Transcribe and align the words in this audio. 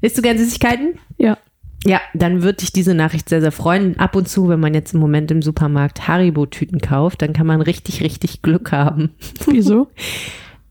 Isst 0.00 0.18
du 0.18 0.22
gern 0.22 0.38
Süßigkeiten? 0.38 0.98
Ja. 1.18 1.38
Ja, 1.86 2.00
dann 2.12 2.42
würde 2.42 2.62
ich 2.62 2.72
diese 2.72 2.94
Nachricht 2.94 3.30
sehr, 3.30 3.40
sehr 3.40 3.52
freuen. 3.52 3.98
Ab 3.98 4.14
und 4.14 4.28
zu, 4.28 4.48
wenn 4.48 4.60
man 4.60 4.74
jetzt 4.74 4.92
im 4.92 5.00
Moment 5.00 5.30
im 5.30 5.40
Supermarkt 5.40 6.08
Haribo-Tüten 6.08 6.80
kauft, 6.80 7.22
dann 7.22 7.32
kann 7.32 7.46
man 7.46 7.62
richtig, 7.62 8.02
richtig 8.02 8.42
Glück 8.42 8.70
haben. 8.70 9.14
Wieso? 9.46 9.88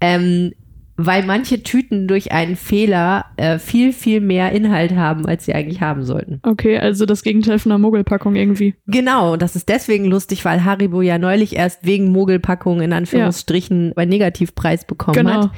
ähm, 0.01 0.53
weil 1.01 1.25
manche 1.25 1.63
Tüten 1.63 2.09
durch 2.09 2.33
einen 2.33 2.57
Fehler 2.57 3.27
äh, 3.37 3.57
viel, 3.57 3.93
viel 3.93 4.19
mehr 4.19 4.51
Inhalt 4.51 4.93
haben, 4.95 5.25
als 5.25 5.45
sie 5.45 5.53
eigentlich 5.53 5.79
haben 5.79 6.03
sollten. 6.03 6.41
Okay, 6.43 6.77
also 6.77 7.05
das 7.05 7.23
Gegenteil 7.23 7.57
von 7.57 7.71
einer 7.71 7.79
Mogelpackung 7.79 8.35
irgendwie. 8.35 8.75
Genau, 8.85 9.31
und 9.33 9.41
das 9.41 9.55
ist 9.55 9.69
deswegen 9.69 10.03
lustig, 10.03 10.43
weil 10.43 10.65
Haribo 10.65 11.01
ja 11.01 11.17
neulich 11.17 11.55
erst 11.55 11.85
wegen 11.85 12.11
Mogelpackung 12.11 12.81
in 12.81 12.91
Anführungsstrichen 12.91 13.87
ja. 13.87 13.93
einen 13.95 14.09
Negativpreis 14.09 14.85
bekommen 14.85 15.15
genau. 15.15 15.43
hat. 15.43 15.51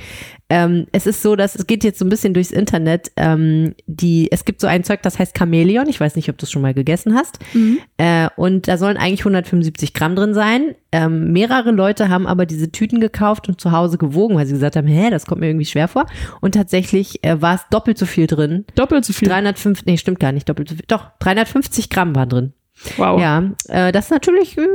Ähm, 0.52 0.86
es 0.92 1.08
ist 1.08 1.22
so, 1.22 1.38
dass 1.38 1.56
es 1.56 1.66
geht 1.66 1.86
jetzt 1.86 1.98
so 1.98 2.04
ein 2.04 2.10
bisschen 2.10 2.34
durchs 2.34 2.52
Internet. 2.52 3.14
Ähm, 3.16 3.74
die, 3.88 4.30
es 4.34 4.44
gibt 4.44 4.60
so 4.60 4.68
ein 4.68 4.84
Zeug, 4.84 5.02
das 5.02 5.18
heißt 5.18 5.38
Chamäleon. 5.38 5.88
Ich 5.88 5.98
weiß 5.98 6.18
nicht, 6.18 6.28
ob 6.28 6.38
du 6.38 6.44
es 6.44 6.52
schon 6.52 6.62
mal 6.62 6.74
gegessen 6.74 7.16
hast. 7.16 7.40
Mhm. 7.54 7.80
Äh, 7.96 8.28
und 8.36 8.68
da 8.68 8.78
sollen 8.78 8.98
eigentlich 8.98 9.22
175 9.22 9.94
Gramm 9.94 10.18
drin 10.18 10.34
sein. 10.34 10.76
Ähm, 10.92 11.32
mehrere 11.32 11.72
Leute 11.72 12.10
haben 12.10 12.28
aber 12.28 12.46
diese 12.46 12.70
Tüten 12.70 13.00
gekauft 13.00 13.48
und 13.48 13.62
zu 13.62 13.72
Hause 13.72 13.98
gewogen, 13.98 14.36
weil 14.36 14.46
sie 14.46 14.52
gesagt 14.52 14.76
haben, 14.76 14.90
hä, 14.90 15.10
das 15.10 15.26
kommt 15.26 15.40
mir 15.40 15.48
irgendwie 15.48 15.64
schwer 15.64 15.88
vor. 15.88 16.06
Und 16.42 16.54
tatsächlich 16.54 17.24
äh, 17.24 17.42
war 17.42 17.56
es 17.56 17.62
doppelt 17.72 17.98
so 17.98 18.06
viel 18.06 18.28
drin. 18.28 18.66
Doppelt 18.76 19.06
so 19.06 19.14
viel? 19.14 19.30
305, 19.30 19.86
nee, 19.86 19.96
stimmt 19.96 20.20
gar 20.20 20.34
nicht, 20.34 20.50
doppelt 20.50 20.68
so 20.68 20.76
viel. 20.76 20.84
Doch, 20.90 21.12
350 21.20 21.90
Gramm 21.90 22.14
waren 22.14 22.28
drin. 22.28 22.54
Wow. 22.98 23.22
Ja, 23.22 23.52
äh, 23.70 23.94
das 23.94 24.06
ist 24.06 24.12
natürlich 24.12 24.58
äh, 24.58 24.68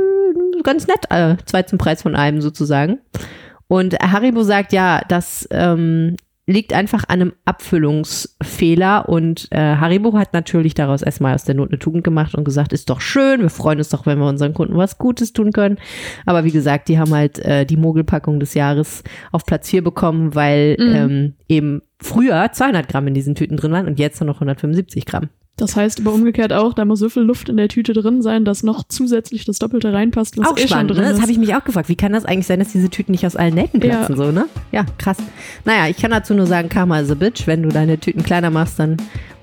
ganz 0.63 0.87
nett, 0.87 1.05
äh, 1.11 1.37
zwei 1.45 1.61
zum 1.61 1.77
Preis 1.77 2.01
von 2.01 2.15
einem 2.15 2.41
sozusagen. 2.41 2.97
Und 3.67 3.95
Haribo 3.99 4.43
sagt 4.43 4.71
ja, 4.73 5.01
das 5.07 5.47
ähm, 5.51 6.15
liegt 6.49 6.71
einfach 6.71 7.03
an 7.09 7.21
einem 7.21 7.33
Abfüllungsfehler 7.43 9.09
und 9.09 9.49
äh, 9.51 9.57
Haribo 9.57 10.17
hat 10.17 10.33
natürlich 10.33 10.73
daraus 10.73 11.01
erstmal 11.01 11.35
aus 11.35 11.43
der 11.43 11.55
Not 11.55 11.69
eine 11.69 11.79
Tugend 11.79 12.05
gemacht 12.05 12.35
und 12.35 12.45
gesagt, 12.45 12.71
ist 12.71 12.89
doch 12.89 13.01
schön, 13.01 13.41
wir 13.41 13.49
freuen 13.49 13.79
uns 13.79 13.89
doch, 13.89 14.05
wenn 14.05 14.17
wir 14.17 14.27
unseren 14.27 14.53
Kunden 14.53 14.77
was 14.77 14.97
Gutes 14.97 15.33
tun 15.33 15.51
können. 15.51 15.77
Aber 16.25 16.45
wie 16.45 16.51
gesagt, 16.51 16.87
die 16.87 16.97
haben 16.97 17.13
halt 17.13 17.39
äh, 17.39 17.65
die 17.65 17.75
Mogelpackung 17.75 18.39
des 18.39 18.53
Jahres 18.53 19.03
auf 19.33 19.45
Platz 19.45 19.69
4 19.69 19.83
bekommen, 19.83 20.35
weil 20.35 20.77
mhm. 20.79 20.95
ähm, 20.95 21.33
eben 21.49 21.81
früher 21.99 22.49
200 22.49 22.87
Gramm 22.87 23.07
in 23.07 23.13
diesen 23.13 23.35
Tüten 23.35 23.57
drin 23.57 23.73
waren 23.73 23.87
und 23.87 23.99
jetzt 23.99 24.21
nur 24.21 24.27
noch 24.27 24.37
175 24.37 25.05
Gramm. 25.05 25.29
Das 25.57 25.75
heißt 25.75 26.01
aber 26.01 26.13
umgekehrt 26.13 26.53
auch, 26.53 26.73
da 26.73 26.85
muss 26.85 26.99
so 26.99 27.09
viel 27.09 27.23
Luft 27.23 27.49
in 27.49 27.57
der 27.57 27.67
Tüte 27.67 27.93
drin 27.93 28.21
sein, 28.21 28.45
dass 28.45 28.61
noch 28.61 28.83
zusätzlich 28.87 29.43
das 29.43 29.57
Doppelte 29.57 29.91
reinpasst, 29.91 30.37
was 30.37 30.47
auch 30.47 30.57
eh 30.57 30.67
spannend, 30.67 30.91
schon 30.91 30.97
drin 30.97 31.05
ne? 31.05 31.09
ist. 31.09 31.15
Das 31.15 31.21
habe 31.23 31.31
ich 31.31 31.39
mich 31.39 31.55
auch 31.55 31.63
gefragt. 31.63 31.89
Wie 31.89 31.95
kann 31.95 32.13
das 32.13 32.25
eigentlich 32.25 32.45
sein, 32.45 32.59
dass 32.59 32.71
diese 32.71 32.91
Tüten 32.91 33.11
nicht 33.11 33.25
aus 33.25 33.35
allen 33.35 33.55
Nähten 33.55 33.79
platzen, 33.79 34.15
ja. 34.17 34.25
so, 34.25 34.31
ne? 34.31 34.45
Ja, 34.71 34.85
krass. 34.99 35.17
Naja, 35.65 35.87
ich 35.89 35.97
kann 35.97 36.11
dazu 36.11 36.35
nur 36.35 36.45
sagen, 36.45 36.69
Karma 36.69 36.99
is 36.99 37.09
a 37.09 37.15
bitch. 37.15 37.47
Wenn 37.47 37.63
du 37.63 37.69
deine 37.69 37.99
Tüten 37.99 38.21
kleiner 38.21 38.51
machst, 38.51 38.77
dann 38.77 38.97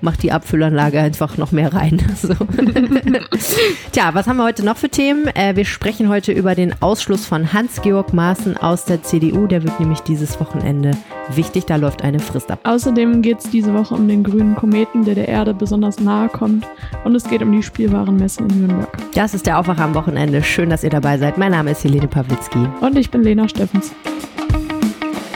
mach 0.05 0.15
die 0.15 0.31
Abfüllanlage 0.31 1.01
einfach 1.01 1.37
noch 1.37 1.51
mehr 1.51 1.73
rein. 1.73 2.01
So. 2.15 2.33
Tja, 3.91 4.11
was 4.13 4.25
haben 4.25 4.37
wir 4.37 4.45
heute 4.45 4.63
noch 4.63 4.77
für 4.77 4.89
Themen? 4.89 5.27
Äh, 5.27 5.55
wir 5.55 5.65
sprechen 5.65 6.07
heute 6.07 6.31
über 6.31 6.55
den 6.55 6.81
Ausschluss 6.81 7.25
von 7.25 7.51
Hans-Georg 7.51 8.13
Maaßen 8.13 8.55
aus 8.55 8.85
der 8.85 9.03
CDU. 9.03 9.47
Der 9.47 9.63
wird 9.63 9.79
nämlich 9.79 9.99
dieses 9.99 10.39
Wochenende 10.39 10.91
wichtig. 11.33 11.65
Da 11.65 11.75
läuft 11.75 12.03
eine 12.03 12.19
Frist 12.19 12.51
ab. 12.51 12.59
Außerdem 12.63 13.21
geht 13.21 13.39
es 13.39 13.49
diese 13.49 13.73
Woche 13.73 13.95
um 13.95 14.07
den 14.07 14.23
grünen 14.23 14.55
Kometen, 14.55 15.03
der 15.03 15.15
der 15.15 15.27
Erde 15.27 15.53
besonders 15.53 15.99
nahe 15.99 16.29
kommt. 16.29 16.65
Und 17.03 17.15
es 17.15 17.25
geht 17.25 17.41
um 17.41 17.51
die 17.51 17.63
Spielwarenmesse 17.63 18.41
in 18.41 18.59
Nürnberg. 18.59 18.97
Das 19.13 19.33
ist 19.33 19.45
der 19.45 19.59
Aufwacher 19.59 19.83
am 19.83 19.93
Wochenende. 19.93 20.41
Schön, 20.41 20.69
dass 20.69 20.83
ihr 20.83 20.89
dabei 20.91 21.17
seid. 21.17 21.37
Mein 21.37 21.51
Name 21.51 21.71
ist 21.71 21.83
Helene 21.83 22.07
Pawlitzki. 22.07 22.65
Und 22.79 22.97
ich 22.97 23.11
bin 23.11 23.23
Lena 23.23 23.49
Steffens. 23.49 23.91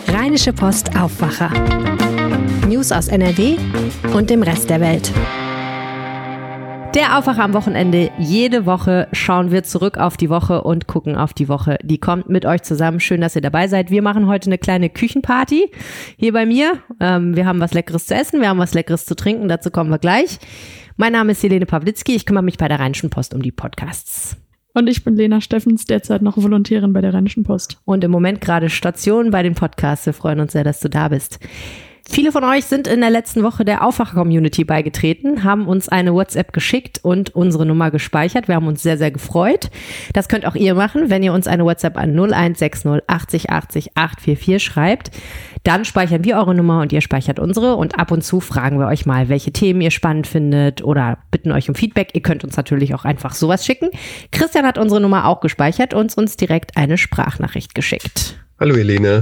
Rheinische 0.07 0.53
Post 0.53 0.95
Aufwacher. 0.95 1.51
News 2.79 2.93
aus 2.93 3.09
NRW 3.09 3.57
und 4.15 4.29
dem 4.29 4.41
Rest 4.41 4.69
der 4.69 4.79
Welt. 4.79 5.11
Der 6.95 7.17
Aufwacher 7.17 7.43
am 7.43 7.51
Wochenende. 7.51 8.09
Jede 8.17 8.65
Woche 8.65 9.09
schauen 9.11 9.51
wir 9.51 9.63
zurück 9.63 9.97
auf 9.97 10.15
die 10.15 10.29
Woche 10.29 10.63
und 10.63 10.87
gucken 10.87 11.17
auf 11.17 11.33
die 11.33 11.49
Woche. 11.49 11.77
Die 11.83 11.97
kommt 11.97 12.29
mit 12.29 12.45
euch 12.45 12.61
zusammen. 12.61 13.01
Schön, 13.01 13.19
dass 13.19 13.35
ihr 13.35 13.41
dabei 13.41 13.67
seid. 13.67 13.91
Wir 13.91 14.01
machen 14.01 14.27
heute 14.27 14.45
eine 14.45 14.57
kleine 14.57 14.89
Küchenparty 14.89 15.69
hier 16.15 16.31
bei 16.31 16.45
mir. 16.45 16.79
Ähm, 17.01 17.35
wir 17.35 17.45
haben 17.45 17.59
was 17.59 17.73
Leckeres 17.73 18.05
zu 18.05 18.15
essen, 18.15 18.39
wir 18.39 18.47
haben 18.47 18.59
was 18.59 18.73
Leckeres 18.73 19.03
zu 19.03 19.13
trinken. 19.13 19.49
Dazu 19.49 19.71
kommen 19.71 19.89
wir 19.89 19.99
gleich. 19.99 20.39
Mein 20.95 21.11
Name 21.11 21.33
ist 21.33 21.43
Helene 21.43 21.65
Pawlitzki. 21.65 22.15
Ich 22.15 22.25
kümmere 22.25 22.43
mich 22.43 22.57
bei 22.57 22.69
der 22.69 22.79
Rheinischen 22.79 23.09
Post 23.09 23.33
um 23.33 23.41
die 23.41 23.51
Podcasts. 23.51 24.37
Und 24.73 24.87
ich 24.87 25.03
bin 25.03 25.17
Lena 25.17 25.41
Steffens, 25.41 25.83
derzeit 25.83 26.21
noch 26.21 26.37
Volontärin 26.37 26.93
bei 26.93 27.01
der 27.01 27.13
Rheinischen 27.13 27.43
Post. 27.43 27.81
Und 27.83 28.05
im 28.05 28.11
Moment 28.11 28.39
gerade 28.39 28.69
Station 28.69 29.31
bei 29.31 29.43
den 29.43 29.55
Podcasts. 29.55 30.05
Wir 30.05 30.13
freuen 30.13 30.39
uns 30.39 30.53
sehr, 30.53 30.63
dass 30.63 30.79
du 30.79 30.89
da 30.89 31.09
bist. 31.09 31.39
Viele 32.11 32.31
von 32.31 32.43
euch 32.43 32.65
sind 32.65 32.87
in 32.87 33.01
der 33.01 33.11
letzten 33.11 33.43
Woche 33.43 33.63
der 33.63 33.85
Aufwacher-Community 33.85 34.63
beigetreten, 34.63 35.43
haben 35.43 35.67
uns 35.67 35.89
eine 35.89 36.11
WhatsApp 36.11 36.53
geschickt 36.53 36.99
und 37.03 37.35
unsere 37.35 37.67
Nummer 37.67 37.91
gespeichert. 37.91 38.47
Wir 38.47 38.55
haben 38.55 38.67
uns 38.67 38.81
sehr, 38.81 38.97
sehr 38.97 39.11
gefreut. 39.11 39.69
Das 40.13 40.27
könnt 40.27 40.47
auch 40.47 40.55
ihr 40.55 40.73
machen, 40.73 41.11
wenn 41.11 41.21
ihr 41.21 41.33
uns 41.33 41.45
eine 41.45 41.65
WhatsApp 41.65 41.97
an 41.97 42.19
0160 42.19 43.03
80 43.07 43.51
80 43.51 43.91
844 43.95 44.63
schreibt. 44.63 45.11
Dann 45.63 45.85
speichern 45.85 46.23
wir 46.23 46.37
eure 46.37 46.55
Nummer 46.55 46.81
und 46.81 46.91
ihr 46.91 47.01
speichert 47.01 47.37
unsere 47.37 47.75
und 47.75 47.99
ab 47.99 48.11
und 48.11 48.23
zu 48.23 48.39
fragen 48.39 48.79
wir 48.79 48.87
euch 48.87 49.05
mal, 49.05 49.29
welche 49.29 49.53
Themen 49.53 49.79
ihr 49.79 49.91
spannend 49.91 50.25
findet 50.25 50.83
oder 50.83 51.19
bitten 51.29 51.51
euch 51.51 51.69
um 51.69 51.75
Feedback. 51.75 52.09
Ihr 52.13 52.21
könnt 52.21 52.43
uns 52.43 52.57
natürlich 52.57 52.95
auch 52.95 53.05
einfach 53.05 53.35
sowas 53.35 53.63
schicken. 53.63 53.89
Christian 54.31 54.65
hat 54.65 54.79
unsere 54.79 54.99
Nummer 54.99 55.27
auch 55.27 55.41
gespeichert 55.41 55.93
und 55.93 56.17
uns 56.17 56.37
direkt 56.37 56.75
eine 56.75 56.97
Sprachnachricht 56.97 57.75
geschickt. 57.75 58.35
Hallo 58.59 58.75
Helene, 58.75 59.21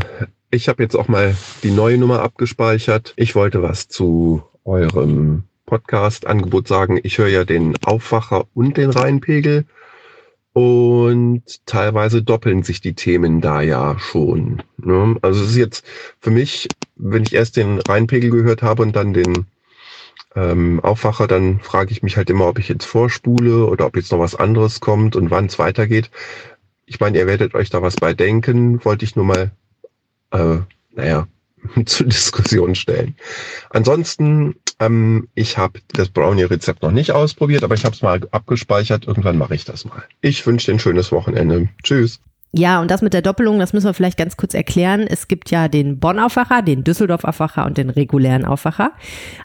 ich 0.49 0.69
habe 0.69 0.83
jetzt 0.83 0.95
auch 0.95 1.07
mal 1.07 1.35
die 1.63 1.71
neue 1.71 1.97
Nummer 1.97 2.21
abgespeichert. 2.21 3.13
Ich 3.17 3.35
wollte 3.35 3.61
was 3.61 3.87
zu 3.87 4.43
eurem 4.63 5.43
Podcast-Angebot 5.65 6.67
sagen. 6.67 6.99
Ich 7.03 7.17
höre 7.17 7.27
ja 7.27 7.43
den 7.43 7.75
Aufwacher 7.83 8.45
und 8.53 8.77
den 8.77 8.89
Rheinpegel. 8.89 9.65
Und 10.53 11.43
teilweise 11.67 12.23
doppeln 12.23 12.63
sich 12.63 12.81
die 12.81 12.95
Themen 12.95 13.41
da 13.41 13.61
ja 13.61 13.99
schon. 13.99 14.63
Ne? 14.77 15.15
Also 15.21 15.43
es 15.43 15.51
ist 15.51 15.57
jetzt 15.57 15.85
für 16.19 16.31
mich, 16.31 16.67
wenn 16.95 17.23
ich 17.23 17.33
erst 17.33 17.57
den 17.57 17.79
Rheinpegel 17.79 18.31
gehört 18.31 18.63
habe 18.63 18.81
und 18.81 18.95
dann 18.95 19.13
den 19.13 19.45
ähm, 20.35 20.79
Aufwacher, 20.79 21.27
dann 21.27 21.59
frage 21.59 21.91
ich 21.91 22.01
mich 22.01 22.17
halt 22.17 22.29
immer, 22.31 22.47
ob 22.47 22.57
ich 22.57 22.69
jetzt 22.69 22.85
vorspule 22.85 23.65
oder 23.65 23.85
ob 23.85 23.97
jetzt 23.97 24.11
noch 24.11 24.19
was 24.19 24.33
anderes 24.33 24.79
kommt 24.79 25.15
und 25.15 25.29
wann 25.29 25.45
es 25.45 25.59
weitergeht. 25.59 26.09
Ich 26.85 26.99
meine, 26.99 27.19
ihr 27.19 27.27
werdet 27.27 27.53
euch 27.53 27.69
da 27.69 27.81
was 27.83 27.97
bei 27.97 28.13
denken, 28.13 28.83
wollte 28.83 29.05
ich 29.05 29.15
nur 29.15 29.25
mal 29.25 29.51
äh, 30.31 30.57
naja, 30.95 31.27
zur 31.85 32.07
Diskussion 32.07 32.75
stellen. 32.75 33.15
Ansonsten, 33.69 34.55
ähm, 34.79 35.27
ich 35.35 35.57
habe 35.57 35.79
das 35.93 36.09
Brownie-Rezept 36.09 36.83
noch 36.83 36.91
nicht 36.91 37.11
ausprobiert, 37.11 37.63
aber 37.63 37.75
ich 37.75 37.85
habe 37.85 37.95
es 37.95 38.01
mal 38.01 38.21
abgespeichert. 38.31 39.07
Irgendwann 39.07 39.37
mache 39.37 39.55
ich 39.55 39.65
das 39.65 39.85
mal. 39.85 40.03
Ich 40.21 40.45
wünsche 40.45 40.67
dir 40.67 40.73
ein 40.73 40.79
schönes 40.79 41.11
Wochenende. 41.11 41.69
Tschüss. 41.83 42.19
Ja, 42.53 42.81
und 42.81 42.89
das 42.89 43.01
mit 43.01 43.13
der 43.13 43.21
Doppelung, 43.21 43.59
das 43.59 43.73
müssen 43.73 43.87
wir 43.87 43.93
vielleicht 43.93 44.17
ganz 44.17 44.37
kurz 44.37 44.53
erklären. 44.53 45.05
Es 45.07 45.27
gibt 45.27 45.51
ja 45.51 45.67
den 45.67 45.99
Bonn-Aufwacher, 45.99 46.61
den 46.61 46.83
Düsseldorf-Aufwacher 46.83 47.65
und 47.65 47.77
den 47.77 47.89
regulären 47.89 48.45
Aufwacher. 48.45 48.93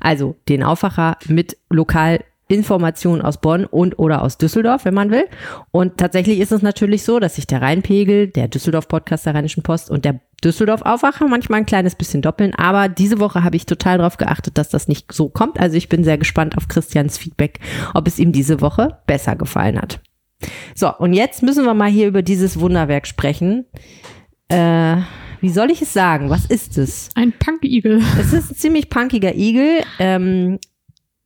Also 0.00 0.36
den 0.48 0.62
Aufwacher 0.62 1.18
mit 1.26 1.56
lokal 1.68 2.20
Informationen 2.52 3.22
aus 3.22 3.40
Bonn 3.40 3.64
und 3.64 3.98
oder 3.98 4.22
aus 4.22 4.38
Düsseldorf, 4.38 4.84
wenn 4.84 4.94
man 4.94 5.10
will. 5.10 5.24
Und 5.70 5.96
tatsächlich 5.96 6.38
ist 6.38 6.52
es 6.52 6.62
natürlich 6.62 7.02
so, 7.02 7.18
dass 7.18 7.36
sich 7.36 7.46
der 7.46 7.62
Rheinpegel, 7.62 8.28
der 8.28 8.48
Düsseldorf-Podcast 8.48 9.26
der 9.26 9.34
Rheinischen 9.34 9.62
Post 9.62 9.90
und 9.90 10.04
der 10.04 10.20
Düsseldorf-Aufwacher 10.44 11.28
manchmal 11.28 11.60
ein 11.60 11.66
kleines 11.66 11.94
bisschen 11.94 12.22
doppeln. 12.22 12.54
Aber 12.54 12.88
diese 12.88 13.18
Woche 13.20 13.44
habe 13.44 13.56
ich 13.56 13.66
total 13.66 13.98
darauf 13.98 14.16
geachtet, 14.16 14.58
dass 14.58 14.68
das 14.68 14.88
nicht 14.88 15.12
so 15.12 15.28
kommt. 15.28 15.58
Also 15.58 15.76
ich 15.76 15.88
bin 15.88 16.04
sehr 16.04 16.18
gespannt 16.18 16.56
auf 16.56 16.68
Christians 16.68 17.18
Feedback, 17.18 17.60
ob 17.94 18.06
es 18.06 18.18
ihm 18.18 18.32
diese 18.32 18.60
Woche 18.60 18.98
besser 19.06 19.36
gefallen 19.36 19.80
hat. 19.80 20.00
So, 20.74 20.94
und 20.96 21.12
jetzt 21.12 21.42
müssen 21.42 21.64
wir 21.64 21.74
mal 21.74 21.90
hier 21.90 22.08
über 22.08 22.22
dieses 22.22 22.58
Wunderwerk 22.58 23.06
sprechen. 23.06 23.66
Äh, 24.48 24.96
wie 25.40 25.50
soll 25.50 25.70
ich 25.70 25.82
es 25.82 25.92
sagen? 25.92 26.30
Was 26.30 26.46
ist 26.46 26.78
es? 26.78 27.08
Ein 27.14 27.32
Punk-Igel. 27.32 28.00
Es 28.18 28.32
ist 28.32 28.52
ein 28.52 28.56
ziemlich 28.56 28.90
punkiger 28.90 29.34
Igel. 29.34 29.82
Ähm, 29.98 30.58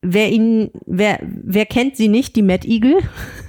Wer 0.09 0.31
ihn, 0.31 0.71
wer, 0.87 1.19
wer 1.23 1.67
kennt 1.67 1.97
sie 1.97 2.07
nicht, 2.07 2.37
die 2.37 2.43
Mad 2.43 2.67
Eagle? 2.67 2.99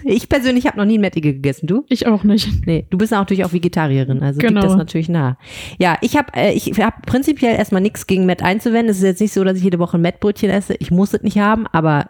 Ich 0.09 0.30
persönlich 0.30 0.65
habe 0.65 0.77
noch 0.77 0.86
nie 0.86 0.94
einen 0.94 1.01
Mad 1.01 1.18
Eagle 1.18 1.33
gegessen. 1.33 1.68
Du? 1.68 1.83
Ich 1.89 2.07
auch 2.07 2.24
nicht. 2.24 2.65
Nee, 2.65 2.88
du 2.89 2.98
bist 2.98 3.12
natürlich 3.12 3.44
auch 3.44 3.51
Vegetarierin, 3.51 4.24
also 4.24 4.39
genau. 4.39 4.62
liegt 4.62 4.71
das 4.71 4.77
natürlich 4.77 5.09
nah. 5.09 5.38
Ja, 5.80 5.98
ich 6.00 6.15
habe 6.15 6.33
äh, 6.33 6.54
ich 6.54 6.71
hab 6.80 7.06
prinzipiell 7.06 7.57
erstmal 7.57 7.81
nichts 7.81 8.07
gegen 8.07 8.25
Matt 8.25 8.42
einzuwenden. 8.42 8.89
Es 8.89 9.00
ist 9.00 9.04
jetzt 9.04 9.19
nicht 9.19 9.33
so, 9.33 9.44
dass 9.44 9.57
ich 9.57 9.65
jede 9.65 9.80
Woche 9.80 9.98
ein 9.98 10.01
Matt-Brötchen 10.01 10.50
esse. 10.50 10.75
Ich 10.80 10.92
muss 10.92 11.13
es 11.13 11.24
nicht 11.24 11.39
haben, 11.39 11.68
aber 11.68 12.09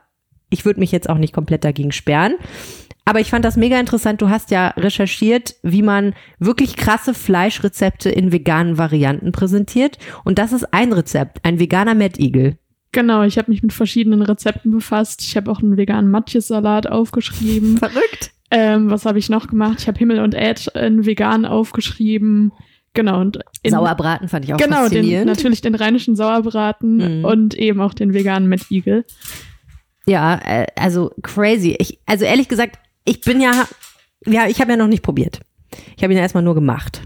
ich 0.52 0.64
würde 0.64 0.80
mich 0.80 0.92
jetzt 0.92 1.10
auch 1.10 1.18
nicht 1.18 1.34
komplett 1.34 1.64
dagegen 1.64 1.92
sperren. 1.92 2.36
Aber 3.08 3.20
ich 3.22 3.30
fand 3.30 3.46
das 3.46 3.56
mega 3.56 3.80
interessant. 3.80 4.22
Du 4.22 4.30
hast 4.30 4.52
ja 4.52 4.68
recherchiert, 4.78 5.56
wie 5.64 5.82
man 5.82 6.14
wirklich 6.40 6.76
krasse 6.76 7.14
Fleischrezepte 7.14 8.10
in 8.10 8.32
veganen 8.32 8.78
Varianten 8.78 9.32
präsentiert. 9.32 9.98
Und 10.24 10.38
das 10.38 10.52
ist 10.52 10.72
ein 10.74 10.92
Rezept, 10.92 11.40
ein 11.44 11.58
veganer 11.58 11.96
Mad 11.96 12.22
Eagle. 12.22 12.58
Genau, 12.92 13.24
ich 13.24 13.38
habe 13.38 13.52
mich 13.52 13.62
mit 13.64 13.74
verschiedenen 13.74 14.22
Rezepten 14.22 14.72
befasst. 14.72 15.22
Ich 15.22 15.36
habe 15.36 15.52
auch 15.52 15.62
einen 15.62 15.78
veganen 15.78 16.10
Matjes-Salat 16.10 16.88
aufgeschrieben. 16.88 17.78
Verrückt. 17.78 18.32
Ähm, 18.50 18.90
was 18.90 19.06
habe 19.06 19.20
ich 19.20 19.30
noch 19.30 19.48
gemacht? 19.48 19.80
Ich 19.82 19.88
habe 19.88 20.00
Himmel 20.00 20.20
und 20.22 20.34
Ed 20.34 20.68
in 20.68 21.06
vegan 21.06 21.46
aufgeschrieben. 21.46 22.54
Genau. 22.94 23.20
Und 23.20 23.40
in, 23.62 23.72
Sauerbraten 23.72 24.30
fand 24.30 24.46
ich 24.46 24.54
auch 24.54 24.58
genau, 24.58 24.84
faszinierend. 24.84 25.28
natürlich 25.28 25.62
den 25.62 25.76
rheinischen 25.76 26.16
Sauerbraten 26.16 27.20
Mhm. 27.20 27.26
und 27.26 27.54
eben 27.56 27.82
auch 27.82 27.94
den 27.94 28.14
veganen 28.14 28.48
Met 28.48 28.72
Igel. 28.72 29.06
Ja, 30.08 30.36
äh, 30.44 30.66
also 30.78 31.12
crazy. 31.22 31.76
Ich, 31.78 32.00
also 32.06 32.24
ehrlich 32.26 32.48
gesagt, 32.48 32.80
ich 33.04 33.22
bin 33.22 33.42
ja, 33.42 33.68
ja, 34.26 34.48
ich 34.48 34.62
habe 34.62 34.72
ja 34.72 34.78
noch 34.78 34.88
nicht 34.88 35.04
probiert. 35.04 35.42
Ich 35.96 36.04
habe 36.04 36.14
ihn 36.14 36.18
ja 36.18 36.24
erstmal 36.24 36.44
nur 36.44 36.56
gemacht. 36.56 37.02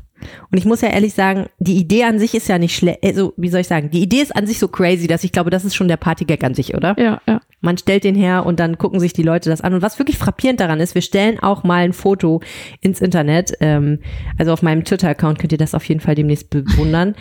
Und 0.51 0.57
ich 0.57 0.65
muss 0.65 0.81
ja 0.81 0.89
ehrlich 0.89 1.13
sagen, 1.13 1.47
die 1.59 1.77
Idee 1.77 2.03
an 2.03 2.19
sich 2.19 2.35
ist 2.35 2.47
ja 2.47 2.57
nicht 2.57 2.75
schlecht. 2.75 2.99
Also, 3.03 3.33
wie 3.37 3.49
soll 3.49 3.61
ich 3.61 3.67
sagen? 3.67 3.89
Die 3.89 4.01
Idee 4.01 4.21
ist 4.21 4.35
an 4.35 4.45
sich 4.45 4.59
so 4.59 4.67
crazy, 4.67 5.07
dass 5.07 5.23
ich 5.23 5.31
glaube, 5.31 5.49
das 5.49 5.65
ist 5.65 5.75
schon 5.75 5.87
der 5.87 5.97
Partygag 5.97 6.43
an 6.43 6.53
sich, 6.53 6.75
oder? 6.75 6.95
Ja, 6.99 7.21
ja. 7.27 7.41
Man 7.61 7.77
stellt 7.77 8.03
den 8.03 8.15
her 8.15 8.45
und 8.45 8.59
dann 8.59 8.77
gucken 8.77 8.99
sich 8.99 9.13
die 9.13 9.23
Leute 9.23 9.49
das 9.49 9.61
an. 9.61 9.73
Und 9.73 9.81
was 9.81 9.99
wirklich 9.99 10.17
frappierend 10.17 10.59
daran 10.59 10.79
ist, 10.79 10.95
wir 10.95 11.01
stellen 11.01 11.39
auch 11.39 11.63
mal 11.63 11.83
ein 11.83 11.93
Foto 11.93 12.41
ins 12.81 13.01
Internet. 13.01 13.53
Ähm, 13.59 13.99
also 14.37 14.53
auf 14.53 14.61
meinem 14.61 14.83
Twitter-Account 14.83 15.39
könnt 15.39 15.51
ihr 15.51 15.57
das 15.57 15.75
auf 15.75 15.85
jeden 15.85 16.01
Fall 16.01 16.15
demnächst 16.15 16.49
bewundern. 16.49 17.15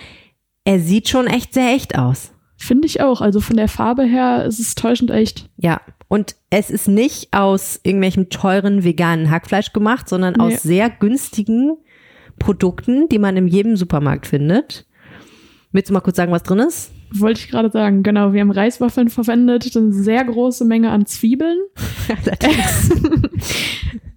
Er 0.65 0.79
sieht 0.79 1.09
schon 1.09 1.27
echt 1.27 1.55
sehr 1.55 1.75
echt 1.75 1.99
aus. 1.99 2.33
Finde 2.63 2.87
ich 2.87 3.01
auch. 3.01 3.21
Also 3.23 3.41
von 3.41 3.57
der 3.57 3.69
Farbe 3.69 4.05
her 4.05 4.45
ist 4.45 4.61
es 4.61 4.75
täuschend 4.75 5.11
echt. 5.11 5.49
Ja. 5.57 5.81
Und 6.09 6.37
es 6.51 6.71
ist 6.71 6.89
nicht 6.89 7.29
aus 7.33 7.81
irgendwelchem 7.85 8.29
teuren 8.29 8.85
veganen 8.85 9.31
Hackfleisch 9.31 9.73
gemacht, 9.73 10.09
sondern 10.09 10.35
Nee. 10.35 10.43
aus 10.57 10.63
sehr 10.63 10.91
günstigen 10.91 11.77
Produkten, 12.39 13.09
die 13.09 13.19
man 13.19 13.37
in 13.37 13.47
jedem 13.49 13.77
Supermarkt 13.77 14.27
findet. 14.27 14.85
Willst 15.73 15.89
du 15.89 15.95
mal 15.95 16.01
kurz 16.01 16.17
sagen, 16.17 16.33
was 16.33 16.43
drin 16.43 16.59
ist? 16.59 16.91
Wollte 17.13 17.41
ich 17.41 17.49
gerade 17.49 17.71
sagen. 17.71 18.03
Genau, 18.03 18.33
wir 18.35 18.41
haben 18.41 18.51
Reiswaffeln 18.51 19.09
verwendet, 19.09 19.75
eine 19.77 19.93
sehr 19.93 20.23
große 20.25 20.65
Menge 20.65 20.91
an 20.91 21.07
Zwiebeln. 21.07 21.59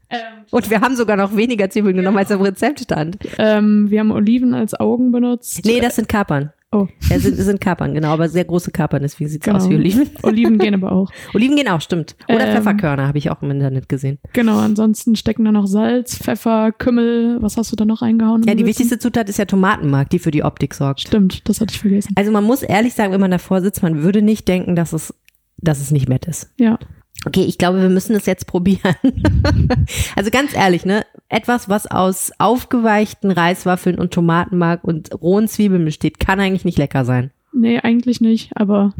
Ähm, 0.10 0.20
Und 0.52 0.70
wir 0.70 0.80
haben 0.82 0.96
sogar 0.96 1.18
noch 1.18 1.36
weniger 1.36 1.72
Zwiebeln 1.72 1.96
genommen, 1.96 2.20
als 2.20 2.30
im 2.30 2.40
Rezept 2.42 2.82
stand. 2.82 3.18
ähm, 3.40 3.90
wir 3.90 4.00
haben 4.00 4.12
Oliven 4.12 4.54
als 4.54 4.80
Augen 4.80 5.12
benutzt. 5.12 5.66
Nee, 5.66 5.80
das 5.80 5.96
sind 5.96 6.08
Kapern. 6.08 6.52
Oh, 6.74 6.88
Ja, 7.10 7.20
sind, 7.20 7.36
sind 7.36 7.62
Kapern, 7.62 7.94
genau, 7.94 8.10
aber 8.10 8.28
sehr 8.30 8.46
große 8.46 8.72
Kapern, 8.72 9.02
deswegen 9.04 9.30
sieht's 9.30 9.46
Genau. 9.46 9.58
aus 9.58 9.70
wie 9.70 9.76
Oliven. 9.76 10.10
Oliven 10.24 10.58
gehen 10.58 10.74
aber 10.74 10.92
auch. 10.92 11.12
Oliven 11.34 11.56
gehen 11.56 11.68
auch, 11.68 11.82
stimmt. 11.82 12.16
Oder 12.28 12.48
Ähm, 12.48 12.54
Pfefferkörner 12.56 13.08
habe 13.08 13.18
ich 13.18 13.30
auch 13.30 13.42
im 13.42 13.52
Internet 13.52 13.88
gesehen. 13.90 14.18
Genau, 14.34 14.58
ansonsten 14.58 15.16
stecken 15.16 15.46
da 15.46 15.52
noch 15.52 15.68
Salz, 15.68 16.18
Pfeffer, 16.18 16.72
Kümmel. 16.72 17.38
Was 17.42 17.58
hast 17.58 17.72
du 17.72 17.76
da 17.76 17.86
noch 17.86 18.02
reingehauen? 18.02 18.44
Ja, 18.48 18.56
die 18.56 18.66
wichtigste 18.66 18.98
Zutat 19.00 19.30
ist 19.30 19.38
ja 19.38 19.46
Tomatenmark, 19.46 20.10
die 20.10 20.20
für 20.20 20.32
die 20.32 20.44
Optik 20.44 20.74
sorgt. 20.74 21.02
Stimmt, 21.02 21.48
das 21.48 21.62
hatte 21.62 21.74
ich 21.74 21.80
vergessen. 21.80 22.14
Also 22.16 22.32
man 22.32 22.44
muss 22.44 22.64
ehrlich 22.64 22.94
sagen, 22.94 23.14
wenn 23.14 23.22
man 23.22 23.32
davor 23.32 23.62
sitzt, 23.62 23.84
man 23.84 24.02
würde 24.04 24.22
nicht 24.22 24.48
denken, 24.48 24.76
dass 24.76 24.94
es, 24.94 25.14
dass 25.58 25.80
es 25.80 25.92
nicht 25.92 26.10
Matt 26.10 26.26
ist. 26.28 26.50
Ja, 26.60 26.80
Okay, 27.26 27.46
ich 27.46 27.58
glaube, 27.58 27.80
wir 27.82 27.88
müssen 27.88 28.16
es 28.18 28.26
jetzt 28.26 28.48
probieren. 28.48 28.96
also 30.16 30.30
ganz 30.30 30.54
ehrlich, 30.54 30.84
ne? 30.84 31.06
Etwas, 31.30 31.68
was 31.70 31.88
aus 31.88 32.32
aufgeweichten 32.38 33.32
Reiswaffeln 33.32 33.98
und 33.98 34.14
Tomatenmark 34.14 34.84
und 34.84 35.12
rohen 35.22 35.48
Zwiebeln 35.48 35.84
besteht, 35.86 36.20
kann 36.20 36.40
eigentlich 36.40 36.66
nicht 36.66 36.78
lecker 36.78 37.06
sein. 37.06 37.32
nee, 37.54 37.80
eigentlich 37.80 38.22
nicht, 38.22 38.52
aber 38.56 38.94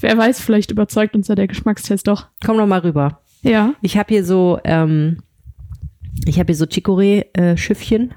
wer 0.00 0.16
weiß, 0.16 0.40
vielleicht 0.40 0.70
überzeugt 0.70 1.14
uns 1.14 1.28
ja 1.28 1.34
der 1.34 1.46
Geschmackstest 1.48 2.06
doch. 2.08 2.26
Komm 2.44 2.56
doch 2.58 2.66
mal 2.66 2.80
rüber. 2.80 3.20
Ja, 3.42 3.74
Ich 3.82 3.96
habe 3.96 4.12
hier 4.12 4.24
so, 4.24 4.58
ähm, 4.64 5.22
ich 6.26 6.38
habe 6.38 6.46
hier 6.46 6.56
so 6.56 6.64
Chicorée-Schiffchen. 6.64 8.12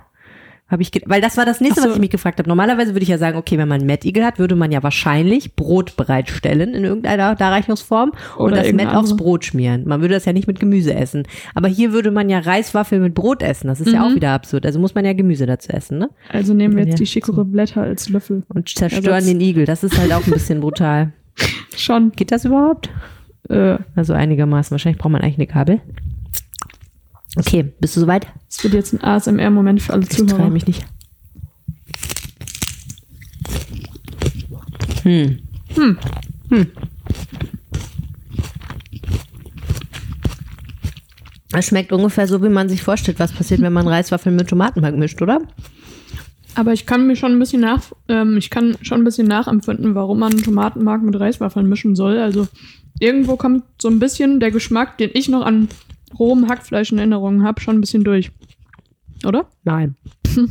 Habe 0.71 0.81
ich, 0.83 0.91
weil 1.05 1.19
das 1.19 1.35
war 1.35 1.45
das 1.45 1.59
nächste, 1.59 1.81
so. 1.81 1.87
was 1.89 1.95
ich 1.95 1.99
mich 2.01 2.09
gefragt 2.09 2.39
habe. 2.39 2.47
Normalerweise 2.47 2.93
würde 2.93 3.03
ich 3.03 3.09
ja 3.09 3.17
sagen, 3.17 3.37
okay, 3.37 3.57
wenn 3.57 3.67
man 3.67 3.85
Met 3.85 4.05
Igel 4.05 4.23
hat, 4.23 4.39
würde 4.39 4.55
man 4.55 4.71
ja 4.71 4.81
wahrscheinlich 4.81 5.55
Brot 5.57 5.97
bereitstellen 5.97 6.73
in 6.73 6.85
irgendeiner 6.85 7.35
Darreichungsform 7.35 8.13
und 8.37 8.45
Oder 8.53 8.63
das 8.63 8.71
Met 8.71 8.87
aufs. 8.87 9.17
Brot 9.17 9.43
schmieren. 9.43 9.83
Man 9.85 9.99
würde 9.99 10.13
das 10.13 10.23
ja 10.23 10.31
nicht 10.31 10.47
mit 10.47 10.61
Gemüse 10.61 10.93
essen. 10.95 11.23
Aber 11.55 11.67
hier 11.67 11.91
würde 11.91 12.09
man 12.09 12.29
ja 12.29 12.39
Reiswaffel 12.39 12.99
mit 13.01 13.13
Brot 13.13 13.43
essen. 13.43 13.67
Das 13.67 13.81
ist 13.81 13.91
ja 13.91 13.99
Mhm. 13.99 14.05
auch 14.11 14.15
wieder 14.15 14.31
absurd. 14.31 14.65
Also 14.65 14.79
muss 14.79 14.95
man 14.95 15.03
ja 15.03 15.11
Gemüse 15.13 15.45
dazu 15.45 15.69
essen, 15.73 15.97
ne? 15.97 16.09
also 16.29 16.53
nehmen 16.53 16.75
wir 16.77 16.83
Ja, 16.83 16.89
jetzt 16.91 16.99
die 17.01 17.05
so. 17.05 17.19
Chicorée 17.19 17.43
Blätter 17.43 17.81
als 17.81 18.07
Löffel. 18.07 18.43
Und 18.47 18.69
zerstören 18.69 19.03
Ersatz. 19.05 19.25
den 19.25 19.41
Igel. 19.41 19.65
Das 19.65 19.83
ist 19.83 19.97
halt 19.97 20.13
auch 20.13 20.25
ein 20.25 20.31
bisschen 20.31 20.61
brutal. 20.61 21.11
Schon. 21.75 22.11
Geht 22.13 22.31
das 22.31 22.45
überhaupt? 22.45 22.89
Äh, 23.49 23.77
Also 23.95 24.13
einigermaßen. 24.13 24.71
Wahrscheinlich 24.71 24.99
braucht 25.01 25.11
man 25.11 25.21
eigentlich 25.21 25.37
eine 25.37 25.47
Kabel. 25.47 25.81
Okay, 27.37 27.73
bist 27.79 27.95
du 27.95 28.01
soweit? 28.01 28.27
es 28.49 28.63
wird 28.63 28.73
jetzt 28.73 28.93
ein 28.93 29.01
ASMR-Moment 29.01 29.81
für 29.81 29.93
alle 29.93 30.03
Ich 30.03 30.09
Zuhörer. 30.09 30.49
mich 30.49 30.67
nicht. 30.67 30.85
Hm. 35.03 35.39
Hm. 35.75 35.97
Hm. 36.49 36.67
Es 41.53 41.65
schmeckt 41.65 41.91
ungefähr 41.91 42.27
so, 42.27 42.41
wie 42.43 42.49
man 42.49 42.69
sich 42.69 42.83
vorstellt, 42.83 43.19
was 43.19 43.31
passiert, 43.33 43.61
wenn 43.61 43.73
man 43.73 43.87
Reiswaffeln 43.87 44.35
mit 44.35 44.47
Tomatenmark 44.49 44.95
mischt, 44.95 45.21
oder? 45.21 45.41
Aber 46.55 46.73
ich 46.73 46.85
kann 46.85 47.07
mir 47.07 47.15
schon 47.15 47.33
ein 47.33 47.39
bisschen 47.39 47.61
nach, 47.61 47.81
ähm, 48.07 48.37
ich 48.37 48.49
kann 48.49 48.77
schon 48.81 49.01
ein 49.01 49.03
bisschen 49.05 49.27
nachempfinden, 49.27 49.95
warum 49.95 50.19
man 50.19 50.35
Tomatenmark 50.37 51.01
mit 51.01 51.19
Reiswaffeln 51.19 51.67
mischen 51.67 51.95
soll. 51.95 52.19
Also 52.19 52.47
irgendwo 52.99 53.37
kommt 53.37 53.63
so 53.81 53.89
ein 53.89 53.99
bisschen 53.99 54.39
der 54.39 54.51
Geschmack, 54.51 54.97
den 54.97 55.11
ich 55.13 55.29
noch 55.29 55.45
an 55.45 55.69
rohem 56.17 56.47
Hackfleisch 56.47 56.91
in 56.91 56.97
Erinnerung 56.97 57.43
habe, 57.43 57.61
schon 57.61 57.77
ein 57.77 57.81
bisschen 57.81 58.03
durch. 58.03 58.31
Oder? 59.25 59.47
Nein. 59.63 59.95
Also 60.27 60.47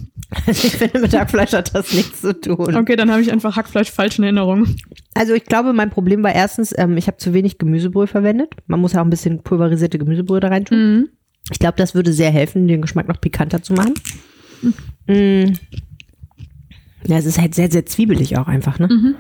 ich 0.46 0.76
finde, 0.76 1.00
mit 1.00 1.18
Hackfleisch 1.18 1.52
hat 1.52 1.74
das 1.74 1.92
nichts 1.92 2.20
zu 2.20 2.38
tun. 2.38 2.76
Okay, 2.76 2.96
dann 2.96 3.10
habe 3.10 3.22
ich 3.22 3.32
einfach 3.32 3.56
Hackfleisch 3.56 3.90
falsch 3.90 4.18
in 4.18 4.24
Erinnerung. 4.24 4.76
Also 5.14 5.34
ich 5.34 5.44
glaube, 5.44 5.72
mein 5.72 5.90
Problem 5.90 6.22
war 6.22 6.34
erstens, 6.34 6.72
ähm, 6.76 6.96
ich 6.96 7.06
habe 7.06 7.16
zu 7.16 7.34
wenig 7.34 7.58
Gemüsebrühe 7.58 8.06
verwendet. 8.06 8.54
Man 8.66 8.80
muss 8.80 8.92
ja 8.92 9.00
auch 9.00 9.04
ein 9.04 9.10
bisschen 9.10 9.42
pulverisierte 9.42 9.98
Gemüsebrühe 9.98 10.40
da 10.40 10.48
rein 10.48 10.64
tun. 10.64 10.78
Mhm. 10.78 11.08
Ich 11.50 11.58
glaube, 11.58 11.76
das 11.76 11.94
würde 11.94 12.12
sehr 12.12 12.30
helfen, 12.30 12.68
den 12.68 12.82
Geschmack 12.82 13.08
noch 13.08 13.20
pikanter 13.20 13.62
zu 13.62 13.72
machen. 13.72 13.94
Mm. 15.06 15.54
Ja, 17.06 17.16
es 17.16 17.24
ist 17.24 17.40
halt 17.40 17.54
sehr, 17.54 17.70
sehr 17.70 17.86
zwiebelig 17.86 18.36
auch 18.38 18.46
einfach, 18.46 18.78
ne? 18.78 18.88
Mhm. 18.88 19.14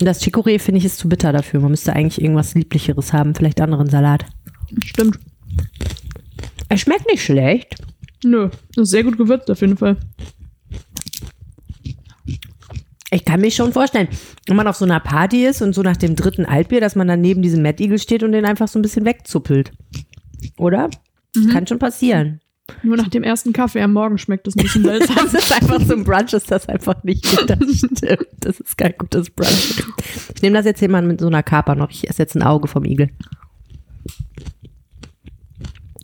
Und 0.00 0.06
das 0.06 0.20
Chicorée 0.20 0.58
finde 0.58 0.78
ich 0.78 0.84
ist 0.84 0.98
zu 0.98 1.08
bitter 1.08 1.32
dafür. 1.32 1.60
Man 1.60 1.70
müsste 1.70 1.94
eigentlich 1.94 2.20
irgendwas 2.20 2.54
Lieblicheres 2.54 3.12
haben, 3.12 3.34
vielleicht 3.34 3.60
anderen 3.60 3.88
Salat. 3.88 4.26
Stimmt. 4.84 5.18
Es 6.68 6.80
schmeckt 6.80 7.06
nicht 7.10 7.22
schlecht. 7.22 7.74
Nö, 8.24 8.50
das 8.74 8.84
ist 8.84 8.90
sehr 8.90 9.04
gut 9.04 9.16
gewürzt 9.18 9.50
auf 9.50 9.60
jeden 9.60 9.76
Fall. 9.76 9.96
Ich 13.12 13.24
kann 13.24 13.40
mich 13.40 13.56
schon 13.56 13.72
vorstellen, 13.72 14.08
wenn 14.46 14.56
man 14.56 14.68
auf 14.68 14.76
so 14.76 14.84
einer 14.84 15.00
Party 15.00 15.44
ist 15.44 15.62
und 15.62 15.74
so 15.74 15.82
nach 15.82 15.96
dem 15.96 16.14
dritten 16.14 16.44
Altbier, 16.44 16.80
dass 16.80 16.94
man 16.94 17.08
dann 17.08 17.20
neben 17.20 17.42
diesem 17.42 17.62
Mad 17.62 17.82
Eagle 17.82 17.98
steht 17.98 18.22
und 18.22 18.32
den 18.32 18.44
einfach 18.44 18.68
so 18.68 18.78
ein 18.78 18.82
bisschen 18.82 19.04
wegzuppelt. 19.04 19.72
Oder? 20.58 20.90
Kann 21.52 21.66
schon 21.66 21.78
passieren. 21.80 22.40
Nur 22.82 22.96
nach 22.96 23.08
dem 23.08 23.24
ersten 23.24 23.52
Kaffee 23.52 23.82
am 23.82 23.92
Morgen 23.92 24.16
schmeckt 24.18 24.46
das 24.46 24.56
ein 24.56 24.62
bisschen 24.62 24.84
seltsam. 24.84 25.16
Das 25.16 25.34
ist 25.34 25.52
einfach 25.52 25.84
zum 25.86 26.04
Brunch, 26.04 26.32
ist 26.32 26.50
das 26.50 26.68
einfach 26.68 27.02
nicht 27.02 27.24
gut. 27.24 27.50
Das 27.50 27.58
stimmt. 27.58 28.26
Das 28.40 28.60
ist 28.60 28.78
kein 28.78 28.94
gutes 28.96 29.30
Brunch. 29.30 29.82
Ich 30.34 30.42
nehme 30.42 30.56
das 30.56 30.66
jetzt 30.66 30.78
hier 30.78 30.88
mal 30.88 31.02
mit 31.02 31.20
so 31.20 31.26
einer 31.26 31.42
Kaper 31.42 31.74
noch. 31.74 31.90
Ich 31.90 32.08
esse 32.08 32.22
jetzt 32.22 32.36
ein 32.36 32.42
Auge 32.42 32.68
vom 32.68 32.84
Igel. 32.84 33.10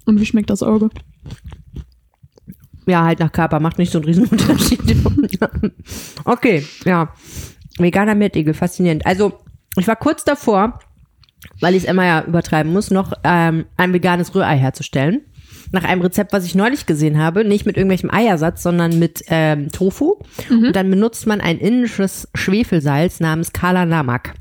Und 0.06 0.20
wie 0.20 0.26
schmeckt 0.26 0.50
das 0.50 0.62
Auge? 0.62 0.88
Ja, 2.86 3.04
halt 3.04 3.18
nach 3.18 3.32
Kaper. 3.32 3.60
Macht 3.60 3.78
nicht 3.78 3.92
so 3.92 3.98
einen 3.98 4.06
riesen 4.06 4.26
Unterschied. 4.26 4.80
okay, 6.25 6.64
ja. 6.84 7.12
Veganer 7.78 8.14
Mettigel, 8.14 8.54
faszinierend. 8.54 9.04
Also, 9.04 9.34
ich 9.76 9.86
war 9.86 9.96
kurz 9.96 10.25
davor, 10.25 10.78
weil 11.60 11.75
ich 11.75 11.82
es 11.82 11.88
immer 11.88 12.06
ja 12.06 12.25
übertreiben 12.25 12.72
muss, 12.72 12.90
noch 12.90 13.12
ähm, 13.25 13.66
ein 13.76 13.92
veganes 13.92 14.34
Rührei 14.34 14.56
herzustellen. 14.56 15.22
Nach 15.72 15.82
einem 15.82 16.00
Rezept, 16.00 16.32
was 16.32 16.46
ich 16.46 16.54
neulich 16.54 16.86
gesehen 16.86 17.18
habe, 17.18 17.44
nicht 17.44 17.66
mit 17.66 17.76
irgendwelchem 17.76 18.10
Eiersatz, 18.10 18.62
sondern 18.62 19.00
mit 19.00 19.25
ähm, 19.26 19.72
Tofu. 19.72 20.18
Und 20.48 20.76
dann 20.76 20.88
benutzt 20.88 21.26
man 21.26 21.40
ein 21.40 21.58
indisches 21.58 22.28
Schwefelsalz 22.34 23.18
namens 23.18 23.52
Kala 23.52 23.84
Namak, 23.84 24.34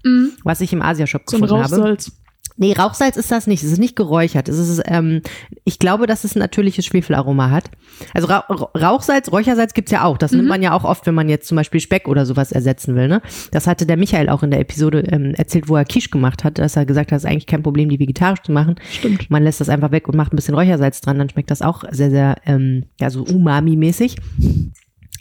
was 0.43 0.61
ich 0.61 0.71
im 0.71 0.83
Asiashop 0.83 1.23
So 1.25 1.39
gefunden 1.39 1.63
habe. 1.63 1.75
Rauchsalz. 1.75 2.11
Nee, 2.57 2.71
Rauchsalz 2.73 3.17
ist 3.17 3.31
das 3.31 3.47
nicht. 3.47 3.63
Es 3.63 3.71
ist 3.73 3.79
nicht 3.79 3.95
geräuchert. 3.97 4.47
Es 4.47 4.57
ist, 4.57 4.81
ähm, 4.85 5.21
ich 5.65 5.77
glaube, 5.77 6.07
dass 6.07 6.23
es 6.23 6.35
ein 6.35 6.39
natürliches 6.39 6.85
Schwefelaroma 6.85 7.49
hat. 7.49 7.65
Also 8.13 8.27
Ra 8.27 8.45
Ra- 8.47 8.69
Rauchsalz, 8.77 9.29
Räuchersalz 9.31 9.73
gibt's 9.73 9.91
ja 9.91 10.03
auch. 10.05 10.17
Das 10.17 10.31
nimmt 10.31 10.47
man 10.47 10.61
ja 10.61 10.71
auch 10.73 10.85
oft, 10.85 11.05
wenn 11.05 11.15
man 11.15 11.27
jetzt 11.27 11.47
zum 11.47 11.57
Beispiel 11.57 11.81
Speck 11.81 12.07
oder 12.07 12.25
sowas 12.25 12.53
ersetzen 12.53 12.95
will. 12.95 13.09
Ne? 13.09 13.21
Das 13.51 13.67
hatte 13.67 13.85
der 13.85 13.97
Michael 13.97 14.29
auch 14.29 14.41
in 14.41 14.51
der 14.51 14.61
Episode 14.61 15.01
ähm, 15.11 15.33
erzählt, 15.35 15.67
wo 15.67 15.75
er 15.75 15.83
Quiche 15.85 16.09
gemacht 16.09 16.43
hat, 16.45 16.57
dass 16.57 16.77
er 16.77 16.85
gesagt 16.85 17.11
hat, 17.11 17.17
es 17.17 17.23
ist 17.25 17.29
eigentlich 17.29 17.45
kein 17.47 17.61
Problem, 17.63 17.89
die 17.89 17.99
vegetarisch 17.99 18.41
zu 18.41 18.53
machen. 18.53 18.75
Stimmt. 18.89 19.29
Man 19.29 19.43
lässt 19.43 19.59
das 19.59 19.67
einfach 19.69 19.91
weg 19.91 20.07
und 20.07 20.15
macht 20.15 20.31
ein 20.31 20.37
bisschen 20.37 20.55
Räuchersalz 20.55 21.01
dran, 21.01 21.17
dann 21.19 21.29
schmeckt 21.29 21.51
das 21.51 21.61
auch 21.61 21.83
sehr, 21.91 22.09
sehr, 22.09 22.35
ähm, 22.45 22.85
ja, 23.01 23.09
so 23.09 23.23
Umami-mäßig. 23.23 24.15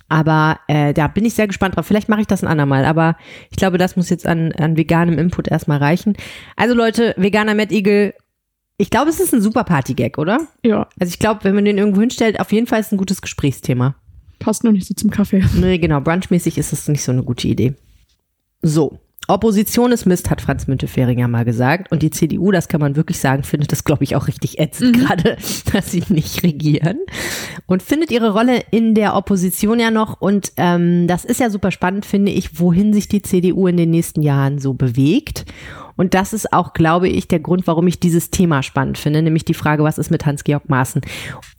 Aber 0.08 0.60
äh, 0.68 0.92
da 0.92 1.08
bin 1.08 1.24
ich 1.24 1.34
sehr 1.34 1.46
gespannt 1.46 1.76
drauf. 1.76 1.86
Vielleicht 1.86 2.08
mache 2.08 2.20
ich 2.20 2.26
das 2.26 2.42
ein 2.42 2.48
andermal. 2.48 2.84
Aber 2.84 3.16
ich 3.50 3.56
glaube, 3.56 3.78
das 3.78 3.96
muss 3.96 4.10
jetzt 4.10 4.26
an, 4.26 4.52
an 4.52 4.76
veganem 4.76 5.18
Input 5.18 5.48
erstmal 5.48 5.78
reichen. 5.78 6.16
Also 6.56 6.74
Leute, 6.74 7.14
veganer 7.16 7.54
Mad 7.54 7.74
Eagle. 7.74 8.14
Ich 8.76 8.90
glaube, 8.90 9.08
es 9.10 9.20
ist 9.20 9.32
ein 9.32 9.40
super 9.40 9.64
Party-Gag, 9.64 10.18
oder? 10.18 10.40
Ja, 10.64 10.88
Also 10.98 11.10
ich 11.10 11.18
glaube, 11.18 11.44
wenn 11.44 11.54
man 11.54 11.64
den 11.64 11.78
irgendwo 11.78 12.00
hinstellt, 12.00 12.40
auf 12.40 12.52
jeden 12.52 12.66
Fall 12.66 12.80
ist 12.80 12.86
es 12.86 12.92
ein 12.92 12.98
gutes 12.98 13.22
Gesprächsthema. 13.22 13.94
passt 14.40 14.64
nur 14.64 14.72
nicht 14.72 14.86
so 14.86 14.94
zum 14.94 15.10
Kaffee. 15.10 15.42
Nee, 15.54 15.78
genau. 15.78 16.00
Brunchmäßig 16.00 16.58
ist 16.58 16.72
es 16.72 16.88
nicht 16.88 17.02
so 17.02 17.12
eine 17.12 17.22
gute 17.22 17.48
Idee. 17.48 17.74
So. 18.62 18.98
Opposition 19.28 19.92
ist 19.92 20.04
Mist, 20.06 20.30
hat 20.30 20.40
Franz 20.40 20.66
Müntefering 20.66 21.18
ja 21.18 21.28
mal 21.28 21.44
gesagt. 21.44 21.90
Und 21.90 22.02
die 22.02 22.10
CDU, 22.10 22.50
das 22.50 22.68
kann 22.68 22.80
man 22.80 22.96
wirklich 22.96 23.18
sagen, 23.18 23.42
findet 23.42 23.72
das, 23.72 23.84
glaube 23.84 24.04
ich, 24.04 24.16
auch 24.16 24.28
richtig 24.28 24.58
ätzend, 24.58 24.96
mhm. 24.96 25.00
gerade, 25.00 25.36
dass 25.72 25.90
sie 25.90 26.02
nicht 26.08 26.42
regieren. 26.42 26.98
Und 27.66 27.82
findet 27.82 28.10
ihre 28.10 28.32
Rolle 28.32 28.62
in 28.70 28.94
der 28.94 29.16
Opposition 29.16 29.80
ja 29.80 29.90
noch. 29.90 30.20
Und 30.20 30.52
ähm, 30.56 31.06
das 31.06 31.24
ist 31.24 31.40
ja 31.40 31.50
super 31.50 31.70
spannend, 31.70 32.04
finde 32.06 32.32
ich, 32.32 32.60
wohin 32.60 32.92
sich 32.92 33.08
die 33.08 33.22
CDU 33.22 33.66
in 33.66 33.76
den 33.76 33.90
nächsten 33.90 34.22
Jahren 34.22 34.58
so 34.58 34.74
bewegt. 34.74 35.44
Und 35.96 36.14
das 36.14 36.32
ist 36.32 36.52
auch, 36.52 36.72
glaube 36.72 37.08
ich, 37.08 37.28
der 37.28 37.40
Grund, 37.40 37.66
warum 37.66 37.86
ich 37.86 38.00
dieses 38.00 38.30
Thema 38.30 38.62
spannend 38.62 38.98
finde, 38.98 39.22
nämlich 39.22 39.44
die 39.44 39.54
Frage, 39.54 39.84
was 39.84 39.98
ist 39.98 40.10
mit 40.10 40.26
Hans-Georg 40.26 40.68
Maaßen? 40.68 41.02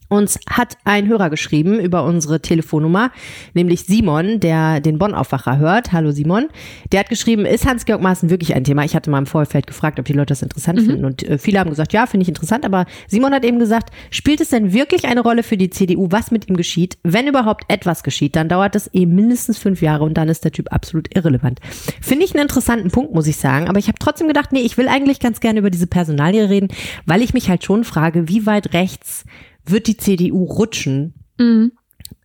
Uns 0.08 0.40
hat 0.50 0.78
ein 0.84 1.08
Hörer 1.08 1.30
geschrieben 1.30 1.80
über 1.80 2.04
unsere 2.04 2.40
Telefonnummer, 2.40 3.12
nämlich 3.54 3.84
Simon, 3.86 4.40
der 4.40 4.80
den 4.80 5.00
Bonn-Aufwacher 5.00 5.58
hört. 5.58 5.94
Hallo 5.94 6.12
Simon. 6.12 6.48
Der 6.92 7.00
hat 7.00 7.10
geschrieben, 7.10 7.46
ist 7.46 7.66
Hans-Georg 7.66 8.02
Maaßen 8.02 8.30
wirklich 8.30 8.56
ein 8.56 8.64
Thema? 8.64 8.86
Ich 8.86 8.96
hatte 8.96 9.10
mal 9.10 9.18
im 9.18 9.26
Vorfeld 9.26 9.66
gefragt, 9.66 10.00
ob 10.00 10.06
die 10.06 10.14
Leute 10.14 10.28
das 10.28 10.44
interessant 10.44 10.82
mhm. 10.82 10.86
finden. 10.86 11.06
Und 11.06 11.24
äh, 11.24 11.38
viele 11.40 11.60
haben 11.60 11.72
gesagt, 11.72 11.92
ja, 11.94 12.06
finde 12.06 12.24
ich 12.24 12.30
interessant. 12.30 12.66
Aber 12.66 12.86
Simon 13.08 13.34
hat 13.34 13.44
eben 13.44 13.58
gesagt, 13.58 13.90
spielt 14.12 14.42
es 14.42 14.50
denn 14.50 14.74
wirklich 14.74 15.06
eine 15.06 15.22
Rolle 15.22 15.42
für 15.42 15.58
die 15.58 15.72
CDU, 15.72 16.08
was 16.12 16.30
mit 16.30 16.48
ihm 16.48 16.56
geschieht? 16.56 16.98
Wenn 17.02 17.28
überhaupt 17.28 17.66
etwas 17.68 18.04
geschieht, 18.04 18.36
dann 18.36 18.48
dauert 18.48 18.76
das 18.76 18.88
eben 18.94 19.16
mindestens 19.16 19.58
fünf 19.58 19.82
Jahre 19.82 20.04
und 20.04 20.16
dann 20.16 20.30
ist 20.30 20.44
der 20.44 20.52
Typ 20.52 20.72
absolut 20.72 21.16
irrelevant. 21.16 21.60
Finde 22.02 22.26
ich 22.26 22.34
einen 22.36 22.44
interessanten 22.44 22.92
Punkt, 22.92 23.14
muss 23.14 23.28
ich 23.28 23.38
sagen. 23.38 23.68
Aber 23.68 23.80
ich 23.80 23.88
habe 23.88 23.98
trotzdem 24.00 24.28
gedacht, 24.28 24.52
nee, 24.52 24.62
ich 24.62 24.78
will 24.78 24.88
eigentlich 24.88 25.20
ganz 25.20 25.40
gerne 25.40 25.60
über 25.60 25.72
diese 25.72 25.88
Personalie 25.88 26.50
reden, 26.50 26.68
weil 27.06 27.24
ich 27.24 27.34
mich 27.34 27.50
halt 27.50 27.64
schon 27.64 27.84
frage, 27.84 28.28
wie 28.28 28.46
weit 28.46 28.74
rechts 28.74 29.26
wird 29.65 29.88
die 29.88 29.98
CDU 29.98 30.43
rutschen? 30.43 31.13
Mhm. 31.39 31.72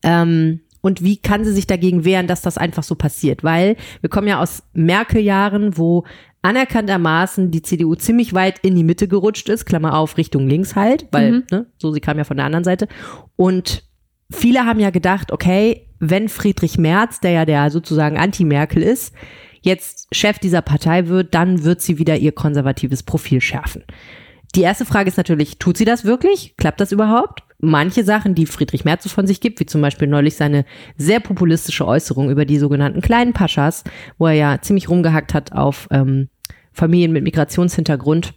Ähm, 0.03 0.61
und 0.81 1.03
wie 1.03 1.19
kann 1.19 1.45
sie 1.45 1.53
sich 1.53 1.67
dagegen 1.67 2.05
wehren, 2.05 2.27
dass 2.27 2.41
das 2.41 2.57
einfach 2.57 2.83
so 2.83 2.95
passiert? 2.95 3.45
Weil 3.45 3.77
wir 4.01 4.09
kommen 4.09 4.29
ja 4.29 4.41
aus 4.41 4.63
Merkel-Jahren, 4.73 5.77
wo 5.77 6.05
anerkanntermaßen 6.43 7.51
die 7.51 7.63
CDU 7.63 7.95
ziemlich 7.95 8.33
weit 8.33 8.61
in 8.61 8.75
die 8.75 8.85
Mitte 8.85 9.09
gerutscht 9.09 9.49
ist, 9.51 9.67
Klammer 9.67 9.95
auf, 9.99 10.17
Richtung 10.17 10.49
links 10.49 10.75
halt, 10.75 11.07
weil, 11.11 11.33
mhm. 11.33 11.45
ne, 11.51 11.67
so 11.77 11.93
sie 11.93 12.01
kam 12.01 12.17
ja 12.17 12.25
von 12.25 12.39
der 12.39 12.47
anderen 12.47 12.65
Seite. 12.65 12.89
Und 13.37 13.85
viele 14.31 14.65
haben 14.65 14.81
ja 14.81 14.91
gedacht, 14.91 15.33
okay, 15.33 15.87
wenn 15.99 16.31
Friedrich 16.31 16.79
Merz, 16.79 17.21
der 17.21 17.33
ja 17.33 17.45
der 17.45 17.71
sozusagen 17.71 18.17
Anti-Merkel 18.17 18.83
ist, 18.83 19.15
jetzt 19.61 20.09
Chef 20.13 20.39
dieser 20.39 20.63
Partei 20.63 21.09
wird, 21.09 21.35
dann 21.35 21.65
wird 21.65 21.83
sie 21.83 21.99
wieder 21.99 22.17
ihr 22.17 22.33
konservatives 22.33 23.03
Profil 23.03 23.43
schärfen. 23.43 23.85
Die 24.55 24.63
erste 24.63 24.85
Frage 24.85 25.09
ist 25.09 25.17
natürlich, 25.17 25.59
tut 25.59 25.77
sie 25.77 25.85
das 25.85 26.05
wirklich? 26.05 26.55
Klappt 26.57 26.81
das 26.81 26.93
überhaupt? 26.93 27.45
Manche 27.61 28.05
Sachen, 28.05 28.35
die 28.35 28.47
Friedrich 28.47 28.85
Merz 28.85 29.09
von 29.09 29.27
sich 29.27 29.41
gibt, 29.41 29.61
wie 29.61 29.67
zum 29.67 29.81
Beispiel 29.81 30.09
neulich 30.09 30.35
seine 30.37 30.65
sehr 30.97 31.21
populistische 31.21 31.87
Äußerung 31.87 32.31
über 32.31 32.45
die 32.45 32.59
sogenannten 32.59 33.01
kleinen 33.01 33.33
Paschas, 33.33 33.85
wo 34.19 34.27
er 34.27 34.33
ja 34.33 34.63
ziemlich 34.63 34.89
rumgehackt 34.89 35.35
hat 35.35 35.53
auf 35.53 35.87
ähm, 35.91 36.29
Familien 36.73 37.13
mit 37.13 37.23
Migrationshintergrund 37.23 38.35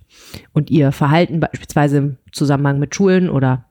und 0.52 0.70
ihr 0.70 0.92
Verhalten 0.92 1.40
beispielsweise 1.40 1.98
im 1.98 2.18
Zusammenhang 2.32 2.80
mit 2.80 2.94
Schulen 2.94 3.30
oder 3.30 3.66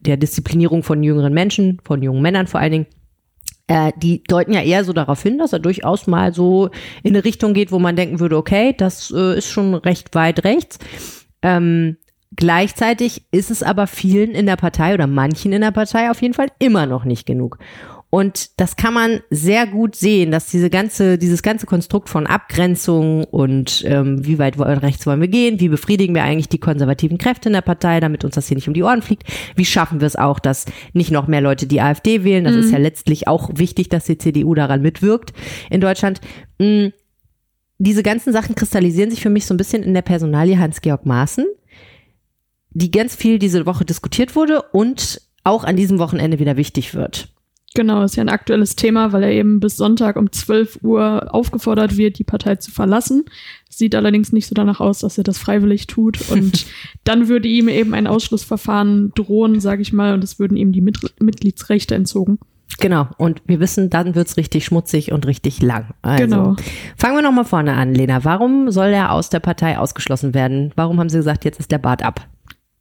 der 0.00 0.16
Disziplinierung 0.16 0.82
von 0.82 1.02
jüngeren 1.02 1.34
Menschen, 1.34 1.80
von 1.84 2.02
jungen 2.02 2.22
Männern 2.22 2.46
vor 2.46 2.60
allen 2.60 2.72
Dingen. 2.72 2.86
Äh, 3.66 3.92
die 3.96 4.22
deuten 4.24 4.52
ja 4.52 4.62
eher 4.62 4.84
so 4.84 4.92
darauf 4.92 5.22
hin, 5.22 5.38
dass 5.38 5.52
er 5.52 5.58
durchaus 5.58 6.06
mal 6.06 6.34
so 6.34 6.70
in 7.02 7.14
eine 7.14 7.24
Richtung 7.24 7.54
geht, 7.54 7.72
wo 7.72 7.78
man 7.78 7.96
denken 7.96 8.20
würde, 8.20 8.36
okay, 8.36 8.74
das 8.76 9.12
äh, 9.14 9.38
ist 9.38 9.48
schon 9.48 9.74
recht 9.74 10.14
weit 10.14 10.44
rechts. 10.44 10.78
Ähm, 11.44 11.98
gleichzeitig 12.34 13.26
ist 13.30 13.50
es 13.50 13.62
aber 13.62 13.86
vielen 13.86 14.32
in 14.32 14.46
der 14.46 14.56
Partei 14.56 14.94
oder 14.94 15.06
manchen 15.06 15.52
in 15.52 15.60
der 15.60 15.70
Partei 15.70 16.10
auf 16.10 16.22
jeden 16.22 16.34
Fall 16.34 16.48
immer 16.58 16.86
noch 16.86 17.04
nicht 17.04 17.26
genug. 17.26 17.58
Und 18.14 18.60
das 18.60 18.76
kann 18.76 18.94
man 18.94 19.22
sehr 19.30 19.66
gut 19.66 19.96
sehen, 19.96 20.30
dass 20.30 20.46
diese 20.46 20.70
ganze, 20.70 21.18
dieses 21.18 21.42
ganze 21.42 21.66
Konstrukt 21.66 22.08
von 22.08 22.28
Abgrenzung 22.28 23.24
und 23.24 23.82
ähm, 23.88 24.24
wie 24.24 24.38
weit 24.38 24.56
rechts 24.56 25.04
wollen 25.04 25.20
wir 25.20 25.26
gehen, 25.26 25.58
wie 25.58 25.68
befriedigen 25.68 26.14
wir 26.14 26.22
eigentlich 26.22 26.48
die 26.48 26.60
konservativen 26.60 27.18
Kräfte 27.18 27.48
in 27.48 27.54
der 27.54 27.60
Partei, 27.60 27.98
damit 27.98 28.24
uns 28.24 28.36
das 28.36 28.46
hier 28.46 28.54
nicht 28.54 28.68
um 28.68 28.74
die 28.74 28.84
Ohren 28.84 29.02
fliegt, 29.02 29.24
wie 29.56 29.64
schaffen 29.64 29.98
wir 30.00 30.06
es 30.06 30.14
auch, 30.14 30.38
dass 30.38 30.66
nicht 30.92 31.10
noch 31.10 31.26
mehr 31.26 31.40
Leute 31.40 31.66
die 31.66 31.80
AfD 31.80 32.22
wählen, 32.22 32.44
das 32.44 32.54
mhm. 32.54 32.60
ist 32.60 32.70
ja 32.70 32.78
letztlich 32.78 33.26
auch 33.26 33.50
wichtig, 33.56 33.88
dass 33.88 34.04
die 34.04 34.16
CDU 34.16 34.54
daran 34.54 34.80
mitwirkt 34.80 35.32
in 35.68 35.80
Deutschland. 35.80 36.20
Mhm 36.60 36.92
diese 37.78 38.02
ganzen 38.02 38.32
Sachen 38.32 38.54
kristallisieren 38.54 39.10
sich 39.10 39.20
für 39.20 39.30
mich 39.30 39.46
so 39.46 39.54
ein 39.54 39.58
bisschen 39.58 39.82
in 39.82 39.94
der 39.94 40.02
Personalie 40.02 40.58
Hans-Georg 40.58 41.06
Maaßen, 41.06 41.46
die 42.70 42.90
ganz 42.90 43.14
viel 43.14 43.38
diese 43.38 43.66
Woche 43.66 43.84
diskutiert 43.84 44.36
wurde 44.36 44.62
und 44.72 45.20
auch 45.44 45.64
an 45.64 45.76
diesem 45.76 45.98
Wochenende 45.98 46.38
wieder 46.38 46.56
wichtig 46.56 46.94
wird. 46.94 47.28
Genau, 47.76 48.04
ist 48.04 48.14
ja 48.14 48.22
ein 48.22 48.28
aktuelles 48.28 48.76
Thema, 48.76 49.12
weil 49.12 49.24
er 49.24 49.32
eben 49.32 49.58
bis 49.58 49.76
Sonntag 49.76 50.14
um 50.14 50.30
12 50.30 50.78
Uhr 50.82 51.34
aufgefordert 51.34 51.96
wird, 51.96 52.20
die 52.20 52.24
Partei 52.24 52.54
zu 52.54 52.70
verlassen. 52.70 53.24
Sieht 53.68 53.96
allerdings 53.96 54.30
nicht 54.30 54.46
so 54.46 54.54
danach 54.54 54.78
aus, 54.78 55.00
dass 55.00 55.18
er 55.18 55.24
das 55.24 55.38
freiwillig 55.38 55.88
tut. 55.88 56.30
Und 56.30 56.66
dann 57.04 57.26
würde 57.26 57.48
ihm 57.48 57.68
eben 57.68 57.92
ein 57.92 58.06
Ausschlussverfahren 58.06 59.10
drohen, 59.16 59.58
sage 59.58 59.82
ich 59.82 59.92
mal, 59.92 60.14
und 60.14 60.22
es 60.22 60.38
würden 60.38 60.56
ihm 60.56 60.70
die 60.70 60.82
Mitgliedsrechte 60.82 61.96
entzogen. 61.96 62.38
Genau, 62.78 63.08
und 63.18 63.42
wir 63.46 63.60
wissen, 63.60 63.90
dann 63.90 64.14
wird's 64.14 64.36
richtig 64.36 64.64
schmutzig 64.64 65.12
und 65.12 65.26
richtig 65.26 65.62
lang. 65.62 65.94
Also, 66.02 66.24
genau. 66.24 66.56
Fangen 66.96 67.16
wir 67.16 67.22
nochmal 67.22 67.44
vorne 67.44 67.74
an, 67.74 67.94
Lena. 67.94 68.24
Warum 68.24 68.70
soll 68.70 68.88
er 68.88 69.12
aus 69.12 69.30
der 69.30 69.40
Partei 69.40 69.78
ausgeschlossen 69.78 70.34
werden? 70.34 70.72
Warum 70.76 70.98
haben 70.98 71.08
Sie 71.08 71.18
gesagt, 71.18 71.44
jetzt 71.44 71.60
ist 71.60 71.70
der 71.70 71.78
Bart 71.78 72.02
ab? 72.02 72.26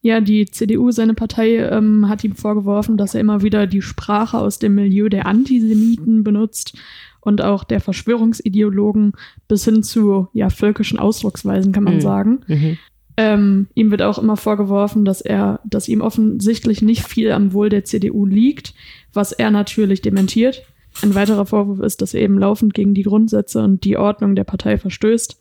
Ja, 0.02 0.20
die 0.20 0.46
CDU, 0.46 0.92
seine 0.92 1.14
Partei, 1.14 1.60
ähm, 1.60 2.10
hat 2.10 2.24
ihm 2.24 2.36
vorgeworfen, 2.36 2.98
dass 2.98 3.16
er 3.16 3.22
immer 3.22 3.42
wieder 3.42 3.68
die 3.68 3.82
Sprache 3.82 4.38
aus 4.38 4.60
dem 4.60 4.76
Milieu 4.76 5.08
der 5.08 5.28
Antisemiten 5.28 6.24
benutzt 6.26 6.78
und 7.22 7.42
auch 7.42 7.64
der 7.64 7.80
Verschwörungsideologen 7.80 9.14
bis 9.48 9.64
hin 9.64 9.82
zu 9.82 10.28
ja, 10.34 10.50
völkischen 10.50 11.00
Ausdrucksweisen, 11.00 11.72
kann 11.72 11.86
man 11.86 11.96
mhm. 11.96 12.02
sagen. 12.02 12.40
Mhm. 12.48 12.78
Ähm, 13.16 13.68
ihm 13.76 13.92
wird 13.92 14.02
auch 14.02 14.18
immer 14.18 14.36
vorgeworfen, 14.36 15.06
dass 15.06 15.22
er, 15.22 15.60
dass 15.64 15.88
ihm 15.88 16.02
offensichtlich 16.02 16.82
nicht 16.82 17.08
viel 17.08 17.32
am 17.32 17.54
Wohl 17.54 17.70
der 17.70 17.86
CDU 17.86 18.26
liegt, 18.26 18.74
was 19.14 19.32
er 19.32 19.52
natürlich 19.52 20.02
dementiert. 20.02 20.64
Ein 21.02 21.16
weiterer 21.16 21.46
Vorwurf 21.46 21.80
ist, 21.80 22.02
dass 22.02 22.14
er 22.14 22.22
eben 22.22 22.38
laufend 22.38 22.74
gegen 22.74 22.94
die 22.94 23.04
Grundsätze 23.04 23.64
und 23.64 23.84
die 23.84 23.98
Ordnung 23.98 24.36
der 24.36 24.44
Partei 24.44 24.78
verstößt. 24.78 25.40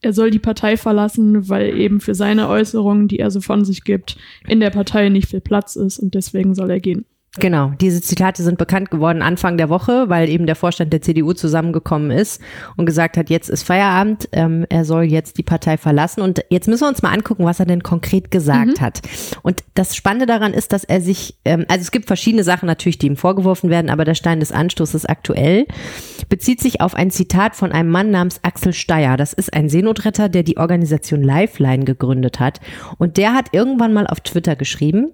Er 0.00 0.12
soll 0.12 0.30
die 0.30 0.38
Partei 0.38 0.76
verlassen, 0.76 1.48
weil 1.48 1.78
eben 1.78 2.00
für 2.00 2.14
seine 2.14 2.48
Äußerungen, 2.48 3.08
die 3.08 3.20
er 3.20 3.30
so 3.30 3.40
von 3.40 3.64
sich 3.64 3.84
gibt, 3.84 4.16
in 4.46 4.60
der 4.60 4.70
Partei 4.70 5.08
nicht 5.08 5.28
viel 5.28 5.40
Platz 5.40 5.76
ist 5.76 5.98
und 5.98 6.14
deswegen 6.14 6.54
soll 6.54 6.70
er 6.70 6.80
gehen. 6.80 7.06
Genau, 7.40 7.72
diese 7.80 8.00
Zitate 8.00 8.44
sind 8.44 8.58
bekannt 8.58 8.92
geworden 8.92 9.20
Anfang 9.20 9.56
der 9.56 9.68
Woche, 9.68 10.08
weil 10.08 10.28
eben 10.28 10.46
der 10.46 10.54
Vorstand 10.54 10.92
der 10.92 11.02
CDU 11.02 11.32
zusammengekommen 11.32 12.12
ist 12.12 12.40
und 12.76 12.86
gesagt 12.86 13.16
hat, 13.16 13.28
jetzt 13.28 13.50
ist 13.50 13.64
Feierabend, 13.64 14.28
ähm, 14.30 14.66
er 14.68 14.84
soll 14.84 15.02
jetzt 15.02 15.36
die 15.36 15.42
Partei 15.42 15.76
verlassen. 15.76 16.20
Und 16.20 16.44
jetzt 16.48 16.68
müssen 16.68 16.82
wir 16.82 16.88
uns 16.88 17.02
mal 17.02 17.12
angucken, 17.12 17.44
was 17.44 17.58
er 17.58 17.66
denn 17.66 17.82
konkret 17.82 18.30
gesagt 18.30 18.78
mhm. 18.78 18.80
hat. 18.80 19.00
Und 19.42 19.64
das 19.74 19.96
Spannende 19.96 20.26
daran 20.26 20.54
ist, 20.54 20.72
dass 20.72 20.84
er 20.84 21.00
sich, 21.00 21.36
ähm, 21.44 21.64
also 21.68 21.82
es 21.82 21.90
gibt 21.90 22.06
verschiedene 22.06 22.44
Sachen 22.44 22.66
natürlich, 22.66 22.98
die 22.98 23.08
ihm 23.08 23.16
vorgeworfen 23.16 23.68
werden, 23.68 23.90
aber 23.90 24.04
der 24.04 24.14
Stein 24.14 24.38
des 24.38 24.52
Anstoßes 24.52 25.04
aktuell 25.04 25.66
bezieht 26.28 26.60
sich 26.60 26.80
auf 26.80 26.94
ein 26.94 27.10
Zitat 27.10 27.56
von 27.56 27.72
einem 27.72 27.90
Mann 27.90 28.12
namens 28.12 28.38
Axel 28.44 28.72
Steyer. 28.72 29.16
Das 29.16 29.32
ist 29.32 29.52
ein 29.52 29.68
Seenotretter, 29.68 30.28
der 30.28 30.44
die 30.44 30.56
Organisation 30.56 31.22
Lifeline 31.22 31.84
gegründet 31.84 32.38
hat. 32.38 32.60
Und 32.98 33.16
der 33.16 33.34
hat 33.34 33.48
irgendwann 33.52 33.92
mal 33.92 34.06
auf 34.06 34.20
Twitter 34.20 34.54
geschrieben, 34.54 35.10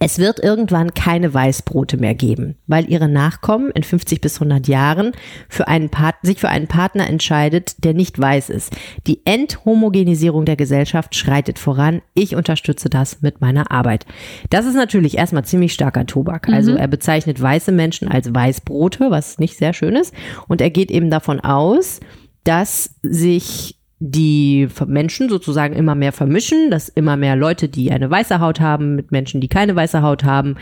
es 0.00 0.18
wird 0.18 0.38
irgendwann 0.38 0.94
keine 0.94 1.34
Weißbrote 1.34 1.96
mehr 1.96 2.14
geben, 2.14 2.56
weil 2.66 2.88
ihre 2.90 3.08
Nachkommen 3.08 3.70
in 3.70 3.82
50 3.82 4.20
bis 4.20 4.36
100 4.36 4.68
Jahren 4.68 5.12
für 5.48 5.66
einen 5.66 5.90
Part 5.90 6.16
sich 6.22 6.38
für 6.38 6.48
einen 6.48 6.68
Partner 6.68 7.08
entscheidet, 7.08 7.84
der 7.84 7.94
nicht 7.94 8.18
weiß 8.18 8.50
ist. 8.50 8.72
Die 9.06 9.20
Enthomogenisierung 9.24 10.44
der 10.44 10.56
Gesellschaft 10.56 11.16
schreitet 11.16 11.58
voran. 11.58 12.00
Ich 12.14 12.36
unterstütze 12.36 12.88
das 12.88 13.22
mit 13.22 13.40
meiner 13.40 13.72
Arbeit. 13.72 14.06
Das 14.50 14.66
ist 14.66 14.74
natürlich 14.74 15.18
erstmal 15.18 15.44
ziemlich 15.44 15.72
starker 15.72 16.06
Tobak. 16.06 16.48
Mhm. 16.48 16.54
Also 16.54 16.74
er 16.74 16.88
bezeichnet 16.88 17.40
weiße 17.40 17.72
Menschen 17.72 18.08
als 18.08 18.32
Weißbrote, 18.32 19.10
was 19.10 19.38
nicht 19.38 19.56
sehr 19.56 19.72
schön 19.72 19.96
ist. 19.96 20.14
Und 20.46 20.60
er 20.60 20.70
geht 20.70 20.90
eben 20.90 21.10
davon 21.10 21.40
aus, 21.40 22.00
dass 22.44 22.94
sich 23.02 23.77
die 24.00 24.68
Menschen 24.86 25.28
sozusagen 25.28 25.74
immer 25.74 25.94
mehr 25.94 26.12
vermischen, 26.12 26.70
dass 26.70 26.88
immer 26.88 27.16
mehr 27.16 27.34
Leute, 27.34 27.68
die 27.68 27.90
eine 27.90 28.08
weiße 28.08 28.40
Haut 28.40 28.60
haben, 28.60 28.94
mit 28.94 29.10
Menschen, 29.10 29.40
die 29.40 29.48
keine 29.48 29.74
weiße 29.74 30.02
Haut 30.02 30.22
haben, 30.22 30.56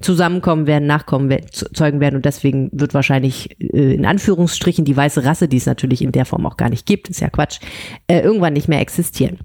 zusammenkommen 0.00 0.66
werden, 0.66 0.86
nachkommen, 0.86 1.34
zeugen 1.50 2.00
werden 2.00 2.16
und 2.16 2.24
deswegen 2.24 2.70
wird 2.72 2.94
wahrscheinlich 2.94 3.60
äh, 3.60 3.94
in 3.94 4.06
Anführungsstrichen 4.06 4.84
die 4.84 4.96
weiße 4.96 5.24
Rasse, 5.24 5.48
die 5.48 5.58
es 5.58 5.66
natürlich 5.66 6.02
in 6.02 6.12
der 6.12 6.24
Form 6.24 6.46
auch 6.46 6.56
gar 6.56 6.70
nicht 6.70 6.86
gibt, 6.86 7.10
ist 7.10 7.20
ja 7.20 7.28
Quatsch, 7.28 7.60
äh, 8.06 8.20
irgendwann 8.20 8.54
nicht 8.54 8.68
mehr 8.68 8.80
existieren. 8.80 9.38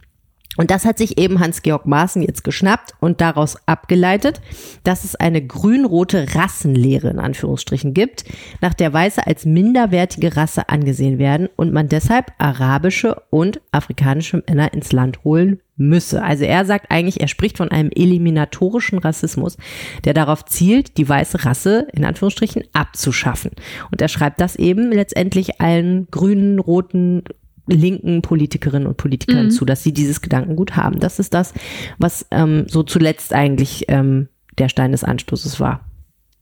Und 0.58 0.72
das 0.72 0.86
hat 0.86 0.98
sich 0.98 1.18
eben 1.18 1.40
Hans-Georg 1.40 1.86
Maaßen 1.86 2.22
jetzt 2.22 2.44
geschnappt 2.44 2.94
und 3.00 3.22
daraus 3.22 3.58
abgeleitet, 3.66 4.42
dass 4.84 5.04
es 5.04 5.16
eine 5.16 5.46
grün-rote 5.46 6.36
Rassenlehre 6.36 7.10
in 7.10 7.20
Anführungsstrichen 7.20 7.94
gibt, 7.94 8.26
nach 8.62 8.74
der 8.74 8.94
Weiße 8.94 9.26
als 9.26 9.46
minderwertige 9.46 10.36
Rasse 10.38 10.70
angesehen 10.70 11.18
werden 11.18 11.50
und 11.56 11.74
man 11.74 11.90
deshalb 11.90 12.32
arabische 12.38 13.22
und 13.30 13.62
afrikanische 13.72 14.44
Männer 14.48 14.74
ins 14.74 14.92
Land 14.92 15.24
holen 15.24 15.60
müsse. 15.76 16.24
Also 16.24 16.44
er 16.44 16.66
sagt 16.66 16.92
eigentlich, 16.92 17.22
er 17.22 17.28
spricht 17.28 17.58
von 17.58 17.72
einem 17.72 17.90
eliminatorischen 17.90 19.00
Rassismus, 19.00 19.58
der 20.06 20.14
darauf 20.14 20.46
zielt, 20.46 20.98
die 20.98 21.10
weiße 21.10 21.46
Rasse 21.46 21.88
in 21.94 22.06
Anführungsstrichen 22.06 22.64
abzuschaffen. 22.74 23.52
Und 23.92 24.02
er 24.02 24.08
schreibt 24.08 24.40
das 24.40 24.56
eben 24.56 24.92
letztendlich 24.92 25.62
allen 25.62 26.08
grünen, 26.12 26.60
roten, 26.60 27.24
linken 27.68 28.22
Politikerinnen 28.22 28.88
und 28.88 28.98
Politikern 28.98 29.46
Mhm. 29.46 29.52
zu, 29.52 29.66
dass 29.66 29.84
sie 29.84 29.94
dieses 29.94 30.22
Gedankengut 30.22 30.76
haben. 30.76 31.00
Das 31.00 31.20
ist 31.20 31.34
das, 31.34 31.54
was 31.98 32.26
ähm, 32.32 32.66
so 32.68 32.84
zuletzt 32.84 33.34
eigentlich 33.34 33.86
ähm, 33.88 34.28
der 34.58 34.70
Stein 34.70 34.92
des 34.92 35.04
Anstoßes 35.04 35.60
war. 35.60 35.86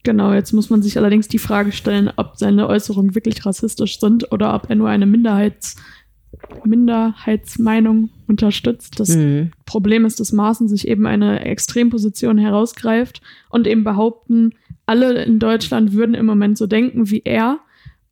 Genau, 0.04 0.34
jetzt 0.34 0.52
muss 0.52 0.72
man 0.72 0.82
sich 0.82 0.98
allerdings 0.98 1.28
die 1.28 1.38
Frage 1.38 1.72
stellen, 1.72 2.10
ob 2.16 2.34
seine 2.38 2.68
Äußerungen 2.68 3.14
wirklich 3.14 3.46
rassistisch 3.46 4.00
sind 4.00 4.32
oder 4.32 4.56
ob 4.56 4.68
er 4.70 4.76
nur 4.76 4.90
eine 4.90 5.06
Minderheits 5.06 5.76
Minderheitsmeinung 6.64 8.10
unterstützt. 8.28 9.00
Das 9.00 9.10
Mhm. 9.16 9.52
Problem 9.66 10.06
ist, 10.06 10.20
dass 10.20 10.32
Maaßen 10.32 10.68
sich 10.68 10.88
eben 10.88 11.06
eine 11.06 11.42
Extremposition 11.46 12.38
herausgreift 12.38 13.22
und 13.50 13.68
eben 13.68 13.84
behaupten, 13.84 14.52
alle 14.86 15.24
in 15.24 15.40
Deutschland 15.40 15.94
würden 15.94 16.16
im 16.16 16.26
Moment 16.26 16.58
so 16.58 16.68
denken 16.68 17.10
wie 17.12 17.22
er 17.24 17.60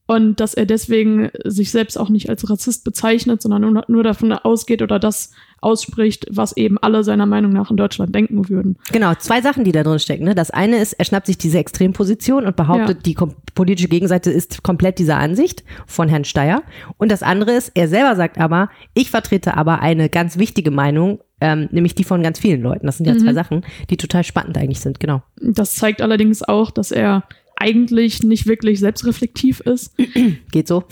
und 0.10 0.40
dass 0.40 0.56
er 0.56 0.66
deswegen 0.66 1.30
sich 1.46 1.70
selbst 1.70 1.96
auch 1.96 2.10
nicht 2.10 2.32
als 2.32 2.50
Rassist 2.50 2.84
bezeichnet, 2.84 3.44
sondern 3.44 3.62
nur, 3.62 3.84
nur 3.88 4.02
davon 4.02 4.34
ausgeht 4.34 4.82
oder 4.82 4.98
das 4.98 5.30
ausspricht, 5.62 6.26
was 6.32 6.58
eben 6.58 6.80
alle 6.80 7.04
seiner 7.04 7.28
Meinung 7.28 7.54
nach 7.54 7.70
in 7.70 7.78
Deutschland 7.78 8.16
denken 8.16 8.50
würden. 8.50 8.78
Genau, 8.92 9.14
zwei 9.20 9.40
Sachen, 9.42 9.66
die 9.66 9.72
da 9.72 9.84
drin 9.84 10.00
stecken. 10.00 10.24
Ne? 10.24 10.34
Das 10.34 10.50
eine 10.50 10.78
ist, 10.80 10.94
er 10.94 11.06
schnappt 11.06 11.28
sich 11.28 11.38
diese 11.38 11.60
Extremposition 11.60 12.48
und 12.48 12.56
behauptet, 12.56 13.06
Ja. 13.06 13.26
die 13.28 13.34
politische 13.54 13.88
Gegenseite 13.88 14.32
ist 14.32 14.64
komplett 14.64 14.98
dieser 14.98 15.18
Ansicht 15.18 15.64
von 15.86 16.10
Herrn 16.10 16.26
Steyer. 16.26 16.64
Und 16.98 17.12
das 17.12 17.22
andere 17.22 17.52
ist, 17.52 17.74
er 17.76 17.88
selber 17.88 18.16
sagt 18.16 18.40
aber, 18.40 18.70
ich 18.96 19.12
vertrete 19.12 19.58
aber 19.58 19.82
eine 19.82 20.10
ganz 20.10 20.40
wichtige 20.40 20.72
Meinung, 20.72 21.20
ähm, 21.40 21.70
nämlich 21.72 21.94
die 21.94 22.04
von 22.04 22.24
ganz 22.24 22.40
vielen 22.40 22.64
Leuten. 22.64 22.88
Das 22.88 22.98
sind 22.98 23.06
ja 23.06 23.16
zwei 23.16 23.34
Sachen, 23.34 23.64
die 23.92 23.98
total 23.98 24.24
spannend 24.24 24.58
eigentlich 24.58 24.80
sind, 24.80 25.00
genau. 25.00 25.22
Das 25.40 25.76
zeigt 25.76 26.02
allerdings 26.02 26.42
auch, 26.42 26.72
dass 26.72 26.92
er 26.92 27.26
eigentlich 27.60 28.24
nicht 28.24 28.48
wirklich 28.48 28.80
selbstreflektiv 28.80 29.60
ist. 29.62 29.96
Geht 30.52 30.68
so. 30.68 30.86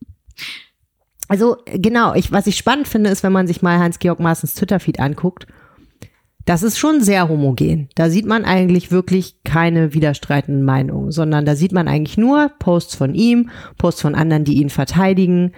also 1.28 1.56
genau, 1.66 2.14
ich, 2.14 2.32
was 2.32 2.46
ich 2.46 2.56
spannend 2.56 2.88
finde, 2.88 3.10
ist, 3.10 3.22
wenn 3.22 3.32
man 3.32 3.46
sich 3.46 3.62
mal 3.62 3.78
Hans-Georg 3.78 4.20
Maaßens 4.20 4.54
Twitter-Feed 4.54 4.98
anguckt, 4.98 5.46
das 6.46 6.62
ist 6.62 6.78
schon 6.78 7.00
sehr 7.00 7.28
homogen. 7.28 7.88
Da 7.94 8.10
sieht 8.10 8.26
man 8.26 8.44
eigentlich 8.44 8.90
wirklich 8.90 9.36
keine 9.44 9.94
widerstreitenden 9.94 10.64
Meinungen, 10.64 11.12
sondern 11.12 11.44
da 11.44 11.54
sieht 11.54 11.72
man 11.72 11.86
eigentlich 11.86 12.18
nur 12.18 12.50
Posts 12.58 12.96
von 12.96 13.14
ihm, 13.14 13.50
Posts 13.78 14.02
von 14.02 14.14
anderen, 14.14 14.44
die 14.44 14.54
ihn 14.54 14.70
verteidigen. 14.70 15.52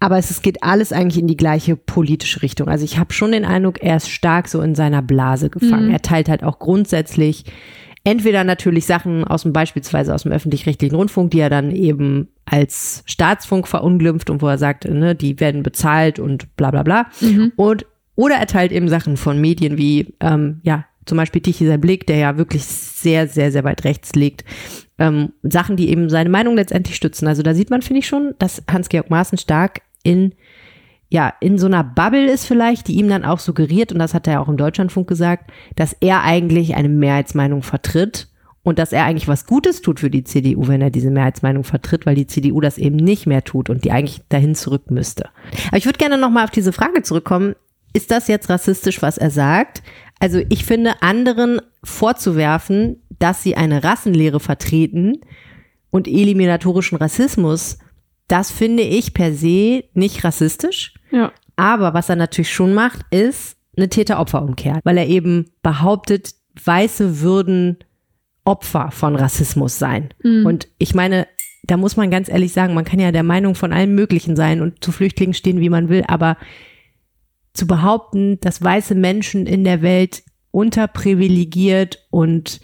Aber 0.00 0.16
es, 0.16 0.30
es 0.30 0.42
geht 0.42 0.62
alles 0.62 0.92
eigentlich 0.92 1.20
in 1.20 1.26
die 1.26 1.36
gleiche 1.36 1.76
politische 1.76 2.42
Richtung. 2.42 2.68
Also 2.68 2.84
ich 2.84 2.98
habe 2.98 3.12
schon 3.12 3.32
den 3.32 3.44
Eindruck, 3.44 3.82
er 3.82 3.96
ist 3.96 4.10
stark 4.10 4.48
so 4.48 4.60
in 4.62 4.74
seiner 4.74 5.02
Blase 5.02 5.50
gefangen. 5.50 5.90
Er 5.90 6.02
teilt 6.02 6.28
halt 6.28 6.42
auch 6.42 6.58
grundsätzlich 6.58 7.44
entweder 8.04 8.44
natürlich 8.44 8.86
Sachen 8.86 9.24
aus 9.24 9.42
dem 9.42 9.52
beispielsweise 9.52 10.14
aus 10.14 10.22
dem 10.22 10.32
öffentlich-rechtlichen 10.32 10.96
Rundfunk, 10.96 11.30
die 11.30 11.40
er 11.40 11.50
dann 11.50 11.70
eben 11.70 12.28
als 12.44 13.02
Staatsfunk 13.06 13.68
verunglimpft 13.68 14.30
und 14.30 14.42
wo 14.42 14.48
er 14.48 14.58
sagt, 14.58 14.84
ne, 14.88 15.14
die 15.14 15.38
werden 15.40 15.62
bezahlt 15.62 16.18
und 16.18 16.54
bla 16.56 16.70
bla 16.70 16.82
bla. 16.82 17.06
Und 17.56 17.86
oder 18.14 18.36
er 18.36 18.46
teilt 18.46 18.72
eben 18.72 18.88
Sachen 18.88 19.16
von 19.16 19.40
Medien 19.40 19.78
wie 19.78 20.14
ähm, 20.20 20.60
ja 20.62 20.84
zum 21.04 21.16
Beispiel 21.16 21.40
Tichy 21.40 21.76
Blick, 21.78 22.06
der 22.06 22.16
ja 22.16 22.36
wirklich 22.36 22.64
sehr 22.64 23.28
sehr 23.28 23.52
sehr 23.52 23.64
weit 23.64 23.84
rechts 23.84 24.14
liegt. 24.14 24.44
Ähm, 24.98 25.32
Sachen, 25.42 25.76
die 25.76 25.90
eben 25.90 26.10
seine 26.10 26.28
Meinung 26.28 26.56
letztendlich 26.56 26.96
stützen. 26.96 27.28
Also 27.28 27.42
da 27.42 27.54
sieht 27.54 27.70
man, 27.70 27.82
finde 27.82 28.00
ich 28.00 28.08
schon, 28.08 28.34
dass 28.40 28.64
Hans-Georg 28.68 29.10
Maaßen 29.10 29.38
stark 29.38 29.82
in 30.02 30.34
ja, 31.10 31.32
in 31.40 31.58
so 31.58 31.66
einer 31.66 31.84
Bubble 31.84 32.30
ist 32.30 32.46
vielleicht, 32.46 32.88
die 32.88 32.96
ihm 32.96 33.08
dann 33.08 33.24
auch 33.24 33.38
suggeriert, 33.38 33.92
und 33.92 33.98
das 33.98 34.12
hat 34.12 34.26
er 34.26 34.34
ja 34.34 34.40
auch 34.40 34.48
im 34.48 34.58
Deutschlandfunk 34.58 35.08
gesagt, 35.08 35.50
dass 35.74 35.96
er 36.00 36.22
eigentlich 36.22 36.74
eine 36.74 36.88
Mehrheitsmeinung 36.88 37.62
vertritt 37.62 38.28
und 38.62 38.78
dass 38.78 38.92
er 38.92 39.04
eigentlich 39.04 39.28
was 39.28 39.46
Gutes 39.46 39.80
tut 39.80 40.00
für 40.00 40.10
die 40.10 40.24
CDU, 40.24 40.68
wenn 40.68 40.82
er 40.82 40.90
diese 40.90 41.10
Mehrheitsmeinung 41.10 41.64
vertritt, 41.64 42.04
weil 42.04 42.14
die 42.14 42.26
CDU 42.26 42.60
das 42.60 42.76
eben 42.76 42.96
nicht 42.96 43.26
mehr 43.26 43.42
tut 43.42 43.70
und 43.70 43.84
die 43.84 43.92
eigentlich 43.92 44.20
dahin 44.28 44.54
zurück 44.54 44.90
müsste. 44.90 45.30
Aber 45.68 45.78
ich 45.78 45.86
würde 45.86 45.98
gerne 45.98 46.18
nochmal 46.18 46.44
auf 46.44 46.50
diese 46.50 46.72
Frage 46.72 47.02
zurückkommen. 47.02 47.54
Ist 47.94 48.10
das 48.10 48.28
jetzt 48.28 48.50
rassistisch, 48.50 49.00
was 49.00 49.16
er 49.16 49.30
sagt? 49.30 49.82
Also 50.20 50.42
ich 50.50 50.66
finde, 50.66 51.00
anderen 51.00 51.62
vorzuwerfen, 51.82 53.00
dass 53.18 53.42
sie 53.42 53.56
eine 53.56 53.82
Rassenlehre 53.82 54.40
vertreten 54.40 55.20
und 55.90 56.06
eliminatorischen 56.06 56.98
Rassismus, 56.98 57.78
das 58.28 58.50
finde 58.50 58.82
ich 58.82 59.14
per 59.14 59.34
se 59.34 59.84
nicht 59.94 60.24
rassistisch. 60.24 60.94
Ja. 61.10 61.32
Aber 61.56 61.94
was 61.94 62.08
er 62.08 62.16
natürlich 62.16 62.52
schon 62.52 62.72
macht, 62.74 63.00
ist 63.10 63.56
eine 63.76 63.88
Täter-Opfer-Umkehr, 63.88 64.80
weil 64.84 64.98
er 64.98 65.06
eben 65.06 65.50
behauptet, 65.62 66.34
Weiße 66.64 67.20
würden 67.20 67.78
Opfer 68.44 68.90
von 68.90 69.14
Rassismus 69.16 69.78
sein. 69.78 70.14
Und 70.44 70.68
ich 70.78 70.94
meine, 70.94 71.26
da 71.64 71.76
muss 71.76 71.96
man 71.96 72.10
ganz 72.10 72.28
ehrlich 72.28 72.52
sagen, 72.52 72.74
man 72.74 72.84
kann 72.84 72.98
ja 72.98 73.12
der 73.12 73.22
Meinung 73.22 73.54
von 73.54 73.72
allen 73.72 73.94
Möglichen 73.94 74.36
sein 74.36 74.62
und 74.62 74.82
zu 74.82 74.90
Flüchtlingen 74.90 75.34
stehen, 75.34 75.60
wie 75.60 75.68
man 75.68 75.88
will, 75.88 76.04
aber 76.08 76.36
zu 77.52 77.66
behaupten, 77.66 78.40
dass 78.40 78.62
weiße 78.62 78.94
Menschen 78.94 79.46
in 79.46 79.64
der 79.64 79.82
Welt 79.82 80.22
unterprivilegiert 80.50 82.06
und 82.10 82.60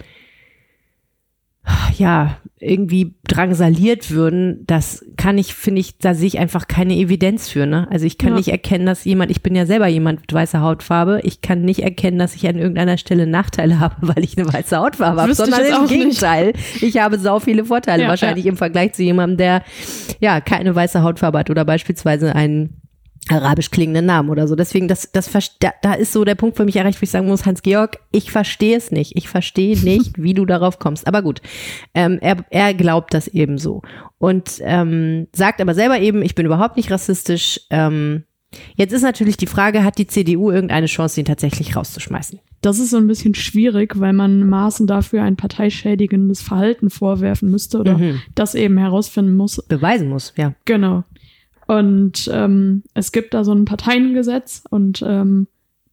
ja, 1.97 2.37
irgendwie 2.61 3.15
drangsaliert 3.27 4.11
würden, 4.11 4.65
das 4.67 5.05
kann 5.17 5.39
ich, 5.39 5.55
finde 5.55 5.81
ich, 5.81 5.99
da 5.99 6.15
sehe 6.15 6.27
ich 6.27 6.39
einfach 6.39 6.67
keine 6.69 6.95
Evidenz 6.95 7.49
für, 7.49 7.67
ne? 7.67 7.87
Also 7.91 8.07
ich 8.07 8.17
kann 8.19 8.31
Ja. 8.31 8.37
nicht 8.37 8.49
erkennen, 8.49 8.87
dass 8.87 9.05
jemand, 9.05 9.31
ich 9.31 9.43
bin 9.43 9.55
ja 9.55 9.67
selber 9.67 9.87
jemand 9.87 10.21
mit 10.23 10.33
weißer 10.33 10.61
Hautfarbe, 10.61 11.21
ich 11.25 11.41
kann 11.41 11.63
nicht 11.63 11.81
erkennen, 11.83 12.19
dass 12.19 12.35
ich 12.35 12.47
an 12.49 12.57
irgendeiner 12.57 12.97
Stelle 12.99 13.27
Nachteile 13.27 13.81
habe, 13.81 13.97
weil 14.01 14.25
ich 14.25 14.37
eine 14.39 14.51
weiße 14.53 14.77
Hautfarbe 14.77 15.23
habe, 15.23 15.35
sondern 15.35 15.65
im 15.65 15.73
auch 15.75 15.81
nicht. 15.83 15.91
Gegenteil. 15.91 16.53
Ich 16.81 16.99
habe 16.99 17.19
sau 17.19 17.41
viele 17.41 17.65
Vorteile, 17.65 18.05
Ja, 18.05 18.09
wahrscheinlich 18.09 18.47
im 18.47 18.57
Vergleich 18.57 18.93
zu 18.93 19.03
jemandem, 19.03 19.39
der 19.39 19.63
ja 20.21 20.41
keine 20.41 20.75
weiße 20.75 21.03
Hautfarbe 21.03 21.39
hat 21.39 21.51
oder 21.51 21.65
beispielsweise 21.65 22.35
einen 22.35 22.81
arabisch 23.31 23.71
klingenden 23.71 24.07
Namen 24.07 24.29
oder 24.29 24.47
so. 24.47 24.55
Deswegen, 24.55 24.87
das, 24.87 25.11
das, 25.13 25.31
da, 25.61 25.73
da 25.83 25.95
ist 25.95 26.13
so 26.13 26.25
der 26.25 26.35
Punkt 26.35 26.57
für 26.57 26.65
mich 26.65 26.77
erreicht, 26.77 27.01
wo 27.01 27.05
ich 27.05 27.11
sagen 27.11 27.27
muss, 27.27 27.47
Hans-Georg, 27.47 27.99
ich 28.13 28.31
verstehe 28.31 28.77
es 28.77 28.91
nicht. 28.91 29.17
Ich 29.17 29.29
verstehe 29.29 29.79
nicht, 29.83 30.23
wie 30.23 30.35
du 30.35 30.45
darauf 30.45 30.79
kommst. 30.79 31.07
Aber 31.07 31.23
gut, 31.23 31.41
ähm, 31.95 32.19
er, 32.21 32.45
er 32.51 32.75
glaubt 32.75 33.15
das 33.15 33.29
eben 33.29 33.57
so. 33.59 33.83
Und 34.19 34.59
ähm, 34.61 35.27
sagt 35.35 35.61
aber 35.61 35.75
selber 35.75 35.99
eben, 36.01 36.23
ich 36.23 36.35
bin 36.35 36.45
überhaupt 36.47 36.77
nicht 36.77 36.91
rassistisch. 36.91 37.61
Ähm, 37.71 38.25
jetzt 38.77 38.93
ist 38.93 39.03
natürlich 39.03 39.37
die 39.37 39.47
Frage, 39.47 39.85
hat 39.85 39.99
die 39.99 40.07
CDU 40.07 40.51
irgendeine 40.51 40.87
Chance, 40.87 41.21
ihn 41.21 41.27
tatsächlich 41.27 41.77
rauszuschmeißen? 41.77 42.41
Das 42.61 42.79
ist 42.79 42.91
so 42.91 42.97
ein 42.97 43.07
bisschen 43.07 43.35
schwierig, 43.35 43.99
weil 44.01 44.15
man 44.15 44.49
Maßen 44.49 44.87
dafür 44.87 45.23
ein 45.23 45.37
parteischädigendes 45.37 46.41
Verhalten 46.41 46.89
vorwerfen 46.89 47.51
müsste 47.51 47.79
oder 47.79 47.99
Mhm. 47.99 48.23
das 48.35 48.55
eben 48.55 48.79
herausfinden 48.79 49.37
muss. 49.37 49.63
Beweisen 49.69 50.09
muss, 50.09 50.33
ja. 50.37 50.55
Genau. 50.65 51.05
Und 51.67 52.31
ähm, 52.33 52.83
es 52.95 53.13
gibt 53.13 53.35
da 53.35 53.45
so 53.45 53.53
ein 53.53 53.65
Parteiengesetz 53.65 54.65
und 54.69 55.03
ähm, 55.07 55.47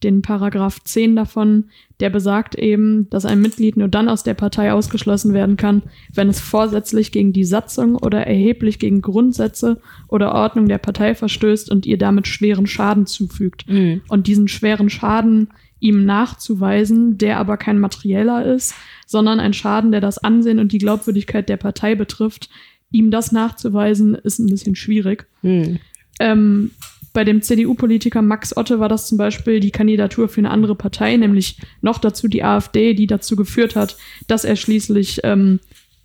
den 0.03 0.21
Paragraph 0.21 0.83
10 0.83 1.15
davon, 1.15 1.65
der 1.99 2.09
besagt 2.09 2.55
eben, 2.55 3.09
dass 3.09 3.25
ein 3.25 3.41
Mitglied 3.41 3.77
nur 3.77 3.87
dann 3.87 4.09
aus 4.09 4.23
der 4.23 4.33
Partei 4.33 4.73
ausgeschlossen 4.73 5.33
werden 5.33 5.57
kann, 5.57 5.83
wenn 6.13 6.27
es 6.27 6.39
vorsätzlich 6.39 7.11
gegen 7.11 7.33
die 7.33 7.43
Satzung 7.43 7.95
oder 7.95 8.25
erheblich 8.25 8.79
gegen 8.79 9.01
Grundsätze 9.01 9.79
oder 10.07 10.33
Ordnung 10.33 10.67
der 10.67 10.79
Partei 10.79 11.13
verstößt 11.13 11.69
und 11.69 11.85
ihr 11.85 11.97
damit 11.97 12.27
schweren 12.27 12.67
Schaden 12.67 13.05
zufügt. 13.05 13.69
Mhm. 13.69 14.01
Und 14.07 14.27
diesen 14.27 14.47
schweren 14.47 14.89
Schaden 14.89 15.49
ihm 15.79 16.05
nachzuweisen, 16.05 17.17
der 17.17 17.37
aber 17.37 17.57
kein 17.57 17.79
materieller 17.79 18.45
ist, 18.45 18.75
sondern 19.07 19.39
ein 19.39 19.53
Schaden, 19.53 19.91
der 19.91 20.01
das 20.01 20.19
Ansehen 20.19 20.59
und 20.59 20.71
die 20.71 20.77
Glaubwürdigkeit 20.77 21.49
der 21.49 21.57
Partei 21.57 21.95
betrifft, 21.95 22.49
ihm 22.91 23.11
das 23.11 23.31
nachzuweisen, 23.31 24.15
ist 24.15 24.39
ein 24.39 24.47
bisschen 24.47 24.75
schwierig. 24.75 25.27
Mhm. 25.41 25.79
Ähm, 26.19 26.71
bei 27.13 27.23
dem 27.23 27.41
CDU-Politiker 27.41 28.21
Max 28.21 28.55
Otte 28.55 28.79
war 28.79 28.87
das 28.87 29.07
zum 29.07 29.17
Beispiel 29.17 29.59
die 29.59 29.71
Kandidatur 29.71 30.29
für 30.29 30.39
eine 30.39 30.49
andere 30.49 30.75
Partei, 30.75 31.17
nämlich 31.17 31.57
noch 31.81 31.97
dazu 31.97 32.27
die 32.27 32.43
AfD, 32.43 32.93
die 32.93 33.07
dazu 33.07 33.35
geführt 33.35 33.75
hat, 33.75 33.97
dass 34.27 34.45
er 34.45 34.55
schließlich 34.55 35.19
ähm, 35.23 35.59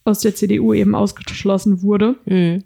aus 0.04 0.20
der 0.20 0.34
CDU 0.34 0.74
eben 0.74 0.94
ausgeschlossen 0.94 1.82
wurde. 1.82 2.16
Mhm. 2.24 2.64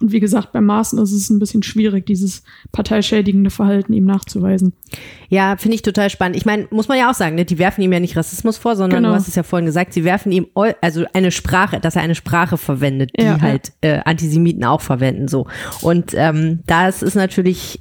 Und 0.00 0.12
wie 0.12 0.20
gesagt, 0.20 0.52
bei 0.52 0.60
Maaßen 0.60 0.98
ist 1.00 1.12
es 1.12 1.28
ein 1.28 1.38
bisschen 1.38 1.62
schwierig, 1.62 2.06
dieses 2.06 2.44
parteischädigende 2.70 3.50
Verhalten 3.50 3.92
ihm 3.92 4.04
nachzuweisen. 4.04 4.72
Ja, 5.28 5.56
finde 5.56 5.74
ich 5.74 5.82
total 5.82 6.08
spannend. 6.08 6.36
Ich 6.36 6.46
meine, 6.46 6.68
muss 6.70 6.88
man 6.88 6.98
ja 6.98 7.10
auch 7.10 7.14
sagen, 7.14 7.34
ne, 7.34 7.44
die 7.44 7.58
werfen 7.58 7.82
ihm 7.82 7.92
ja 7.92 8.00
nicht 8.00 8.16
Rassismus 8.16 8.58
vor, 8.58 8.76
sondern 8.76 9.02
Genau. 9.02 9.10
du 9.10 9.16
hast 9.16 9.28
es 9.28 9.34
ja 9.34 9.42
vorhin 9.42 9.66
gesagt, 9.66 9.92
sie 9.92 10.04
werfen 10.04 10.30
ihm 10.30 10.46
also 10.80 11.04
eine 11.12 11.30
Sprache, 11.30 11.80
dass 11.80 11.96
er 11.96 12.02
eine 12.02 12.14
Sprache 12.14 12.56
verwendet, 12.56 13.10
die 13.18 13.24
ja. 13.24 13.40
halt 13.40 13.72
äh, 13.80 14.00
Antisemiten 14.04 14.64
auch 14.64 14.80
verwenden 14.80 15.28
so. 15.28 15.46
Und 15.82 16.12
ähm, 16.14 16.60
das 16.66 17.02
ist 17.02 17.14
natürlich 17.14 17.80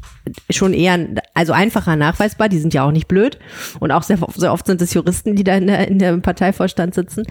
schon 0.50 0.74
eher 0.74 1.00
Also 1.34 1.54
einfacher 1.54 1.96
nachweisbar, 1.96 2.50
die 2.50 2.60
sind 2.60 2.74
ja 2.74 2.84
auch 2.84 2.92
nicht 2.92 3.08
blöd. 3.08 3.38
Und 3.80 3.92
auch 3.92 4.04
sehr, 4.04 4.18
sehr 4.36 4.52
oft 4.52 4.66
sind 4.66 4.82
es 4.82 4.94
Juristen, 4.94 5.36
die 5.36 5.44
da 5.44 5.56
in 5.56 5.68
der, 5.68 5.88
in 5.88 6.00
der 6.00 6.18
Parteivorstand 6.18 6.96
sitzen. 6.96 7.24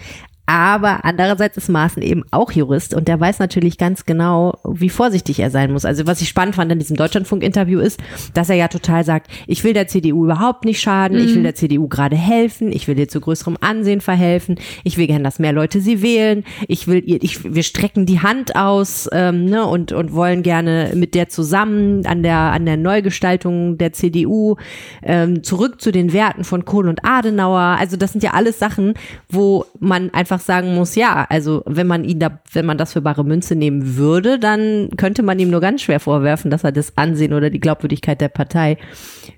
Aber 0.46 1.04
andererseits 1.04 1.56
ist 1.56 1.68
Maaßen 1.68 2.02
eben 2.02 2.22
auch 2.30 2.52
Jurist 2.52 2.94
und 2.94 3.08
der 3.08 3.18
weiß 3.18 3.40
natürlich 3.40 3.78
ganz 3.78 4.06
genau, 4.06 4.60
wie 4.64 4.88
vorsichtig 4.88 5.40
er 5.40 5.50
sein 5.50 5.72
muss. 5.72 5.84
Also 5.84 6.06
was 6.06 6.20
ich 6.20 6.28
spannend 6.28 6.54
fand 6.54 6.70
an 6.70 6.78
diesem 6.78 6.96
Deutschlandfunk-Interview 6.96 7.80
ist, 7.80 8.00
dass 8.32 8.48
er 8.48 8.54
ja 8.54 8.68
total 8.68 9.04
sagt, 9.04 9.28
ich 9.48 9.64
will 9.64 9.72
der 9.72 9.88
CDU 9.88 10.24
überhaupt 10.24 10.64
nicht 10.64 10.80
schaden, 10.80 11.18
mhm. 11.18 11.24
ich 11.24 11.34
will 11.34 11.42
der 11.42 11.56
CDU 11.56 11.88
gerade 11.88 12.16
helfen, 12.16 12.70
ich 12.70 12.86
will 12.86 12.96
ihr 12.96 13.08
zu 13.08 13.20
größerem 13.20 13.56
Ansehen 13.60 14.00
verhelfen, 14.00 14.56
ich 14.84 14.96
will 14.96 15.08
gern, 15.08 15.24
dass 15.24 15.40
mehr 15.40 15.52
Leute 15.52 15.80
sie 15.80 16.00
wählen, 16.00 16.44
ich 16.68 16.86
will 16.86 17.02
ihr, 17.04 17.22
ich, 17.22 17.52
wir 17.52 17.64
strecken 17.64 18.06
die 18.06 18.20
Hand 18.20 18.54
aus 18.54 19.08
ähm, 19.12 19.46
ne, 19.46 19.66
und, 19.66 19.90
und 19.90 20.12
wollen 20.12 20.44
gerne 20.44 20.92
mit 20.94 21.16
der 21.16 21.28
zusammen 21.28 22.06
an 22.06 22.22
der, 22.22 22.36
an 22.36 22.66
der 22.66 22.76
Neugestaltung 22.76 23.78
der 23.78 23.92
CDU 23.92 24.56
ähm, 25.02 25.42
zurück 25.42 25.80
zu 25.80 25.90
den 25.90 26.12
Werten 26.12 26.44
von 26.44 26.64
Kohl 26.64 26.88
und 26.88 27.04
Adenauer. 27.04 27.76
Also 27.80 27.96
das 27.96 28.12
sind 28.12 28.22
ja 28.22 28.30
alles 28.30 28.60
Sachen, 28.60 28.94
wo 29.28 29.64
man 29.80 30.10
einfach 30.14 30.35
einfach 30.36 30.44
sagen 30.44 30.74
muss, 30.74 30.94
ja, 30.94 31.26
also 31.28 31.62
wenn 31.66 31.86
man 31.86 32.04
ihn 32.04 32.20
da, 32.20 32.40
wenn 32.52 32.66
man 32.66 32.78
das 32.78 32.92
für 32.92 33.00
bare 33.00 33.24
Münze 33.24 33.54
nehmen 33.54 33.96
würde, 33.96 34.38
dann 34.38 34.90
könnte 34.96 35.22
man 35.22 35.38
ihm 35.38 35.50
nur 35.50 35.60
ganz 35.60 35.82
schwer 35.82 36.00
vorwerfen, 36.00 36.50
dass 36.50 36.64
er 36.64 36.72
das 36.72 36.96
Ansehen 36.96 37.32
oder 37.32 37.50
die 37.50 37.60
Glaubwürdigkeit 37.60 38.20
der 38.20 38.28
Partei 38.28 38.76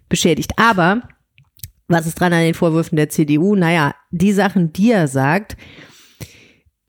beschädigt. 0.09 0.53
Aber 0.57 1.03
was 1.87 2.07
ist 2.07 2.21
dran 2.21 2.33
an 2.33 2.43
den 2.43 2.55
Vorwürfen 2.55 2.97
der 2.97 3.09
CDU? 3.09 3.55
Naja, 3.55 3.95
die 4.11 4.33
Sachen, 4.33 4.73
die 4.73 4.91
er 4.91 5.09
sagt, 5.09 5.57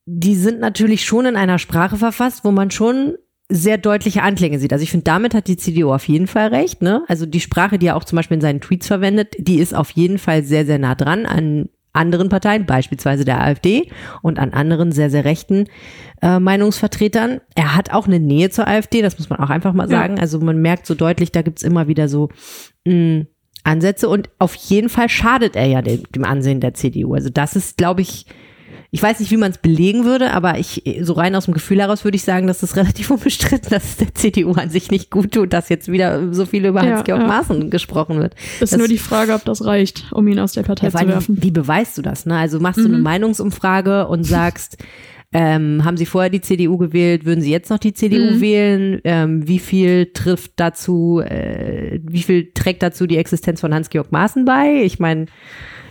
die 0.06 0.36
sind 0.36 0.60
natürlich 0.60 1.06
schon 1.06 1.26
in 1.26 1.36
einer 1.36 1.60
Sprache 1.60 1.98
verfasst, 1.98 2.44
wo 2.44 2.52
man 2.52 2.72
schon 2.72 3.16
sehr 3.52 3.78
deutliche 3.78 4.22
Anklänge 4.22 4.60
sieht. 4.60 4.74
Also 4.74 4.84
ich 4.84 4.92
finde, 4.92 5.06
damit 5.06 5.34
hat 5.34 5.48
die 5.48 5.58
CDU 5.58 5.92
auf 5.92 6.08
jeden 6.08 6.28
Fall 6.28 6.48
recht. 6.50 6.82
Ne? 6.82 7.04
Also 7.08 7.26
die 7.26 7.40
Sprache, 7.40 7.80
die 7.80 7.88
er 7.88 7.96
auch 7.96 8.04
zum 8.04 8.16
Beispiel 8.16 8.36
in 8.36 8.42
seinen 8.42 8.62
Tweets 8.62 8.88
verwendet, 8.88 9.36
die 9.40 9.60
ist 9.60 9.74
auf 9.74 9.92
jeden 9.92 10.20
Fall 10.20 10.44
sehr, 10.44 10.66
sehr 10.66 10.78
nah 10.78 10.96
dran 10.96 11.26
an 11.26 11.70
anderen 11.94 12.30
Parteien, 12.30 12.66
beispielsweise 12.66 13.26
der 13.26 13.42
AfD 13.42 13.92
und 14.22 14.40
an 14.40 14.54
anderen 14.54 14.92
sehr, 14.92 15.10
sehr 15.10 15.26
rechten 15.26 15.66
äh, 16.22 16.40
Meinungsvertretern. 16.40 17.42
Er 17.56 17.76
hat 17.76 17.92
auch 17.92 18.08
eine 18.08 18.20
Nähe 18.20 18.50
zur 18.50 18.68
AfD, 18.68 19.02
das 19.02 19.18
muss 19.18 19.30
man 19.30 19.40
auch 19.40 19.50
einfach 19.50 19.74
mal 19.74 19.90
sagen. 19.90 20.18
Ja. 20.18 20.22
Also 20.22 20.40
man 20.40 20.62
merkt 20.62 20.86
so 20.86 20.96
deutlich, 20.96 21.32
da 21.32 21.42
gibt's 21.42 21.64
immer 21.64 21.88
wieder 21.88 22.08
so 22.08 22.30
mh, 22.86 22.94
mm, 22.94 23.28
Ansätze 23.64 24.08
und 24.08 24.30
auf 24.40 24.56
jeden 24.56 24.90
Fall 24.90 25.10
schadet 25.10 25.56
er 25.56 25.66
ja 25.66 25.82
dem, 25.82 26.04
dem 26.16 26.24
Ansehen 26.24 26.62
der 26.62 26.74
CDU. 26.74 27.14
Also 27.14 27.30
das 27.30 27.56
ist, 27.56 27.78
glaube 27.78 28.02
ich, 28.02 28.26
ich 28.92 29.04
weiß 29.04 29.20
nicht, 29.20 29.30
wie 29.30 29.38
man 29.38 29.52
es 29.52 29.60
belegen 29.60 30.04
würde, 30.04 30.32
aber 30.32 30.58
ich, 30.58 30.84
so 31.02 31.14
rein 31.14 31.36
aus 31.36 31.46
dem 31.46 31.54
Gefühl 31.54 31.80
heraus 31.80 32.04
würde 32.04 32.16
ich 32.16 32.24
sagen, 32.24 32.48
dass 32.48 32.64
es 32.64 32.76
relativ 32.76 33.12
unbestritten, 33.12 33.70
dass 33.70 33.84
es 33.84 33.98
der 33.98 34.16
CDU 34.16 34.54
an 34.54 34.70
sich 34.70 34.90
nicht 34.90 35.12
gut 35.12 35.34
tut, 35.34 35.54
dass 35.54 35.70
jetzt 35.70 35.92
wieder 35.92 36.34
so 36.34 36.46
viel 36.46 36.66
über 36.66 36.82
Hans-Georg 36.82 37.22
ja, 37.22 37.28
Maaßen 37.28 37.70
gesprochen 37.70 38.20
wird. 38.20 38.36
Ist 38.60 38.74
das, 38.74 38.80
nur 38.80 38.88
die 38.88 38.98
Frage, 38.98 39.34
ob 39.34 39.46
das 39.46 39.64
reicht, 39.64 40.06
um 40.12 40.28
ihn 40.28 40.40
aus 40.40 40.54
der 40.54 40.64
Partei 40.64 40.88
ja, 40.88 40.92
zu 40.92 41.08
werfen. 41.08 41.38
Wie, 41.38 41.44
wie 41.44 41.52
beweist 41.52 41.98
du 41.98 42.02
das? 42.02 42.26
Ne? 42.26 42.36
Also 42.36 42.60
machst 42.60 42.80
du 42.80 42.88
mhm. 42.88 42.96
eine 42.96 43.04
Meinungsumfrage 43.04 44.08
und 44.08 44.24
sagst, 44.24 44.78
ähm, 45.32 45.86
haben 45.86 45.98
Sie 45.98 46.08
vorher 46.08 46.32
die 46.32 46.42
CDU 46.42 46.78
gewählt? 46.78 47.26
Würden 47.26 47.42
Sie 47.42 47.52
jetzt 47.52 47.70
noch 47.70 47.78
die 47.78 47.94
CDU 47.94 48.36
mhm. 48.36 48.42
wählen? 48.42 49.02
Ähm, 49.04 49.48
wie 49.48 49.60
viel 49.60 50.08
trifft 50.14 50.54
dazu, 50.56 51.22
äh, 51.24 52.00
wie 52.02 52.24
viel 52.24 52.52
trägt 52.54 52.82
dazu 52.82 53.06
die 53.06 53.18
Existenz 53.18 53.62
von 53.62 53.72
Hans-Georg 53.72 54.12
Maaßen 54.12 54.46
bei? 54.46 54.82
Ich 54.84 54.98
meine, 54.98 55.28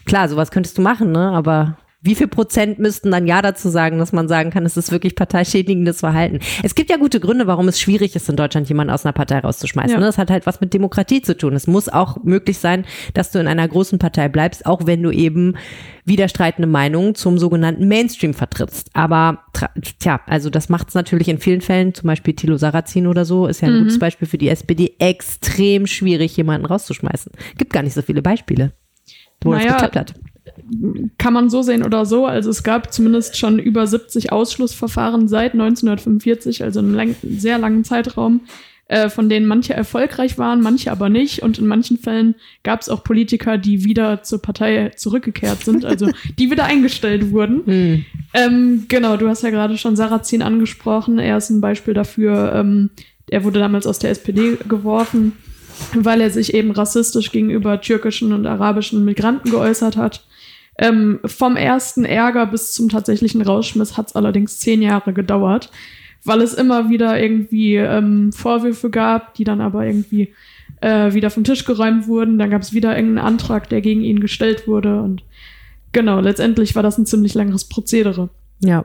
klar, 0.05 0.29
sowas 0.29 0.51
könntest 0.51 0.77
du 0.79 0.83
machen, 0.83 1.13
ne? 1.13 1.31
Aber 1.31 1.79
wie 2.01 2.15
viel 2.15 2.29
Prozent 2.29 2.79
müssten 2.79 3.11
dann 3.11 3.27
ja 3.27 3.43
dazu 3.43 3.69
sagen, 3.71 3.99
dass 3.99 4.13
man 4.13 4.29
sagen 4.29 4.51
kann, 4.51 4.65
es 4.65 4.77
ist 4.77 4.93
wirklich 4.93 5.17
parteischädigendes 5.17 6.01
Verhalten? 6.01 6.39
Es 6.63 6.77
gibt 6.77 6.91
ja 6.91 6.97
gute 6.97 7.19
Gründe, 7.19 7.49
warum 7.49 7.67
es 7.67 7.81
schwierig 7.81 8.15
ist, 8.15 8.29
in 8.29 8.37
Deutschland 8.37 8.69
jemanden 8.69 8.93
aus 8.93 9.05
einer 9.05 9.13
Partei 9.13 9.41
rauszuschmeißen. 9.41 9.99
Ja. 9.99 10.01
Das 10.01 10.17
hat 10.17 10.31
halt 10.31 10.47
was 10.47 10.61
mit 10.61 10.73
Demokratie 10.73 11.23
zu 11.23 11.37
tun. 11.37 11.55
Es 11.55 11.67
muss 11.67 11.89
auch 11.89 12.23
möglich 12.23 12.59
sein, 12.59 12.85
dass 13.15 13.33
du 13.33 13.41
in 13.41 13.49
einer 13.49 13.67
großen 13.67 13.99
Partei 13.99 14.29
bleibst, 14.29 14.65
auch 14.65 14.87
wenn 14.87 15.03
du 15.03 15.11
eben 15.11 15.57
widerstreitende 16.05 16.69
Meinungen 16.69 17.17
zum 17.17 17.37
sogenannten 17.37 17.89
Mainstream 17.89 18.33
vertrittst. 18.33 18.91
Aber 18.95 19.43
tja, 19.99 20.21
also 20.27 20.51
das 20.51 20.69
macht 20.69 20.91
es 20.91 20.95
natürlich 20.95 21.29
in 21.29 21.39
vielen 21.39 21.61
Fällen, 21.63 21.95
zum 21.95 22.07
Beispiel 22.07 22.35
Thilo 22.35 22.59
Sarrazin 22.59 23.09
oder 23.09 23.25
so, 23.25 23.49
ist 23.49 23.61
ja 23.61 23.69
ein 23.69 23.75
mhm. 23.75 23.79
gutes 23.81 23.99
Beispiel 23.99 24.29
für 24.29 24.39
die 24.39 24.49
SPD, 24.49 24.95
extrem 25.01 25.89
schwierig, 25.89 26.37
jemanden 26.37 26.67
rauszuschmeißen. 26.67 27.33
Gibt 27.57 27.73
gar 27.73 27.83
nicht 27.83 27.95
so 27.95 28.03
viele 28.03 28.23
Beispiele, 28.23 28.73
wo 29.43 29.51
naja, 29.51 29.65
das 29.65 29.73
geklappt 29.73 29.97
hat 29.97 30.15
kann 31.19 31.33
man 31.33 31.51
so 31.51 31.63
sehen 31.63 31.85
oder 31.85 32.07
so. 32.07 32.27
Also 32.27 32.51
es 32.51 32.63
gab 32.63 32.93
zumindest 32.93 33.37
schon 33.37 33.59
über 33.59 33.87
70 33.87 34.33
Ausschlussverfahren 34.33 35.29
seit 35.29 35.53
1945, 35.53 36.63
also 36.63 36.81
einen 36.81 36.95
lang, 36.95 37.17
sehr 37.23 37.59
langen 37.59 37.85
Zeitraum, 37.85 38.43
äh, 38.87 39.09
von 39.09 39.29
denen 39.29 39.47
manche 39.47 39.75
erfolgreich 39.75 40.39
waren, 40.39 40.61
manche 40.61 40.91
aber 40.91 41.09
nicht. 41.09 41.43
Und 41.43 41.59
in 41.59 41.67
manchen 41.67 41.99
Fällen 41.99 42.35
gab 42.63 42.81
es 42.81 42.89
auch 42.89 43.05
Politiker, 43.05 43.59
die 43.59 43.85
wieder 43.85 44.23
zur 44.23 44.41
Partei 44.41 44.91
zurückgekehrt 44.97 45.65
sind, 45.65 45.85
also 45.85 46.11
die 46.39 46.51
wieder 46.51 46.65
eingestellt 46.65 47.31
wurden. 47.31 47.67
Hm. 47.67 48.05
Ähm, 48.35 48.85
genau, 48.89 49.17
du 49.17 49.29
hast 49.29 49.43
ja 49.43 49.51
gerade 49.51 49.79
schon 49.79 49.97
Sarrazin 49.97 50.43
angesprochen. 50.43 51.19
Er 51.19 51.37
ist 51.37 51.51
ein 51.51 51.61
Beispiel 51.61 51.95
dafür. 51.95 52.53
Ähm, 52.55 52.91
er 53.31 53.45
wurde 53.45 53.59
damals 53.59 53.87
aus 53.87 53.99
der 53.99 54.11
SPD 54.11 54.57
geworfen 54.69 55.33
weil 55.95 56.21
er 56.21 56.31
sich 56.31 56.55
eben 56.55 56.71
rassistisch 56.71 57.33
gegenüber 57.33 57.81
türkischen 57.81 58.33
und 58.33 58.47
arabischen 58.47 59.05
Migranten 59.05 59.51
geäußert 59.51 59.97
hat. 59.97 60.25
Ähm, 60.79 61.19
vom 61.25 61.57
ersten 61.57 62.05
Ärger 62.05 62.47
bis 62.47 62.73
zum 62.73 62.89
tatsächlichen 62.89 63.43
Rausschmiss 63.43 63.97
hat 63.97 64.09
es 64.09 64.17
allerdings 64.17 64.61
zehn 64.61 64.81
Jahre 64.81 65.13
gedauert, 65.13 65.71
weil 66.25 66.41
es 66.41 66.55
immer 66.55 66.89
wieder 66.89 67.21
irgendwie 67.21 67.77
ähm, 67.77 68.33
Vorwürfe 68.33 68.89
gab, 68.89 69.35
die 69.35 69.45
dann 69.45 69.61
aber 69.61 69.85
irgendwie 69.85 70.33
äh, 70.81 71.13
wieder 71.15 71.31
vom 71.31 71.45
Tisch 71.45 71.65
geräumt 71.65 72.07
wurden. 72.07 72.39
Dann 72.39 72.51
gab 72.51 72.63
es 72.63 72.73
wieder 72.73 72.97
irgendeinen 72.97 73.27
Antrag, 73.27 73.69
der 73.69 73.81
gegen 73.81 74.03
ihn 74.03 74.21
gestellt 74.21 74.69
wurde. 74.69 75.01
Und 75.01 75.25
genau, 75.93 76.21
letztendlich 76.21 76.77
war 76.77 76.83
das 76.83 76.97
ein 76.97 77.07
ziemlich 77.07 77.35
langes 77.35 77.65
Prozedere. 77.65 78.29
Ja. 78.61 78.85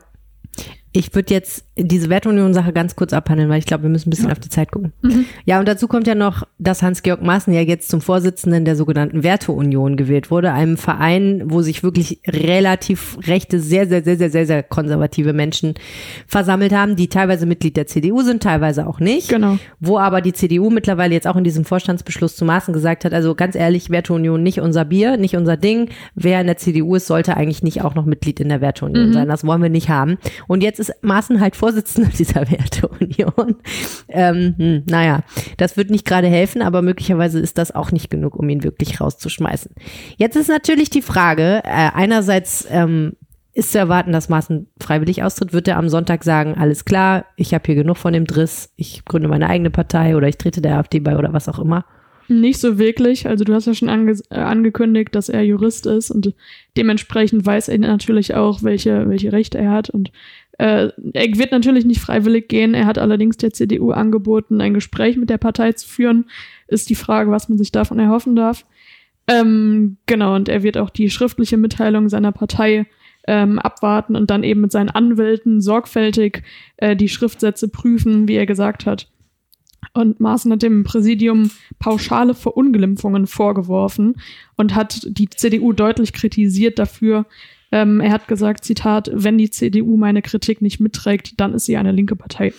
Ich 0.96 1.12
würde 1.12 1.34
jetzt 1.34 1.64
diese 1.76 2.08
Wertunion-Sache 2.08 2.72
ganz 2.72 2.94
kurz 2.94 3.12
abhandeln, 3.12 3.50
weil 3.50 3.58
ich 3.58 3.66
glaube, 3.66 3.82
wir 3.82 3.90
müssen 3.90 4.08
ein 4.08 4.10
bisschen 4.10 4.26
ja. 4.26 4.32
auf 4.32 4.38
die 4.38 4.48
Zeit 4.48 4.70
gucken. 4.70 4.92
Mhm. 5.02 5.24
Ja, 5.44 5.58
und 5.58 5.66
dazu 5.66 5.88
kommt 5.88 6.06
ja 6.06 6.14
noch, 6.14 6.44
dass 6.60 6.82
Hans-Georg 6.82 7.20
Maaßen 7.20 7.52
ja 7.52 7.62
jetzt 7.62 7.88
zum 7.88 8.00
Vorsitzenden 8.00 8.64
der 8.64 8.76
sogenannten 8.76 9.24
Werteunion 9.24 9.96
gewählt 9.96 10.30
wurde, 10.30 10.52
einem 10.52 10.76
Verein, 10.76 11.42
wo 11.46 11.62
sich 11.62 11.82
wirklich 11.82 12.20
relativ 12.28 13.18
rechte, 13.26 13.58
sehr, 13.58 13.88
sehr, 13.88 14.04
sehr, 14.04 14.16
sehr, 14.16 14.30
sehr, 14.30 14.46
sehr 14.46 14.62
konservative 14.62 15.32
Menschen 15.32 15.74
versammelt 16.28 16.72
haben, 16.72 16.94
die 16.94 17.08
teilweise 17.08 17.44
Mitglied 17.44 17.76
der 17.76 17.88
CDU 17.88 18.22
sind, 18.22 18.44
teilweise 18.44 18.86
auch 18.86 19.00
nicht. 19.00 19.28
Genau. 19.28 19.58
Wo 19.80 19.98
aber 19.98 20.20
die 20.20 20.32
CDU 20.32 20.70
mittlerweile 20.70 21.12
jetzt 21.12 21.26
auch 21.26 21.36
in 21.36 21.42
diesem 21.42 21.64
Vorstandsbeschluss 21.64 22.36
zu 22.36 22.44
Maaßen 22.44 22.72
gesagt 22.72 23.04
hat, 23.04 23.12
also 23.12 23.34
ganz 23.34 23.56
ehrlich, 23.56 23.90
Werteunion 23.90 24.44
nicht 24.44 24.60
unser 24.60 24.84
Bier, 24.84 25.16
nicht 25.16 25.34
unser 25.34 25.56
Ding. 25.56 25.90
Wer 26.14 26.40
in 26.40 26.46
der 26.46 26.56
CDU 26.56 26.94
ist, 26.94 27.08
sollte 27.08 27.36
eigentlich 27.36 27.64
nicht 27.64 27.82
auch 27.82 27.96
noch 27.96 28.04
Mitglied 28.04 28.38
in 28.38 28.48
der 28.48 28.60
Werteunion 28.60 29.08
mhm. 29.08 29.12
sein. 29.12 29.26
Das 29.26 29.44
wollen 29.44 29.60
wir 29.60 29.70
nicht 29.70 29.88
haben. 29.88 30.18
Und 30.46 30.62
jetzt 30.62 30.83
ist 30.88 31.02
Maaßen 31.02 31.40
halt 31.40 31.56
Vorsitzender 31.56 32.10
dieser 32.18 32.50
Werteunion. 32.50 33.56
Ähm, 34.08 34.54
hm, 34.56 34.82
naja, 34.86 35.22
das 35.56 35.76
wird 35.76 35.90
nicht 35.90 36.06
gerade 36.06 36.28
helfen, 36.28 36.62
aber 36.62 36.82
möglicherweise 36.82 37.40
ist 37.40 37.58
das 37.58 37.74
auch 37.74 37.92
nicht 37.92 38.10
genug, 38.10 38.36
um 38.36 38.48
ihn 38.48 38.64
wirklich 38.64 39.00
rauszuschmeißen. 39.00 39.72
Jetzt 40.16 40.36
ist 40.36 40.48
natürlich 40.48 40.90
die 40.90 41.02
Frage, 41.02 41.62
äh, 41.64 41.90
einerseits 41.94 42.66
ähm, 42.70 43.12
ist 43.54 43.72
zu 43.72 43.78
erwarten, 43.78 44.12
dass 44.12 44.28
Maaßen 44.28 44.66
freiwillig 44.80 45.22
austritt, 45.22 45.52
wird 45.52 45.68
er 45.68 45.78
am 45.78 45.88
Sonntag 45.88 46.24
sagen, 46.24 46.54
alles 46.58 46.84
klar, 46.84 47.24
ich 47.36 47.54
habe 47.54 47.64
hier 47.66 47.76
genug 47.76 47.96
von 47.96 48.12
dem 48.12 48.26
Driss, 48.26 48.72
ich 48.76 49.04
gründe 49.04 49.28
meine 49.28 49.48
eigene 49.48 49.70
Partei 49.70 50.16
oder 50.16 50.28
ich 50.28 50.38
trete 50.38 50.60
der 50.60 50.78
AfD 50.78 50.98
bei 51.00 51.16
oder 51.16 51.32
was 51.32 51.48
auch 51.48 51.60
immer. 51.60 51.84
Nicht 52.28 52.58
so 52.58 52.78
wirklich. 52.78 53.28
Also 53.28 53.44
du 53.44 53.52
hast 53.52 53.66
ja 53.66 53.74
schon 53.74 53.90
ange 53.90 54.18
äh, 54.30 54.36
angekündigt, 54.36 55.14
dass 55.14 55.28
er 55.28 55.42
Jurist 55.42 55.86
ist 55.86 56.10
und 56.10 56.34
dementsprechend 56.76 57.44
weiß 57.44 57.68
er 57.68 57.78
natürlich 57.78 58.34
auch, 58.34 58.62
welche, 58.62 59.08
welche 59.08 59.32
Rechte 59.32 59.58
er 59.58 59.70
hat 59.70 59.90
und 59.90 60.10
äh, 60.58 60.90
er 61.12 61.38
wird 61.38 61.52
natürlich 61.52 61.84
nicht 61.84 62.00
freiwillig 62.00 62.48
gehen. 62.48 62.74
Er 62.74 62.86
hat 62.86 62.98
allerdings 62.98 63.36
der 63.36 63.52
CDU 63.52 63.90
angeboten, 63.90 64.60
ein 64.60 64.74
Gespräch 64.74 65.16
mit 65.16 65.30
der 65.30 65.38
Partei 65.38 65.72
zu 65.72 65.88
führen. 65.88 66.26
Ist 66.68 66.90
die 66.90 66.94
Frage, 66.94 67.30
was 67.30 67.48
man 67.48 67.58
sich 67.58 67.72
davon 67.72 67.98
erhoffen 67.98 68.36
darf. 68.36 68.64
Ähm, 69.26 69.96
genau, 70.06 70.34
und 70.34 70.48
er 70.48 70.62
wird 70.62 70.76
auch 70.76 70.90
die 70.90 71.10
schriftliche 71.10 71.56
Mitteilung 71.56 72.08
seiner 72.08 72.32
Partei 72.32 72.86
ähm, 73.26 73.58
abwarten 73.58 74.16
und 74.16 74.30
dann 74.30 74.44
eben 74.44 74.60
mit 74.60 74.72
seinen 74.72 74.90
Anwälten 74.90 75.60
sorgfältig 75.60 76.42
äh, 76.76 76.94
die 76.94 77.08
Schriftsätze 77.08 77.68
prüfen, 77.68 78.28
wie 78.28 78.34
er 78.34 78.46
gesagt 78.46 78.86
hat. 78.86 79.08
Und 79.92 80.20
Maaßen 80.20 80.50
hat 80.52 80.62
dem 80.62 80.84
Präsidium 80.84 81.50
pauschale 81.78 82.34
Verunglimpfungen 82.34 83.26
vorgeworfen 83.26 84.16
und 84.56 84.74
hat 84.74 85.06
die 85.08 85.28
CDU 85.28 85.72
deutlich 85.72 86.12
kritisiert 86.12 86.78
dafür, 86.78 87.26
ähm, 87.74 88.00
er 88.00 88.12
hat 88.12 88.28
gesagt, 88.28 88.64
Zitat, 88.64 89.10
wenn 89.12 89.36
die 89.36 89.50
CDU 89.50 89.96
meine 89.96 90.22
Kritik 90.22 90.62
nicht 90.62 90.78
mitträgt, 90.78 91.40
dann 91.40 91.54
ist 91.54 91.66
sie 91.66 91.76
eine 91.76 91.90
linke 91.90 92.14
Partei. 92.14 92.54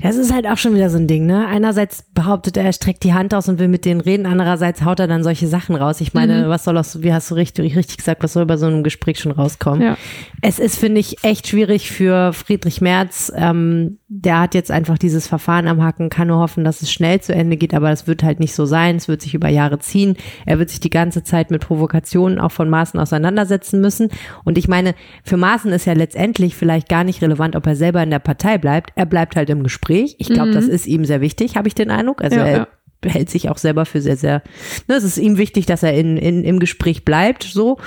Das 0.00 0.16
ist 0.16 0.32
halt 0.32 0.46
auch 0.46 0.56
schon 0.58 0.74
wieder 0.74 0.90
so 0.90 0.96
ein 0.98 1.08
Ding, 1.08 1.26
ne? 1.26 1.46
Einerseits 1.48 2.04
behauptet 2.14 2.56
er, 2.56 2.64
er 2.64 2.72
streckt 2.72 3.02
die 3.02 3.14
Hand 3.14 3.34
aus 3.34 3.48
und 3.48 3.58
will 3.58 3.66
mit 3.66 3.84
denen 3.84 4.00
reden, 4.00 4.26
andererseits 4.26 4.84
haut 4.84 5.00
er 5.00 5.08
dann 5.08 5.24
solche 5.24 5.48
Sachen 5.48 5.74
raus. 5.74 6.00
Ich 6.00 6.14
meine, 6.14 6.44
Mhm. 6.44 6.48
was 6.48 6.62
soll 6.62 6.78
aus, 6.78 7.02
wie 7.02 7.12
hast 7.12 7.30
du 7.30 7.34
richtig, 7.34 7.76
richtig 7.76 7.96
gesagt, 7.96 8.22
was 8.22 8.32
soll 8.32 8.46
bei 8.46 8.56
so 8.56 8.66
einem 8.66 8.84
Gespräch 8.84 9.18
schon 9.18 9.32
rauskommen? 9.32 9.82
Ja. 9.82 9.96
Es 10.40 10.60
ist, 10.60 10.78
finde 10.78 11.00
ich, 11.00 11.24
echt 11.24 11.48
schwierig 11.48 11.90
für 11.90 12.32
Friedrich 12.32 12.80
Merz. 12.80 13.32
Ähm, 13.34 13.98
der 14.06 14.40
hat 14.40 14.54
jetzt 14.54 14.70
einfach 14.70 14.98
dieses 14.98 15.26
Verfahren 15.26 15.66
am 15.66 15.82
Haken, 15.82 16.10
kann 16.10 16.28
nur 16.28 16.38
hoffen, 16.38 16.62
dass 16.62 16.80
es 16.80 16.92
schnell 16.92 17.20
zu 17.20 17.34
Ende 17.34 17.56
geht, 17.56 17.74
aber 17.74 17.90
das 17.90 18.06
wird 18.06 18.22
halt 18.22 18.38
nicht 18.38 18.54
so 18.54 18.66
sein. 18.66 18.94
Es 18.96 19.08
wird 19.08 19.20
sich 19.20 19.34
über 19.34 19.48
Jahre 19.48 19.80
ziehen. 19.80 20.16
Er 20.46 20.60
wird 20.60 20.70
sich 20.70 20.78
die 20.78 20.90
ganze 20.90 21.24
Zeit 21.24 21.50
mit 21.50 21.66
Provokationen 21.66 22.38
auch 22.38 22.52
von 22.52 22.70
Maaßen 22.70 23.00
auseinandersetzen 23.00 23.80
müssen. 23.80 24.10
Und 24.44 24.58
ich 24.58 24.68
meine, 24.68 24.94
für 25.24 25.36
Maaßen 25.36 25.72
ist 25.72 25.86
ja 25.86 25.94
letztendlich 25.94 26.54
vielleicht 26.54 26.88
gar 26.88 27.02
nicht 27.02 27.20
relevant, 27.20 27.56
ob 27.56 27.66
er 27.66 27.74
selber 27.74 28.00
in 28.00 28.10
der 28.10 28.20
Partei 28.20 28.58
bleibt. 28.58 28.92
Er 28.94 29.04
bleibt 29.06 29.34
halt 29.34 29.50
im 29.50 29.64
Gespräch. 29.64 29.87
Ich 30.18 30.28
glaube, 30.28 30.52
das 30.52 30.66
ist 30.66 30.86
ihm 30.86 31.04
sehr 31.04 31.20
wichtig, 31.20 31.56
habe 31.56 31.68
ich 31.68 31.74
den 31.74 31.90
Eindruck. 31.90 32.22
Also 32.22 32.36
Mhm. 32.36 32.42
Ja, 32.42 32.46
er 32.46 32.68
ja. 33.04 33.10
hält 33.10 33.30
sich 33.30 33.48
auch 33.48 33.58
selber 33.58 33.86
für 33.86 34.00
sehr, 34.00 34.16
sehr, 34.16 34.42
ne, 34.88 34.96
es 34.96 35.04
ist 35.04 35.18
ihm 35.18 35.38
wichtig, 35.38 35.66
dass 35.66 35.82
er 35.82 35.94
in, 35.94 36.16
in, 36.16 36.44
im 36.44 36.58
Gespräch 36.58 37.04
bleibt, 37.04 37.44
so. 37.44 37.78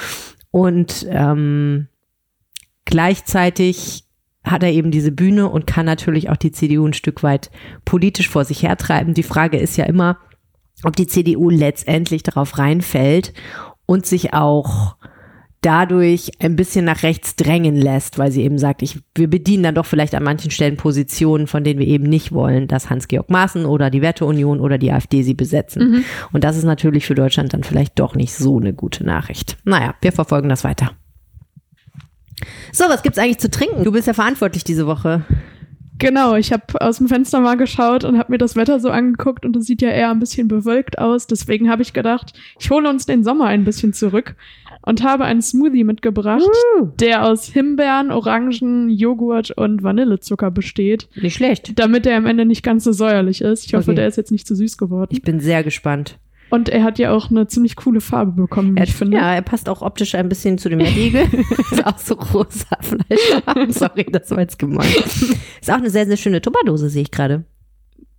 Und 0.51 1.07
ähm, 1.09 1.87
gleichzeitig 2.85 4.05
hat 4.43 4.63
er 4.63 4.71
eben 4.71 4.91
diese 4.91 5.11
Bühne 5.11 5.49
und 5.49 5.67
kann 5.67 5.85
natürlich 5.85 6.29
auch 6.29 6.37
die 6.37 6.51
CDU 6.51 6.85
ein 6.85 6.93
Stück 6.93 7.23
weit 7.23 7.51
politisch 7.85 8.29
vor 8.29 8.43
sich 8.43 8.63
hertreiben. 8.63 9.13
Die 9.13 9.23
Frage 9.23 9.57
ist 9.57 9.77
ja 9.77 9.85
immer, 9.85 10.17
ob 10.83 10.95
die 10.95 11.07
CDU 11.07 11.49
letztendlich 11.49 12.23
darauf 12.23 12.57
reinfällt 12.57 13.33
und 13.85 14.05
sich 14.05 14.33
auch 14.33 14.95
dadurch 15.61 16.31
ein 16.39 16.55
bisschen 16.55 16.85
nach 16.85 17.03
rechts 17.03 17.35
drängen 17.35 17.75
lässt, 17.75 18.17
weil 18.17 18.31
sie 18.31 18.41
eben 18.41 18.57
sagt, 18.57 18.81
ich, 18.81 18.99
wir 19.15 19.29
bedienen 19.29 19.63
dann 19.63 19.75
doch 19.75 19.85
vielleicht 19.85 20.15
an 20.15 20.23
manchen 20.23 20.49
Stellen 20.49 20.75
Positionen, 20.75 21.45
von 21.45 21.63
denen 21.63 21.79
wir 21.79 21.87
eben 21.87 22.05
nicht 22.05 22.31
wollen, 22.31 22.67
dass 22.67 22.89
Hans-Georg 22.89 23.29
Maaßen 23.29 23.65
oder 23.65 23.91
die 23.91 24.01
Werteunion 24.01 24.59
oder 24.59 24.79
die 24.79 24.91
AfD 24.91 25.21
sie 25.21 25.35
besetzen. 25.35 25.81
Und 26.31 26.43
das 26.43 26.57
ist 26.57 26.63
natürlich 26.63 27.05
für 27.05 27.15
Deutschland 27.15 27.53
dann 27.53 27.63
vielleicht 27.63 27.99
doch 27.99 28.15
nicht 28.15 28.33
so 28.33 28.59
eine 28.59 28.73
gute 28.73 29.05
Nachricht. 29.05 29.57
Naja, 29.63 29.93
wir 30.01 30.11
verfolgen 30.11 30.49
das 30.49 30.63
weiter. 30.63 30.91
So, 32.71 32.85
was 32.85 33.03
gibt's 33.03 33.19
eigentlich 33.19 33.39
zu 33.39 33.51
trinken? 33.51 33.83
Du 33.83 33.91
bist 33.91 34.07
ja 34.07 34.13
verantwortlich 34.13 34.63
diese 34.63 34.87
Woche. 34.87 35.23
Genau, 36.01 36.35
ich 36.35 36.51
habe 36.51 36.63
aus 36.81 36.97
dem 36.97 37.07
Fenster 37.07 37.39
mal 37.39 37.55
geschaut 37.57 38.03
und 38.03 38.17
habe 38.17 38.31
mir 38.31 38.37
das 38.39 38.55
Wetter 38.55 38.79
so 38.79 38.89
angeguckt 38.89 39.45
und 39.45 39.55
es 39.55 39.65
sieht 39.65 39.81
ja 39.83 39.89
eher 39.89 40.09
ein 40.09 40.19
bisschen 40.19 40.47
bewölkt 40.47 40.97
aus. 40.97 41.27
Deswegen 41.27 41.69
habe 41.69 41.83
ich 41.83 41.93
gedacht, 41.93 42.33
ich 42.59 42.71
hole 42.71 42.89
uns 42.89 43.05
den 43.05 43.23
Sommer 43.23 43.45
ein 43.45 43.63
bisschen 43.63 43.93
zurück 43.93 44.35
und 44.81 45.03
habe 45.03 45.25
einen 45.25 45.43
Smoothie 45.43 45.83
mitgebracht, 45.83 46.41
der 46.99 47.23
aus 47.25 47.45
Himbeeren, 47.45 48.09
Orangen, 48.11 48.89
Joghurt 48.89 49.51
und 49.51 49.83
Vanillezucker 49.83 50.49
besteht, 50.49 51.07
Nicht 51.15 51.35
schlecht. 51.35 51.77
damit 51.77 52.07
er 52.07 52.17
am 52.17 52.25
Ende 52.25 52.45
nicht 52.45 52.63
ganz 52.63 52.83
so 52.83 52.91
säuerlich 52.91 53.41
ist. 53.41 53.65
Ich 53.67 53.75
hoffe, 53.75 53.91
Okay. 53.91 53.95
der 53.97 54.07
ist 54.07 54.15
jetzt 54.17 54.31
nicht 54.31 54.47
zu 54.47 54.55
süß 54.55 54.79
geworden. 54.79 55.09
Ich 55.11 55.21
bin 55.21 55.39
sehr 55.39 55.63
gespannt. 55.63 56.17
Und 56.51 56.69
er 56.69 56.83
hat 56.83 56.99
ja 56.99 57.11
auch 57.13 57.31
eine 57.31 57.47
ziemlich 57.47 57.75
coole 57.75 58.01
Farbe 58.01 58.33
bekommen, 58.33 58.77
Er, 58.77 58.83
ich 58.83 58.93
finde. 58.93 59.17
Ja, 59.17 59.33
er 59.33 59.41
passt 59.41 59.67
auch 59.69 59.81
optisch 59.81 60.13
ein 60.15 60.29
bisschen 60.29 60.57
zu 60.57 60.69
dem 60.69 60.81
Riegel. 60.81 61.23
ist 61.71 61.85
auch 61.85 61.97
so 61.97 62.15
rosa 62.15 62.77
Fleisch. 62.81 63.69
Sorry, 63.69 64.05
das 64.11 64.29
war 64.31 64.41
jetzt 64.41 64.59
gemein. 64.59 64.87
Ist 65.61 65.71
auch 65.71 65.75
eine 65.75 65.89
sehr, 65.89 66.05
sehr 66.05 66.17
schöne 66.17 66.41
Tupperdose, 66.41 66.89
sehe 66.89 67.03
ich 67.03 67.11
gerade. 67.11 67.45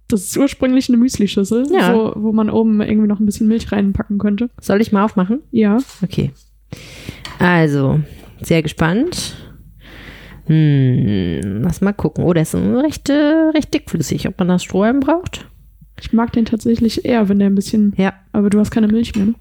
Das 0.09 0.23
ist 0.23 0.37
ursprünglich 0.37 0.88
eine 0.88 0.99
Müslischüssel, 0.99 1.66
Ja. 1.73 1.95
wo, 1.95 2.12
wo 2.16 2.33
man 2.33 2.51
oben 2.51 2.81
irgendwie 2.81 3.07
noch 3.09 3.21
ein 3.21 3.27
bisschen 3.27 3.49
Milch 3.49 3.71
reinpacken 3.71 4.18
könnte. 4.18 4.51
Soll 4.61 4.81
ich 4.81 4.92
mal 4.92 5.05
aufmachen? 5.05 5.40
Ja. 5.51 5.79
Okay. 6.03 6.33
Also, 7.38 8.01
sehr 8.40 8.62
gespannt. 8.62 9.37
Hm, 10.47 11.62
lass 11.62 11.81
mal 11.81 11.92
gucken. 11.92 12.25
Oh, 12.25 12.33
der 12.33 12.42
ist 12.42 12.55
recht, 12.55 13.09
recht 13.11 13.73
dickflüssig. 13.73 14.27
Ob 14.29 14.38
man 14.38 14.49
das 14.49 14.64
Strohhalm 14.64 15.01
braucht? 15.01 15.49
Ich 16.02 16.12
mag 16.12 16.32
den 16.32 16.44
tatsächlich 16.44 17.04
eher, 17.04 17.28
wenn 17.28 17.38
der 17.38 17.48
ein 17.48 17.54
bisschen. 17.54 17.94
Ja. 17.96 18.12
Aber 18.32 18.50
du 18.50 18.58
hast 18.58 18.70
keine 18.70 18.88
Milch 18.88 19.14
mehr, 19.14 19.26
ne? 19.26 19.34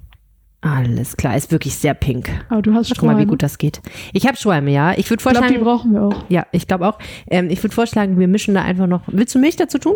Alles 0.63 1.17
klar, 1.17 1.36
ist 1.36 1.52
wirklich 1.52 1.74
sehr 1.76 1.95
pink. 1.95 2.30
Aber 2.50 2.62
du 2.62 2.74
hast 2.76 2.93
Guck 2.95 3.04
mal, 3.04 3.17
wie 3.17 3.26
gut 3.26 3.41
das 3.41 3.58
geht. 3.58 3.82
Ich 4.13 4.28
habe 4.28 4.38
Strohhalme, 4.38 4.71
ja. 4.71 4.91
Ich 4.95 5.10
würde 5.10 5.24
Ich 5.24 5.28
glaube, 5.28 5.47
die 5.47 5.56
vorschlagen, 5.58 5.63
brauchen 5.63 5.93
wir 5.93 6.04
auch. 6.04 6.24
ja, 6.30 6.45
ich 6.52 6.67
glaube 6.67 6.88
auch. 6.88 7.00
Ähm, 7.28 7.50
ich 7.50 7.63
würde 7.63 7.74
vorschlagen, 7.74 8.19
wir 8.19 8.28
mischen 8.28 8.54
da 8.54 8.62
einfach 8.62 8.86
noch. 8.86 9.02
Willst 9.08 9.34
du 9.34 9.39
Milch 9.39 9.56
dazu 9.56 9.80
tun? 9.80 9.95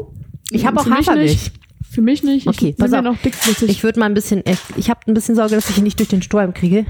Ich 0.49 0.65
habe 0.65 0.79
auch 0.79 0.89
Hafermilch. 0.89 1.31
nicht. 1.33 1.51
Für 1.91 2.01
mich 2.01 2.23
nicht. 2.23 2.47
Okay, 2.47 2.69
ich 2.69 2.77
pass 2.77 2.91
ja 2.91 2.97
auf. 2.99 3.05
noch 3.05 3.17
dickflüssig. 3.17 3.69
Ich 3.69 3.83
würde 3.83 3.99
mal 3.99 4.07
ein 4.07 4.15
bisschen, 4.15 4.43
echt- 4.45 4.63
ich 4.75 4.89
habe 4.89 5.01
ein 5.07 5.13
bisschen 5.13 5.35
Sorge, 5.35 5.53
dass 5.53 5.69
ich 5.69 5.77
ihn 5.77 5.83
nicht 5.83 5.99
durch 5.99 6.09
den 6.09 6.23
Strohhalm 6.23 6.53
kriege. 6.53 6.85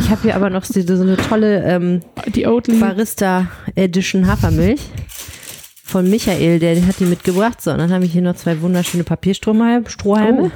Ich 0.00 0.08
habe 0.08 0.22
hier 0.22 0.34
aber 0.34 0.48
noch 0.48 0.64
so, 0.64 0.80
so 0.80 1.02
eine 1.02 1.16
tolle 1.18 1.62
ähm. 1.64 2.00
Barista 2.80 3.46
Edition 3.74 4.26
Hafermilch 4.26 4.80
von 5.92 6.08
Michael, 6.08 6.58
der 6.58 6.86
hat 6.86 6.98
die 7.00 7.04
mitgebracht. 7.04 7.60
So, 7.60 7.70
und 7.70 7.76
dann 7.76 7.92
habe 7.92 8.06
ich 8.06 8.12
hier 8.12 8.22
noch 8.22 8.34
zwei 8.34 8.58
wunderschöne 8.62 9.04
Papierstrohhalme. 9.04 9.88
Strohhalme. 9.90 10.44
Oh. 10.44 10.50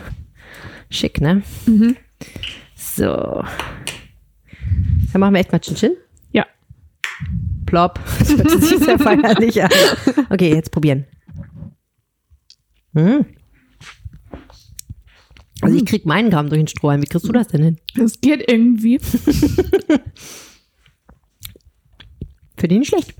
Schick, 0.88 1.20
ne? 1.20 1.42
Mhm. 1.66 1.94
So. 2.74 3.44
Dann 5.12 5.20
machen 5.20 5.34
wir 5.34 5.40
echt 5.40 5.52
mal 5.52 5.58
Chin-Chin. 5.58 5.92
Ja. 6.32 6.46
Plop. 7.66 8.00
Das 8.18 8.30
hört 8.30 8.62
sich 8.62 8.78
sehr 8.78 8.98
feierlich 9.06 9.62
an. 9.62 9.68
Okay, 10.30 10.54
jetzt 10.54 10.70
probieren. 10.70 11.04
Hm. 12.94 13.26
Also 15.60 15.76
ich 15.76 15.84
krieg 15.84 16.06
meinen 16.06 16.30
kaum 16.30 16.48
durch 16.48 16.60
den 16.60 16.68
Strohhalm. 16.68 17.02
Wie 17.02 17.06
kriegst 17.06 17.28
du 17.28 17.32
das 17.32 17.48
denn 17.48 17.62
hin? 17.62 17.78
Das 17.94 18.22
geht 18.22 18.50
irgendwie. 18.50 18.98
Für 22.56 22.68
den 22.68 22.86
schlecht. 22.86 23.14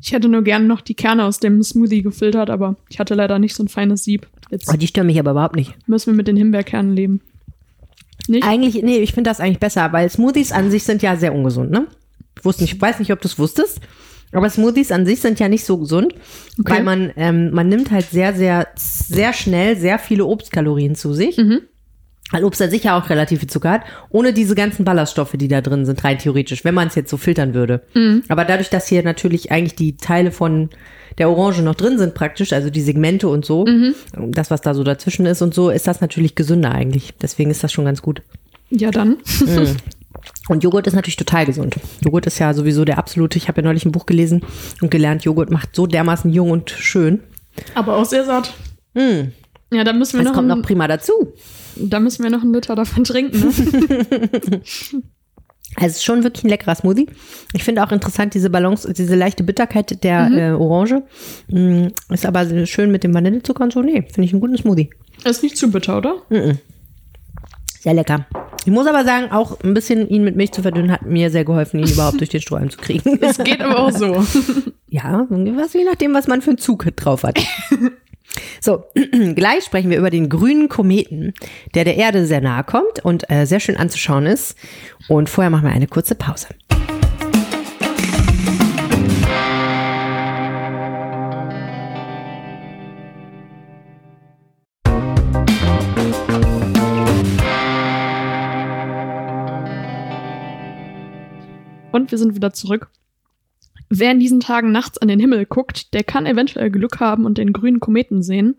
Ich 0.00 0.12
hätte 0.12 0.28
nur 0.28 0.42
gern 0.42 0.66
noch 0.66 0.80
die 0.80 0.94
Kerne 0.94 1.24
aus 1.24 1.40
dem 1.40 1.62
Smoothie 1.62 2.02
gefiltert, 2.02 2.50
aber 2.50 2.76
ich 2.88 2.98
hatte 3.00 3.14
leider 3.14 3.38
nicht 3.38 3.54
so 3.54 3.64
ein 3.64 3.68
feines 3.68 4.04
Sieb. 4.04 4.28
Jetzt 4.50 4.68
Oh, 4.72 4.76
die 4.76 4.86
stören 4.86 5.06
mich 5.08 5.18
aber 5.18 5.32
überhaupt 5.32 5.56
nicht. 5.56 5.74
müssen 5.88 6.12
wir 6.12 6.16
mit 6.16 6.28
den 6.28 6.36
Himbeerkernen 6.36 6.94
leben. 6.94 7.20
Nicht? 8.28 8.44
Eigentlich, 8.46 8.82
nee, 8.82 8.98
ich 8.98 9.12
finde 9.12 9.30
das 9.30 9.40
eigentlich 9.40 9.58
besser, 9.60 9.92
weil 9.92 10.08
Smoothies 10.10 10.52
an 10.52 10.70
sich 10.70 10.84
sind 10.84 11.02
ja 11.02 11.16
sehr 11.16 11.34
ungesund, 11.34 11.70
ne? 11.70 11.86
Ich 12.38 12.44
wusste 12.44 12.62
nicht, 12.62 12.74
ich 12.74 12.80
weiß 12.80 12.98
nicht, 12.98 13.12
ob 13.12 13.20
du 13.20 13.26
es 13.28 13.38
wusstest, 13.38 13.80
aber 14.32 14.48
Smoothies 14.50 14.92
an 14.92 15.06
sich 15.06 15.20
sind 15.20 15.40
ja 15.40 15.48
nicht 15.48 15.64
so 15.64 15.78
gesund, 15.78 16.14
Okay. 16.60 16.72
weil 16.74 16.82
man, 16.84 17.10
ähm, 17.16 17.50
man 17.52 17.68
nimmt 17.68 17.90
halt 17.90 18.06
sehr, 18.10 18.34
sehr, 18.34 18.68
sehr 18.76 19.32
schnell 19.32 19.76
sehr 19.76 19.98
viele 19.98 20.26
Obstkalorien 20.26 20.94
zu 20.94 21.14
sich. 21.14 21.36
Mhm. 21.38 21.60
Weil 22.30 22.44
Obst 22.44 22.60
an 22.60 22.68
sich 22.70 22.84
ja 22.84 22.98
auch 22.98 23.08
relativ 23.08 23.40
viel 23.40 23.48
Zucker 23.48 23.70
hat, 23.70 23.82
ohne 24.10 24.32
diese 24.34 24.54
ganzen 24.54 24.84
Ballaststoffe, 24.84 25.32
die 25.34 25.48
da 25.48 25.60
drin 25.62 25.86
sind, 25.86 26.04
rein 26.04 26.18
theoretisch, 26.18 26.62
wenn 26.64 26.74
man 26.74 26.88
es 26.88 26.94
jetzt 26.94 27.10
so 27.10 27.16
filtern 27.16 27.54
würde. 27.54 27.82
Mhm. 27.94 28.22
Aber 28.28 28.44
dadurch, 28.44 28.68
dass 28.68 28.86
hier 28.86 29.02
natürlich 29.02 29.50
eigentlich 29.50 29.76
die 29.76 29.96
Teile 29.96 30.30
von 30.30 30.68
der 31.16 31.30
Orange 31.30 31.62
noch 31.62 31.74
drin 31.74 31.96
sind 31.98 32.14
praktisch, 32.14 32.52
also 32.52 32.68
die 32.70 32.82
Segmente 32.82 33.28
und 33.28 33.44
so, 33.46 33.64
Mhm. 33.66 33.94
das, 34.30 34.50
was 34.50 34.60
da 34.60 34.74
so 34.74 34.84
dazwischen 34.84 35.24
ist 35.26 35.40
und 35.42 35.54
so, 35.54 35.70
ist 35.70 35.86
das 35.86 36.00
natürlich 36.02 36.34
gesünder 36.34 36.70
eigentlich. 36.72 37.14
Deswegen 37.20 37.50
ist 37.50 37.64
das 37.64 37.72
schon 37.72 37.86
ganz 37.86 38.02
gut. 38.02 38.20
Ja, 38.70 38.90
dann. 38.90 39.16
Und 40.48 40.64
Joghurt 40.64 40.86
ist 40.86 40.94
natürlich 40.94 41.16
total 41.16 41.46
gesund. 41.46 41.76
Joghurt 42.02 42.26
ist 42.26 42.38
ja 42.38 42.52
sowieso 42.54 42.84
der 42.84 42.98
absolute. 42.98 43.38
Ich 43.38 43.48
habe 43.48 43.60
ja 43.60 43.64
neulich 43.66 43.84
ein 43.84 43.92
Buch 43.92 44.06
gelesen 44.06 44.42
und 44.80 44.90
gelernt, 44.90 45.24
Joghurt 45.24 45.50
macht 45.50 45.74
so 45.76 45.86
dermaßen 45.86 46.32
jung 46.32 46.50
und 46.50 46.70
schön. 46.70 47.20
Aber 47.74 47.96
auch 47.96 48.04
sehr 48.04 48.24
satt. 48.24 48.52
Mm, 48.94 49.28
Ja, 49.72 49.84
da 49.84 49.92
müssen 49.92 50.14
wir 50.18 50.24
das 50.24 50.30
noch, 50.32 50.34
kommt 50.34 50.50
ein, 50.50 50.58
noch 50.58 50.66
prima 50.66 50.88
dazu. 50.88 51.34
Da 51.76 52.00
müssen 52.00 52.22
wir 52.22 52.30
noch 52.30 52.42
einen 52.42 52.54
Liter 52.54 52.74
davon 52.74 53.04
trinken. 53.04 53.40
Ne? 53.40 54.62
Also 55.76 55.92
es 55.92 55.96
ist 55.98 56.04
schon 56.04 56.24
wirklich 56.24 56.44
ein 56.44 56.48
leckerer 56.48 56.74
Smoothie. 56.74 57.06
Ich 57.52 57.62
finde 57.62 57.84
auch 57.84 57.92
interessant 57.92 58.34
diese 58.34 58.50
Balance, 58.50 58.90
diese 58.92 59.14
leichte 59.14 59.44
Bitterkeit 59.44 60.02
der 60.02 60.30
äh, 60.32 60.50
Orange. 60.52 61.02
Mm, 61.48 61.88
ist 62.08 62.26
aber 62.26 62.66
schön 62.66 62.90
mit 62.90 63.04
dem 63.04 63.14
Vanillezucker 63.14 63.64
und 63.64 63.72
so. 63.72 63.82
Nee, 63.82 64.02
finde 64.02 64.24
ich 64.24 64.32
einen 64.32 64.40
guten 64.40 64.56
Smoothie. 64.56 64.90
ist 65.24 65.42
nicht 65.42 65.56
zu 65.56 65.70
bitter, 65.70 65.98
oder? 65.98 66.22
Sehr 67.80 67.94
lecker. 67.94 68.26
Ich 68.64 68.72
muss 68.72 68.86
aber 68.86 69.04
sagen, 69.04 69.30
auch 69.30 69.60
ein 69.60 69.72
bisschen 69.72 70.08
ihn 70.08 70.24
mit 70.24 70.36
Milch 70.36 70.52
zu 70.52 70.62
verdünnen, 70.62 70.90
hat 70.90 71.02
mir 71.02 71.30
sehr 71.30 71.44
geholfen, 71.44 71.80
ihn 71.80 71.88
überhaupt 71.88 72.18
durch 72.18 72.30
den 72.30 72.40
Strohhalm 72.40 72.70
zu 72.70 72.78
kriegen. 72.78 73.18
Es 73.22 73.38
geht 73.38 73.60
aber 73.60 73.78
auch 73.78 73.90
so. 73.90 74.24
Ja, 74.90 75.26
was, 75.28 75.74
je 75.74 75.84
nachdem, 75.84 76.14
was 76.14 76.28
man 76.28 76.40
für 76.40 76.50
einen 76.50 76.58
Zug 76.58 76.86
drauf 76.96 77.22
hat. 77.22 77.38
So, 78.60 78.84
gleich 79.34 79.64
sprechen 79.64 79.90
wir 79.90 79.98
über 79.98 80.10
den 80.10 80.28
grünen 80.28 80.68
Kometen, 80.68 81.34
der 81.74 81.84
der 81.84 81.96
Erde 81.96 82.26
sehr 82.26 82.40
nahe 82.40 82.64
kommt 82.64 83.04
und 83.04 83.30
äh, 83.30 83.46
sehr 83.46 83.60
schön 83.60 83.76
anzuschauen 83.76 84.26
ist. 84.26 84.56
Und 85.08 85.28
vorher 85.28 85.50
machen 85.50 85.64
wir 85.64 85.72
eine 85.72 85.86
kurze 85.86 86.14
Pause. 86.14 86.48
Und 101.90 102.10
wir 102.10 102.18
sind 102.18 102.34
wieder 102.34 102.52
zurück. 102.52 102.90
Wer 103.90 104.12
in 104.12 104.20
diesen 104.20 104.40
Tagen 104.40 104.72
nachts 104.72 104.98
an 104.98 105.08
den 105.08 105.20
Himmel 105.20 105.46
guckt, 105.46 105.94
der 105.94 106.04
kann 106.04 106.26
eventuell 106.26 106.70
Glück 106.70 107.00
haben 107.00 107.24
und 107.24 107.38
den 107.38 107.52
grünen 107.52 107.80
Kometen 107.80 108.22
sehen. 108.22 108.56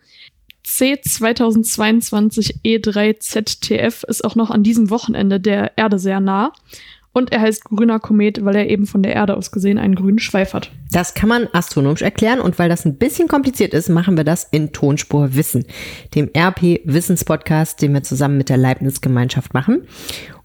C 0.64 1.00
2022 1.02 2.60
E3 2.64 3.20
ZTF 3.20 4.04
ist 4.04 4.24
auch 4.24 4.36
noch 4.36 4.52
an 4.52 4.64
diesem 4.64 4.90
Wochenende 4.90 5.40
der 5.40 5.78
Erde 5.78 6.00
sehr 6.00 6.20
nah. 6.20 6.54
Und 7.12 7.32
er 7.32 7.42
heißt 7.42 7.66
grüner 7.66 8.00
Komet, 8.00 8.46
weil 8.46 8.56
er 8.56 8.70
eben 8.70 8.86
von 8.86 9.02
der 9.02 9.14
Erde 9.16 9.36
aus 9.36 9.52
gesehen 9.52 9.80
einen 9.80 9.96
grünen 9.96 10.20
Schweif 10.20 10.54
hat. 10.54 10.72
Das 10.92 11.16
kann 11.16 11.28
man 11.28 11.48
astronomisch 11.54 12.04
erklären 12.04 12.40
und 12.40 12.60
weil 12.60 12.70
das 12.70 12.86
ein 12.86 12.98
bisschen 12.98 13.28
kompliziert 13.28 13.74
ist, 13.74 13.90
machen 13.90 14.16
wir 14.16 14.24
das 14.24 14.48
in 14.52 14.74
Tonspur 14.74 15.36
Wissen, 15.36 15.66
dem 16.14 16.30
RP 16.38 16.82
Wissenspodcast, 16.86 17.82
den 17.82 17.94
wir 17.94 18.04
zusammen 18.04 18.38
mit 18.38 18.50
der 18.50 18.58
Leibniz 18.58 19.02
Gemeinschaft 19.02 19.56
machen. 19.56 19.88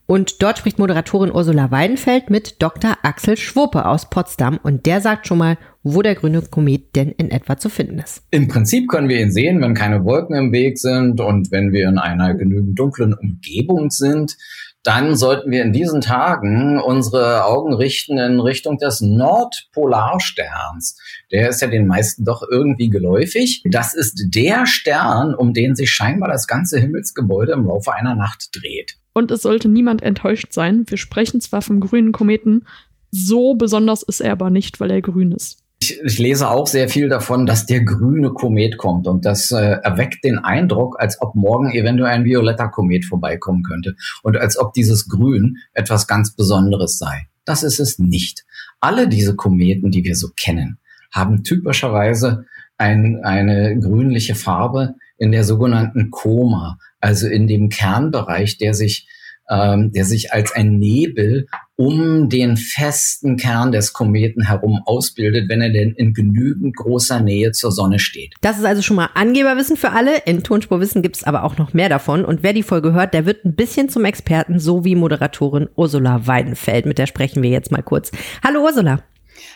Und 0.07 0.43
dort 0.43 0.59
spricht 0.59 0.79
Moderatorin 0.79 1.33
Ursula 1.33 1.71
Weidenfeld 1.71 2.29
mit 2.29 2.63
Dr. 2.63 2.99
Axel 3.03 3.39
Schwurpe 3.39 3.87
aus 3.87 4.11
Potsdam 4.11 4.61
und 4.63 4.85
der 4.85 5.01
sagt 5.01 5.27
schon 5.27 5.39
mal, 5.39 5.57
wo 5.83 6.03
der 6.03 6.15
grüne 6.15 6.43
Komet 6.43 6.95
denn 6.95 7.11
in 7.11 7.31
etwa 7.31 7.57
zu 7.57 7.71
finden 7.71 8.01
ist. 8.01 8.23
Im 8.31 8.49
Prinzip 8.49 8.89
können 8.89 9.09
wir 9.09 9.21
ihn 9.21 9.33
sehen, 9.33 9.63
wenn 9.63 9.73
keine 9.73 10.05
Wolken 10.05 10.37
im 10.37 10.53
Weg 10.53 10.79
sind 10.79 11.21
und 11.21 11.51
wenn 11.51 11.73
wir 11.73 11.89
in 11.89 11.99
einer 11.99 12.35
genügend 12.35 12.79
dunklen 12.79 13.15
Umgebung 13.15 13.91
sind. 13.91 14.37
Dann 14.83 15.17
sollten 15.17 15.51
wir 15.51 15.63
in 15.63 15.73
diesen 15.73 16.03
Tagen 16.03 16.79
unsere 16.79 17.47
Augen 17.47 17.73
richten 17.73 18.19
in 18.19 18.39
Richtung 18.39 18.77
des 18.77 19.01
Nordpolarsterns. 19.01 20.99
Der 21.33 21.49
ist 21.49 21.63
ja 21.63 21.69
den 21.69 21.87
meisten 21.87 22.27
doch 22.27 22.43
irgendwie 22.47 22.91
geläufig. 22.91 23.63
Das 23.71 23.95
ist 23.95 24.27
der 24.35 24.67
Stern, 24.67 25.35
um 25.35 25.55
den 25.55 25.75
sich 25.75 25.91
scheinbar 25.91 26.29
das 26.29 26.47
ganze 26.47 26.79
Himmelsgebäude 26.79 27.53
im 27.53 27.65
Laufe 27.65 27.95
einer 27.95 28.15
Nacht 28.15 28.51
dreht. 28.53 28.99
Und 29.15 29.31
es 29.31 29.43
sollte 29.43 29.69
niemand 29.69 30.03
enttäuscht 30.03 30.53
sein. 30.53 30.85
Wir 30.89 30.99
sprechen 30.99 31.41
zwar 31.41 31.63
vom 31.63 31.81
grünen 31.81 32.13
Kometen, 32.13 32.67
so 33.11 33.55
besonders 33.55 34.03
ist 34.03 34.21
er 34.21 34.33
aber 34.33 34.51
nicht, 34.51 34.81
weil 34.81 34.91
er 34.91 35.01
grün 35.01 35.33
ist. 35.33 35.61
Ich, 35.81 36.01
ich 36.03 36.19
lese 36.19 36.51
auch 36.51 36.67
sehr 36.67 36.89
viel 36.89 37.09
davon, 37.09 37.47
dass 37.47 37.67
der 37.67 37.85
grüne 37.85 38.31
Komet 38.31 38.77
kommt 38.77 39.07
und 39.07 39.25
das 39.25 39.51
äh, 39.53 39.79
erweckt 39.83 40.25
den 40.25 40.39
Eindruck, 40.39 40.97
als 40.99 41.21
ob 41.21 41.35
morgen 41.35 41.71
eventuell 41.73 42.11
ein 42.11 42.25
violetter 42.25 42.69
Komet 42.69 43.05
vorbeikommen 43.05 43.63
könnte 43.63 43.95
und 44.23 44.37
als 44.37 44.59
ob 44.59 44.73
dieses 44.73 45.09
Grün 45.09 45.59
etwas 45.75 46.07
ganz 46.07 46.35
Besonderes 46.35 46.99
sei. 46.99 47.29
Das 47.45 47.63
ist 47.63 47.79
es 47.79 47.99
nicht. 47.99 48.45
Alle 48.81 49.09
diese 49.09 49.37
Kometen, 49.37 49.91
die 49.91 50.05
wir 50.05 50.17
so 50.17 50.31
kennen, 50.37 50.79
haben 51.13 51.45
typischerweise 51.45 52.47
ein, 52.79 53.21
eine 53.23 53.79
grünliche 53.79 54.35
Farbe 54.35 54.95
in 55.19 55.31
der 55.31 55.45
sogenannten 55.45 56.11
Koma, 56.11 56.79
also 57.05 57.29
in 57.29 57.47
dem 57.47 57.69
Kernbereich, 57.69 58.57
der 58.57 58.73
sich, 58.73 59.07
ähm, 59.51 59.93
der 59.93 60.07
sich 60.07 60.33
als 60.33 60.53
ein 60.53 60.79
Nebel 60.79 61.47
um 61.77 62.31
den 62.31 62.57
festen 62.57 63.37
Kern 63.37 63.73
des 63.73 63.93
Kometen 63.93 64.47
herum 64.47 64.81
ausbildet, 64.87 65.51
wenn 65.51 65.61
er 65.61 65.69
denn 65.69 65.93
in 65.93 66.15
genügend 66.15 66.75
großer 66.75 67.21
Nähe 67.21 67.53
zur 67.53 67.73
Sonne 67.73 67.99
steht. 67.99 68.33
Das 68.41 68.59
ist 68.59 68.65
also 68.65 68.81
schon 68.81 68.97
mal 68.97 69.11
Angeberwissen 69.13 69.77
für 69.77 69.91
alle. 69.91 70.17
In 70.25 70.43
Tonspurwissen 70.43 71.03
gibt 71.03 71.17
es 71.17 71.25
aber 71.25 71.45
auch 71.45 71.59
noch 71.59 71.75
mehr 71.75 71.91
davon. 71.91 72.25
Und 72.25 72.43
wer 72.43 72.55
die 72.55 72.63
Folge 72.63 72.95
hört, 72.95 73.13
der 73.13 73.27
wird 73.27 73.45
ein 73.45 73.55
bisschen 73.55 73.91
zum 73.91 74.07
Experten, 74.07 74.59
so 74.59 74.87
wie 74.87 74.95
Moderatorin 74.95 75.69
Ursula 75.77 76.27
Weidenfeld. 76.27 76.87
Mit 76.87 76.97
der 76.97 77.07
sprechen 77.07 77.43
wir 77.43 77.51
jetzt 77.51 77.71
mal 77.71 77.83
kurz. 77.83 78.13
Hallo 78.43 78.63
Ursula. 78.63 79.03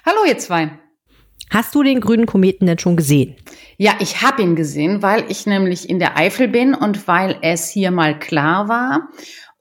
Hallo 0.05 0.19
ihr 0.29 0.37
zwei. 0.37 0.73
Hast 1.51 1.75
du 1.75 1.83
den 1.83 2.01
grünen 2.01 2.27
Kometen 2.27 2.67
denn 2.67 2.79
schon 2.79 2.97
gesehen? 2.97 3.35
Ja, 3.79 3.93
ich 4.01 4.23
habe 4.23 4.43
ihn 4.43 4.57
gesehen, 4.57 5.03
weil 5.03 5.25
ich 5.29 5.47
nämlich 5.47 5.89
in 5.89 5.99
der 5.99 6.17
Eifel 6.17 6.49
bin 6.49 6.75
und 6.75 7.09
weil 7.09 7.37
es 7.43 7.71
hier 7.71 7.91
mal 7.91 8.19
klar 8.19 8.69
war 8.69 9.09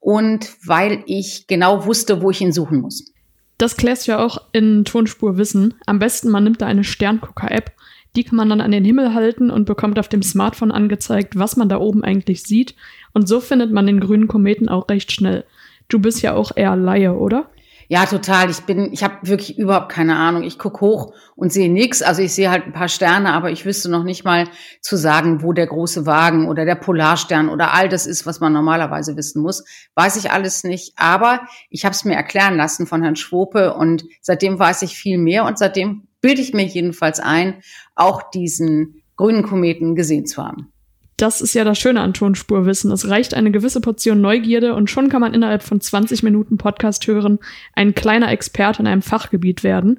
und 0.00 0.54
weil 0.66 1.02
ich 1.06 1.46
genau 1.46 1.86
wusste, 1.86 2.20
wo 2.20 2.30
ich 2.30 2.40
ihn 2.40 2.52
suchen 2.52 2.80
muss. 2.80 3.12
Das 3.58 3.76
klärst 3.76 4.06
du 4.06 4.12
ja 4.12 4.24
auch 4.24 4.38
in 4.52 4.84
Tonspur 4.84 5.36
Wissen. 5.36 5.74
Am 5.86 5.98
besten, 5.98 6.30
man 6.30 6.44
nimmt 6.44 6.62
da 6.62 6.66
eine 6.66 6.84
Sterngucker-App. 6.84 7.72
Die 8.14 8.24
kann 8.24 8.36
man 8.36 8.48
dann 8.48 8.60
an 8.60 8.70
den 8.70 8.84
Himmel 8.84 9.14
halten 9.14 9.50
und 9.50 9.64
bekommt 9.64 9.98
auf 9.98 10.08
dem 10.08 10.22
Smartphone 10.22 10.70
angezeigt, 10.70 11.38
was 11.38 11.56
man 11.56 11.68
da 11.68 11.78
oben 11.78 12.04
eigentlich 12.04 12.42
sieht. 12.42 12.74
Und 13.12 13.28
so 13.28 13.40
findet 13.40 13.72
man 13.72 13.86
den 13.86 14.00
grünen 14.00 14.28
Kometen 14.28 14.68
auch 14.68 14.88
recht 14.88 15.10
schnell. 15.12 15.44
Du 15.88 15.98
bist 15.98 16.22
ja 16.22 16.34
auch 16.34 16.52
eher 16.54 16.76
Laie, 16.76 17.14
oder? 17.14 17.50
Ja, 17.90 18.04
total. 18.04 18.50
Ich 18.50 18.60
bin, 18.60 18.92
ich 18.92 19.02
habe 19.02 19.16
wirklich 19.22 19.58
überhaupt 19.58 19.90
keine 19.90 20.16
Ahnung. 20.16 20.42
Ich 20.42 20.58
guck 20.58 20.82
hoch 20.82 21.14
und 21.36 21.50
sehe 21.50 21.72
nichts. 21.72 22.02
Also 22.02 22.20
ich 22.20 22.34
sehe 22.34 22.50
halt 22.50 22.66
ein 22.66 22.74
paar 22.74 22.90
Sterne, 22.90 23.32
aber 23.32 23.50
ich 23.50 23.64
wüsste 23.64 23.90
noch 23.90 24.04
nicht 24.04 24.24
mal 24.24 24.44
zu 24.82 24.96
sagen, 24.96 25.42
wo 25.42 25.54
der 25.54 25.66
große 25.66 26.04
Wagen 26.04 26.48
oder 26.48 26.66
der 26.66 26.74
Polarstern 26.74 27.48
oder 27.48 27.72
all 27.72 27.88
das 27.88 28.06
ist, 28.06 28.26
was 28.26 28.40
man 28.40 28.52
normalerweise 28.52 29.16
wissen 29.16 29.40
muss. 29.40 29.64
Weiß 29.94 30.16
ich 30.16 30.30
alles 30.30 30.64
nicht. 30.64 30.92
Aber 30.96 31.40
ich 31.70 31.86
habe 31.86 31.94
es 31.94 32.04
mir 32.04 32.14
erklären 32.14 32.58
lassen 32.58 32.86
von 32.86 33.02
Herrn 33.02 33.16
Schwope 33.16 33.72
und 33.72 34.04
seitdem 34.20 34.58
weiß 34.58 34.82
ich 34.82 34.94
viel 34.94 35.16
mehr 35.16 35.46
und 35.46 35.56
seitdem 35.56 36.08
bilde 36.20 36.42
ich 36.42 36.52
mir 36.52 36.66
jedenfalls 36.66 37.20
ein, 37.20 37.62
auch 37.94 38.30
diesen 38.30 39.02
grünen 39.16 39.42
Kometen 39.42 39.94
gesehen 39.94 40.26
zu 40.26 40.44
haben. 40.44 40.72
Das 41.18 41.40
ist 41.40 41.52
ja 41.54 41.64
das 41.64 41.78
Schöne 41.78 42.00
an 42.00 42.14
Tonspurwissen. 42.14 42.92
Es 42.92 43.08
reicht 43.08 43.34
eine 43.34 43.50
gewisse 43.50 43.80
Portion 43.80 44.20
Neugierde 44.20 44.74
und 44.74 44.88
schon 44.88 45.08
kann 45.08 45.20
man 45.20 45.34
innerhalb 45.34 45.64
von 45.64 45.80
20 45.80 46.22
Minuten 46.22 46.58
Podcast 46.58 47.08
hören, 47.08 47.40
ein 47.74 47.96
kleiner 47.96 48.30
Experte 48.30 48.82
in 48.82 48.86
einem 48.86 49.02
Fachgebiet 49.02 49.64
werden. 49.64 49.98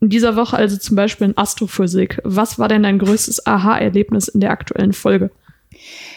In 0.00 0.08
dieser 0.08 0.36
Woche 0.36 0.56
also 0.56 0.78
zum 0.78 0.96
Beispiel 0.96 1.28
in 1.28 1.36
Astrophysik. 1.36 2.18
Was 2.24 2.58
war 2.58 2.68
denn 2.68 2.82
dein 2.82 2.98
größtes 2.98 3.46
Aha-Erlebnis 3.46 4.28
in 4.28 4.40
der 4.40 4.52
aktuellen 4.52 4.94
Folge? 4.94 5.30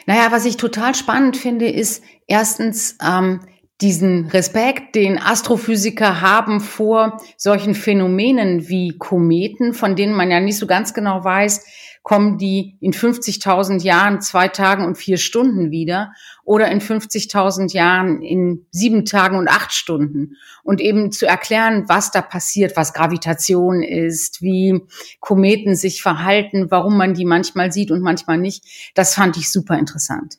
Naja, 0.05 0.31
was 0.31 0.45
ich 0.45 0.55
total 0.55 0.95
spannend 0.95 1.35
finde, 1.35 1.67
ist 1.67 2.01
erstens 2.25 2.97
ähm, 3.05 3.41
diesen 3.81 4.27
Respekt, 4.27 4.95
den 4.95 5.21
Astrophysiker 5.21 6.21
haben 6.21 6.61
vor 6.61 7.21
solchen 7.35 7.75
Phänomenen 7.75 8.69
wie 8.69 8.97
Kometen, 8.97 9.73
von 9.73 9.97
denen 9.97 10.13
man 10.13 10.31
ja 10.31 10.39
nicht 10.39 10.57
so 10.57 10.67
ganz 10.67 10.93
genau 10.93 11.23
weiß, 11.23 11.65
kommen 12.03 12.37
die 12.37 12.77
in 12.79 12.93
50.000 12.93 13.83
Jahren 13.83 14.21
zwei 14.21 14.47
Tagen 14.47 14.85
und 14.85 14.97
vier 14.97 15.17
Stunden 15.17 15.71
wieder 15.71 16.13
oder 16.43 16.69
in 16.71 16.79
50.000 16.79 17.73
Jahren 17.73 18.21
in 18.21 18.65
sieben 18.71 19.05
Tagen 19.05 19.37
und 19.37 19.49
acht 19.49 19.73
Stunden. 19.73 20.37
Und 20.63 20.79
eben 20.79 21.11
zu 21.11 21.25
erklären, 21.25 21.85
was 21.87 22.11
da 22.11 22.21
passiert, 22.21 22.77
was 22.77 22.93
Gravitation 22.93 23.83
ist, 23.83 24.41
wie 24.41 24.81
Kometen 25.19 25.75
sich 25.75 26.01
verhalten, 26.01 26.67
warum 26.69 26.97
man 26.97 27.13
die 27.13 27.25
manchmal 27.25 27.71
sieht 27.71 27.91
und 27.91 28.01
manchmal 28.01 28.37
nicht, 28.37 28.63
das 28.95 29.13
fand 29.13 29.37
ich 29.37 29.51
super 29.51 29.77
interessant. 29.77 30.37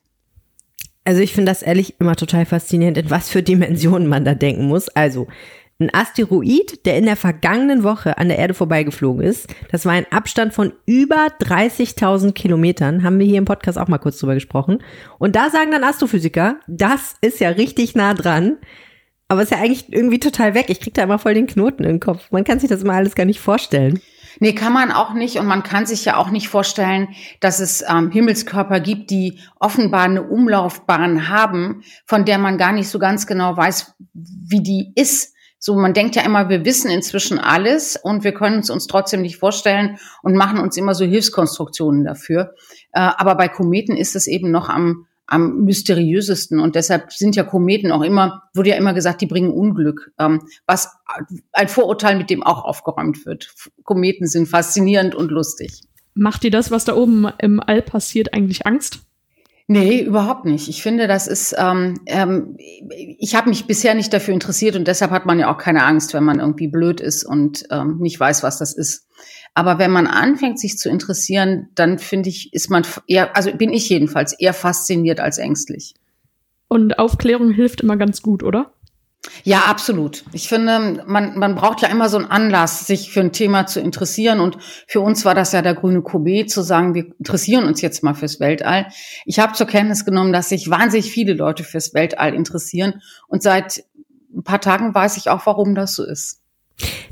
Also 1.09 1.23
ich 1.23 1.33
finde 1.33 1.51
das 1.51 1.62
ehrlich 1.62 1.99
immer 2.01 2.16
total 2.16 2.44
faszinierend, 2.44 2.99
in 2.99 3.09
was 3.09 3.31
für 3.31 3.42
Dimensionen 3.42 4.09
man 4.09 4.27
da 4.27 4.35
denken 4.35 4.66
muss. 4.66 4.90
Also 4.90 5.27
ein 5.81 5.95
Asteroid, 5.95 6.85
der 6.87 6.99
in 6.99 7.05
der 7.05 7.17
vergangenen 7.17 7.85
Woche 7.85 8.19
an 8.19 8.29
der 8.29 8.38
Erde 8.38 8.55
vorbeigeflogen 8.55 9.23
ist. 9.23 9.47
Das 9.71 9.87
war 9.87 9.93
ein 9.93 10.11
Abstand 10.11 10.53
von 10.53 10.73
über 10.87 11.29
30.000 11.41 12.33
Kilometern. 12.33 13.05
Haben 13.05 13.21
wir 13.21 13.27
hier 13.27 13.38
im 13.38 13.45
Podcast 13.45 13.79
auch 13.79 13.87
mal 13.87 13.99
kurz 13.99 14.19
drüber 14.19 14.35
gesprochen. 14.35 14.83
Und 15.19 15.37
da 15.37 15.51
sagen 15.51 15.71
dann 15.71 15.85
Astrophysiker, 15.85 16.57
das 16.67 17.14
ist 17.21 17.38
ja 17.38 17.51
richtig 17.51 17.95
nah 17.95 18.14
dran. 18.14 18.57
Aber 19.29 19.43
ist 19.43 19.53
ja 19.53 19.59
eigentlich 19.59 19.93
irgendwie 19.93 20.19
total 20.19 20.55
weg. 20.55 20.67
Ich 20.69 20.81
krieg 20.81 20.95
da 20.95 21.03
immer 21.03 21.19
voll 21.19 21.35
den 21.35 21.47
Knoten 21.47 21.85
im 21.85 22.01
Kopf. 22.01 22.31
Man 22.33 22.45
kann 22.45 22.59
sich 22.59 22.71
das 22.71 22.83
immer 22.83 22.95
alles 22.95 23.14
gar 23.14 23.27
nicht 23.27 23.41
vorstellen. 23.41 24.01
Nee, 24.41 24.55
kann 24.55 24.73
man 24.73 24.91
auch 24.91 25.14
nicht. 25.14 25.37
Und 25.37 25.47
man 25.47 25.62
kann 25.62 25.87
sich 25.87 26.05
ja 26.05 26.17
auch 26.17 26.31
nicht 26.31 26.49
vorstellen, 26.49 27.09
dass 27.41 27.61
es 27.61 27.85
ähm, 27.88 28.11
Himmelskörper 28.11 28.81
gibt, 28.81 29.11
die 29.11 29.38
offenbar 29.61 30.05
eine 30.05 30.23
Umlaufbahn 30.23 31.29
haben, 31.29 31.83
von 32.07 32.25
der 32.25 32.38
man 32.38 32.59
gar 32.59 32.73
nicht 32.73 32.88
so 32.88 32.99
ganz 32.99 33.27
genau 33.27 33.57
weiß, 33.57 33.95
wie 34.14 34.62
die 34.62 34.93
ist. 34.97 35.35
So, 35.59 35.75
man 35.75 35.92
denkt 35.92 36.14
ja 36.14 36.23
immer, 36.23 36.49
wir 36.49 36.64
wissen 36.64 36.90
inzwischen 36.90 37.38
alles 37.38 37.97
und 37.97 38.23
wir 38.23 38.33
können 38.33 38.61
es 38.61 38.71
uns 38.71 38.87
trotzdem 38.87 39.23
nicht 39.23 39.38
vorstellen 39.38 39.99
und 40.23 40.37
machen 40.37 40.61
uns 40.61 40.77
immer 40.77 40.94
so 40.94 41.05
Hilfskonstruktionen 41.05 42.05
dafür. 42.05 42.55
Äh, 42.92 43.01
aber 43.01 43.35
bei 43.35 43.49
Kometen 43.49 43.97
ist 43.97 44.14
es 44.14 44.29
eben 44.29 44.51
noch 44.51 44.68
am, 44.68 45.07
am 45.27 45.64
mysteriösesten 45.64 46.61
und 46.61 46.77
deshalb 46.77 47.12
sind 47.12 47.35
ja 47.35 47.42
Kometen 47.42 47.90
auch 47.90 48.03
immer, 48.03 48.44
wurde 48.55 48.71
ja 48.71 48.77
immer 48.77 48.94
gesagt, 48.94 49.21
die 49.21 49.27
bringen 49.27 49.51
Unglück, 49.51 50.12
ähm, 50.18 50.42
was 50.66 50.97
ein 51.53 51.68
Vorurteil, 51.68 52.16
mit 52.16 52.31
dem 52.31 52.42
auch 52.44 52.64
aufgeräumt 52.64 53.27
wird. 53.27 53.53
Kometen 53.83 54.27
sind 54.27 54.49
faszinierend 54.49 55.14
und 55.14 55.31
lustig. 55.31 55.83
Macht 56.14 56.44
dir 56.44 56.51
das, 56.51 56.71
was 56.71 56.85
da 56.85 56.97
oben 56.97 57.27
im 57.38 57.61
All 57.61 57.83
passiert, 57.83 58.33
eigentlich 58.33 58.66
Angst? 58.66 59.01
Nee, 59.70 60.00
überhaupt 60.00 60.46
nicht. 60.46 60.68
Ich 60.68 60.83
finde, 60.83 61.07
das 61.07 61.26
ist, 61.26 61.54
ähm, 61.59 62.00
ähm, 62.07 62.57
ich 62.57 63.35
habe 63.35 63.50
mich 63.50 63.66
bisher 63.66 63.94
nicht 63.94 64.11
dafür 64.14 64.33
interessiert 64.33 64.76
und 64.76 64.88
deshalb 64.88 65.11
hat 65.11 65.26
man 65.26 65.38
ja 65.38 65.52
auch 65.52 65.59
keine 65.59 65.85
Angst, 65.85 66.14
wenn 66.14 66.24
man 66.24 66.40
irgendwie 66.40 66.68
blöd 66.68 67.02
ist 67.02 67.22
und 67.22 67.64
ähm, 67.70 67.98
nicht 67.98 68.18
weiß, 68.18 68.42
was 68.42 68.59
das 68.59 68.72
ist. 68.72 69.07
Aber 69.52 69.78
wenn 69.78 69.90
man 69.90 70.07
anfängt, 70.07 70.59
sich 70.59 70.78
zu 70.78 70.88
interessieren, 70.88 71.68
dann 71.74 71.98
finde 71.98 72.31
ich, 72.31 72.54
ist 72.54 72.70
man 72.70 72.87
eher, 73.07 73.37
also 73.37 73.52
bin 73.52 73.70
ich 73.70 73.90
jedenfalls 73.90 74.33
eher 74.33 74.54
fasziniert 74.54 75.20
als 75.20 75.37
ängstlich. 75.37 75.94
Und 76.68 76.98
Aufklärung 76.98 77.50
hilft 77.50 77.83
immer 77.83 77.98
ganz 77.98 78.22
gut, 78.22 78.42
oder? 78.42 78.72
Ja, 79.44 79.62
absolut. 79.62 80.24
Ich 80.33 80.48
finde, 80.48 81.02
man, 81.07 81.38
man 81.38 81.54
braucht 81.54 81.83
ja 81.83 81.88
immer 81.88 82.09
so 82.09 82.18
einen 82.18 82.31
Anlass, 82.31 82.87
sich 82.87 83.11
für 83.11 83.20
ein 83.20 83.33
Thema 83.33 83.66
zu 83.66 83.81
interessieren. 83.81 84.40
Und 84.40 84.59
für 84.87 85.00
uns 85.00 85.24
war 85.24 85.35
das 85.35 85.52
ja 85.52 85.62
der 85.62 85.74
grüne 85.74 86.02
Komet, 86.02 86.50
zu 86.50 86.62
sagen, 86.62 86.94
wir 86.94 87.07
interessieren 87.18 87.64
uns 87.64 87.81
jetzt 87.81 88.02
mal 88.02 88.14
fürs 88.14 88.40
Weltall. 88.40 88.87
Ich 89.24 89.38
habe 89.38 89.54
zur 89.54 89.66
Kenntnis 89.66 90.04
genommen, 90.04 90.33
dass 90.33 90.48
sich 90.48 90.70
wahnsinnig 90.70 91.11
viele 91.11 91.35
Leute 91.35 91.64
fürs 91.64 91.94
Weltall 91.94 92.35
interessieren. 92.35 93.02
Und 93.26 93.42
seit 93.42 93.85
ein 94.35 94.44
paar 94.44 94.61
Tagen 94.61 94.94
weiß 94.94 95.16
ich 95.16 95.31
auch, 95.31 95.46
warum 95.46 95.74
das 95.74 95.94
so 95.94 96.04
ist. 96.04 96.40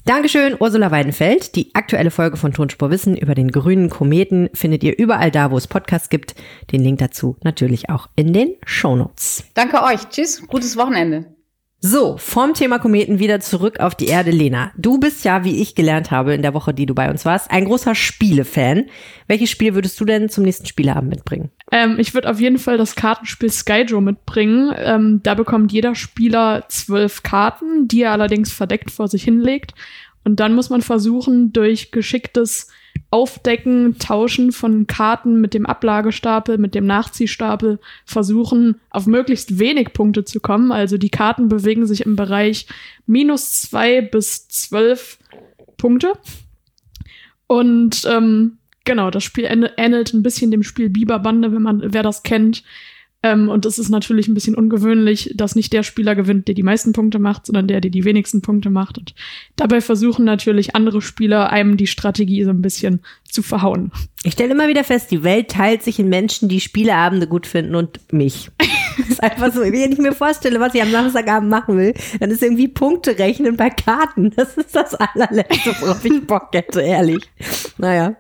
Dankeschön, 0.05 0.57
Ursula 0.61 0.93
Weidenfeld. 0.93 1.57
Die 1.57 1.75
aktuelle 1.75 2.13
Folge 2.13 2.37
von 2.37 2.53
Tonspur 2.53 2.91
Wissen 2.91 3.17
über 3.17 3.35
den 3.35 3.51
grünen 3.51 3.91
Kometen 3.91 4.49
findet 4.55 4.85
ihr 4.85 4.97
überall 4.97 5.33
da, 5.33 5.51
wo 5.51 5.57
es 5.57 5.67
Podcasts 5.67 6.09
gibt. 6.09 6.37
Den 6.71 6.83
Link 6.83 7.01
dazu 7.01 7.37
natürlich 7.43 7.91
auch 7.91 8.09
in 8.15 8.33
den 8.33 8.55
Shownotes. 8.65 9.45
Danke 9.55 9.83
euch. 9.83 10.09
Tschüss. 10.09 10.47
Gutes 10.47 10.77
Wochenende. 10.77 11.36
So, 11.79 12.17
vom 12.17 12.55
Thema 12.55 12.79
Kometen 12.79 13.19
wieder 13.19 13.39
zurück 13.41 13.81
auf 13.81 13.95
die 13.95 14.07
Erde, 14.07 14.31
Lena. 14.31 14.73
Du 14.79 14.99
bist 14.99 15.25
ja, 15.25 15.45
wie 15.45 15.61
ich 15.61 15.75
gelernt 15.75 16.11
habe 16.11 16.33
in 16.33 16.41
der 16.41 16.55
Woche, 16.55 16.73
die 16.73 16.87
du 16.87 16.95
bei 16.95 17.11
uns 17.11 17.27
warst, 17.27 17.51
ein 17.51 17.67
großer 17.67 17.95
Spielefan. 17.95 18.87
Welches 19.29 19.51
Spiel 19.51 19.75
würdest 19.75 20.01
du 20.01 20.07
denn 20.07 20.31
zum 20.31 20.45
nächsten 20.45 20.67
Spieleabend 20.67 21.11
mitbringen? 21.11 21.51
Ähm, 21.71 21.97
ich 21.99 22.15
würde 22.15 22.31
auf 22.31 22.41
jeden 22.41 22.59
Fall 22.59 22.79
das 22.79 22.97
Kartenspiel 22.97 23.51
Skyjo 23.51 24.01
mitbringen. 24.01 24.73
Ähm, 24.77 25.21
da 25.23 25.35
bekommt 25.35 25.71
jeder 25.71 25.95
Spieler 25.95 26.65
zwölf 26.69 27.23
Karten, 27.23 27.87
die 27.89 28.03
er 28.03 28.13
allerdings 28.13 28.53
verdeckt 28.53 28.91
vor 28.91 29.09
sich 29.09 29.25
hinlegt. 29.25 29.75
Und 30.25 30.41
dann 30.41 30.55
muss 30.55 30.71
man 30.71 30.81
versuchen, 30.81 31.53
durch 31.53 31.91
geschicktes 31.91 32.69
Aufdecken, 33.11 33.99
Tauschen 33.99 34.53
von 34.53 34.87
Karten 34.87 35.41
mit 35.41 35.55
dem 35.55 35.67
Ablagestapel, 35.67 36.59
mit 36.59 36.75
dem 36.75 36.87
Nachziehstapel 36.87 37.79
versuchen, 38.05 38.81
auf 38.91 39.07
möglichst 39.07 39.59
wenig 39.59 39.93
Punkte 39.93 40.25
zu 40.25 40.41
kommen. 40.41 40.73
Also 40.73 40.99
die 40.99 41.11
Karten 41.11 41.49
bewegen 41.49 41.87
sich 41.87 42.05
im 42.07 42.17
Bereich 42.17 42.67
minus 43.07 43.63
zwei 43.63 44.01
bis 44.01 44.49
zwölf 44.49 45.19
Punkte. 45.77 46.13
Und 47.47 48.07
ähm, 48.11 48.59
genau, 48.85 49.11
das 49.11 49.25
Spiel 49.25 49.45
ähnelt 49.77 50.13
ein 50.13 50.23
bisschen 50.23 50.51
dem 50.51 50.63
Spiel 50.63 50.91
Biberbande, 50.91 51.53
wenn 51.53 51.63
man, 51.63 51.83
wer 51.93 52.03
das 52.03 52.23
kennt. 52.23 52.65
Ähm, 53.23 53.49
und 53.49 53.67
es 53.67 53.79
ist 53.79 53.89
natürlich 53.89 54.29
ein 54.29 54.35
bisschen 54.35 54.55
ungewöhnlich, 54.55 55.33
dass 55.35 55.57
nicht 55.57 55.73
der 55.73 55.83
Spieler 55.83 56.15
gewinnt, 56.15 56.49
der 56.49 56.55
die 56.55 56.63
meisten 56.63 56.93
Punkte 56.93 57.19
macht, 57.19 57.47
sondern 57.47 57.67
der, 57.67 57.81
der 57.81 57.91
die 57.91 58.05
wenigsten 58.05 58.43
Punkte 58.43 58.71
macht. 58.71 58.99
Und 58.99 59.15
dabei 59.57 59.81
versuchen 59.81 60.25
natürlich 60.25 60.77
andere 60.77 61.01
Spieler, 61.03 61.51
einem 61.51 61.77
die 61.77 61.87
Strategie 61.87 62.45
so 62.45 62.51
ein 62.51 62.63
bisschen 62.63 63.01
zu 63.25 63.43
verhauen. 63.43 63.91
Ich 64.23 64.35
stelle 64.35 64.53
immer 64.53 64.69
wieder 64.69 64.85
fest, 64.85 65.11
die 65.11 65.23
Welt 65.23 65.51
teilt 65.51 65.83
sich 65.83 65.99
in 65.99 66.09
Menschen, 66.09 66.49
die 66.49 66.61
Spieleabende 66.61 67.27
gut 67.27 67.47
finden 67.47 67.75
und 67.75 68.13
mich. 68.13 68.51
Das 68.97 69.09
ist 69.09 69.23
einfach 69.23 69.53
so, 69.53 69.61
wenn 69.61 69.93
ich 69.93 69.99
mir 69.99 70.13
vorstelle, 70.13 70.61
was 70.61 70.75
ich 70.75 70.83
am 70.83 70.91
Samstagabend 70.91 71.51
machen 71.51 71.77
will, 71.77 71.95
dann 72.21 72.31
ist 72.31 72.43
irgendwie 72.43 72.69
Punkte 72.69 73.19
rechnen 73.19 73.57
bei 73.57 73.71
Karten. 73.71 74.33
Das 74.37 74.57
ist 74.57 74.77
das 74.77 74.95
allerletzte, 74.95 75.75
worauf 75.81 76.05
ich 76.05 76.27
Bock 76.27 76.49
hätte, 76.53 76.83
ehrlich. 76.83 77.19
Naja. 77.79 78.17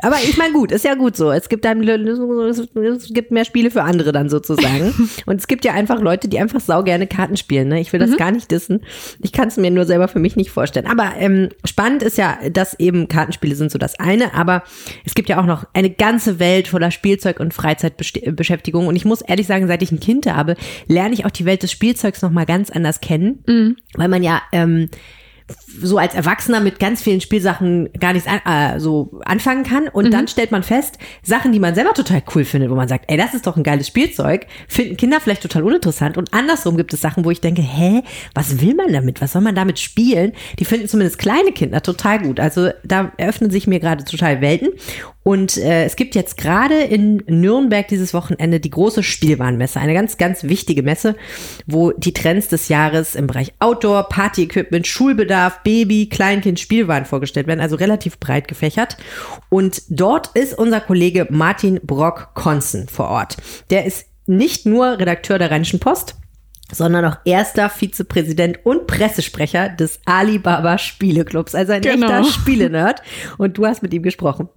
Aber 0.00 0.16
ich 0.22 0.36
meine, 0.36 0.52
gut, 0.52 0.70
ist 0.70 0.84
ja 0.84 0.94
gut 0.94 1.16
so. 1.16 1.32
Es 1.32 1.48
gibt 1.48 1.64
dann, 1.64 1.82
es 1.82 3.08
gibt 3.12 3.32
mehr 3.32 3.44
Spiele 3.44 3.70
für 3.70 3.82
andere 3.82 4.12
dann 4.12 4.28
sozusagen. 4.28 4.94
Und 5.26 5.36
es 5.36 5.48
gibt 5.48 5.64
ja 5.64 5.72
einfach 5.72 6.00
Leute, 6.00 6.28
die 6.28 6.38
einfach 6.38 6.60
sau 6.60 6.82
gerne 6.82 7.06
Karten 7.06 7.36
spielen. 7.36 7.68
Ne? 7.68 7.80
Ich 7.80 7.92
will 7.92 8.00
das 8.00 8.10
mhm. 8.10 8.16
gar 8.16 8.30
nicht 8.30 8.50
wissen. 8.50 8.82
Ich 9.20 9.32
kann 9.32 9.48
es 9.48 9.56
mir 9.56 9.70
nur 9.70 9.86
selber 9.86 10.08
für 10.08 10.18
mich 10.18 10.36
nicht 10.36 10.50
vorstellen. 10.50 10.86
Aber 10.86 11.14
ähm, 11.18 11.48
spannend 11.64 12.02
ist 12.02 12.16
ja, 12.16 12.38
dass 12.50 12.78
eben 12.78 13.08
Kartenspiele 13.08 13.56
sind 13.56 13.72
so 13.72 13.78
das 13.78 13.98
eine, 13.98 14.34
aber 14.34 14.62
es 15.04 15.14
gibt 15.14 15.28
ja 15.28 15.40
auch 15.40 15.46
noch 15.46 15.66
eine 15.72 15.90
ganze 15.90 16.38
Welt 16.38 16.68
voller 16.68 16.90
Spielzeug 16.90 17.40
und 17.40 17.54
Freizeitbeschäftigung. 17.54 18.86
Und 18.86 18.96
ich 18.96 19.04
muss 19.04 19.20
ehrlich 19.20 19.46
sagen, 19.46 19.66
seit 19.66 19.82
ich 19.82 19.92
ein 19.92 20.00
Kind 20.00 20.15
habe, 20.24 20.56
lerne 20.86 21.14
ich 21.14 21.24
auch 21.26 21.30
die 21.30 21.44
Welt 21.44 21.62
des 21.62 21.72
Spielzeugs 21.72 22.22
noch 22.22 22.30
mal 22.30 22.46
ganz 22.46 22.70
anders 22.70 23.00
kennen, 23.00 23.44
mhm. 23.46 23.76
weil 23.94 24.08
man 24.08 24.22
ja 24.22 24.40
ähm, 24.52 24.88
so 25.80 25.98
als 25.98 26.14
Erwachsener 26.14 26.60
mit 26.60 26.78
ganz 26.78 27.02
vielen 27.02 27.20
Spielsachen 27.20 27.90
gar 27.98 28.12
nichts 28.12 28.28
an, 28.28 28.40
äh, 28.44 28.80
so 28.80 29.20
anfangen 29.24 29.64
kann. 29.64 29.88
Und 29.88 30.06
mhm. 30.06 30.10
dann 30.10 30.28
stellt 30.28 30.50
man 30.50 30.62
fest, 30.62 30.98
Sachen, 31.22 31.52
die 31.52 31.60
man 31.60 31.74
selber 31.74 31.94
total 31.94 32.22
cool 32.34 32.44
findet, 32.44 32.70
wo 32.70 32.74
man 32.74 32.88
sagt, 32.88 33.06
ey, 33.08 33.16
das 33.16 33.34
ist 33.34 33.46
doch 33.46 33.56
ein 33.56 33.62
geiles 33.62 33.86
Spielzeug, 33.86 34.46
finden 34.68 34.96
Kinder 34.96 35.20
vielleicht 35.20 35.42
total 35.42 35.62
uninteressant. 35.62 36.16
Und 36.16 36.32
andersrum 36.32 36.76
gibt 36.76 36.92
es 36.92 37.00
Sachen, 37.00 37.24
wo 37.24 37.30
ich 37.30 37.40
denke, 37.40 37.62
hä, 37.62 38.02
was 38.34 38.60
will 38.60 38.74
man 38.74 38.92
damit? 38.92 39.20
Was 39.20 39.32
soll 39.32 39.42
man 39.42 39.54
damit 39.54 39.78
spielen? 39.78 40.32
Die 40.58 40.64
finden 40.64 40.88
zumindest 40.88 41.18
kleine 41.18 41.52
Kinder 41.52 41.82
total 41.82 42.20
gut. 42.20 42.40
Also 42.40 42.70
da 42.84 43.12
eröffnen 43.16 43.50
sich 43.50 43.66
mir 43.66 43.80
gerade 43.80 44.04
total 44.04 44.40
Welten. 44.40 44.70
Und 45.26 45.56
äh, 45.56 45.84
es 45.84 45.96
gibt 45.96 46.14
jetzt 46.14 46.36
gerade 46.36 46.82
in 46.82 47.16
Nürnberg 47.26 47.88
dieses 47.88 48.14
Wochenende 48.14 48.60
die 48.60 48.70
große 48.70 49.02
Spielwarenmesse, 49.02 49.80
eine 49.80 49.92
ganz, 49.92 50.18
ganz 50.18 50.44
wichtige 50.44 50.84
Messe, 50.84 51.16
wo 51.66 51.90
die 51.90 52.12
Trends 52.12 52.46
des 52.46 52.68
Jahres 52.68 53.16
im 53.16 53.26
Bereich 53.26 53.52
Outdoor, 53.58 54.08
Party-Equipment, 54.08 54.86
Schulbedarf, 54.86 55.64
Baby, 55.66 56.08
Kleinkind, 56.08 56.60
Spielwaren 56.60 57.06
vorgestellt 57.06 57.48
werden, 57.48 57.58
also 57.58 57.74
relativ 57.74 58.20
breit 58.20 58.46
gefächert. 58.46 58.96
Und 59.48 59.82
dort 59.88 60.28
ist 60.36 60.56
unser 60.56 60.80
Kollege 60.80 61.26
Martin 61.28 61.80
Brock-Konzen 61.82 62.86
vor 62.86 63.08
Ort. 63.08 63.36
Der 63.70 63.84
ist 63.84 64.06
nicht 64.26 64.64
nur 64.64 65.00
Redakteur 65.00 65.40
der 65.40 65.50
Rheinischen 65.50 65.80
Post, 65.80 66.14
sondern 66.70 67.04
auch 67.04 67.16
erster 67.24 67.68
Vizepräsident 67.68 68.64
und 68.64 68.86
Pressesprecher 68.86 69.68
des 69.68 69.98
Alibaba 70.04 70.78
Spieleclubs, 70.78 71.56
also 71.56 71.72
ein 71.72 71.82
genau. 71.82 72.20
echter 72.20 72.30
Spielenerd. 72.30 73.02
Und 73.36 73.58
du 73.58 73.66
hast 73.66 73.82
mit 73.82 73.92
ihm 73.92 74.04
gesprochen. 74.04 74.48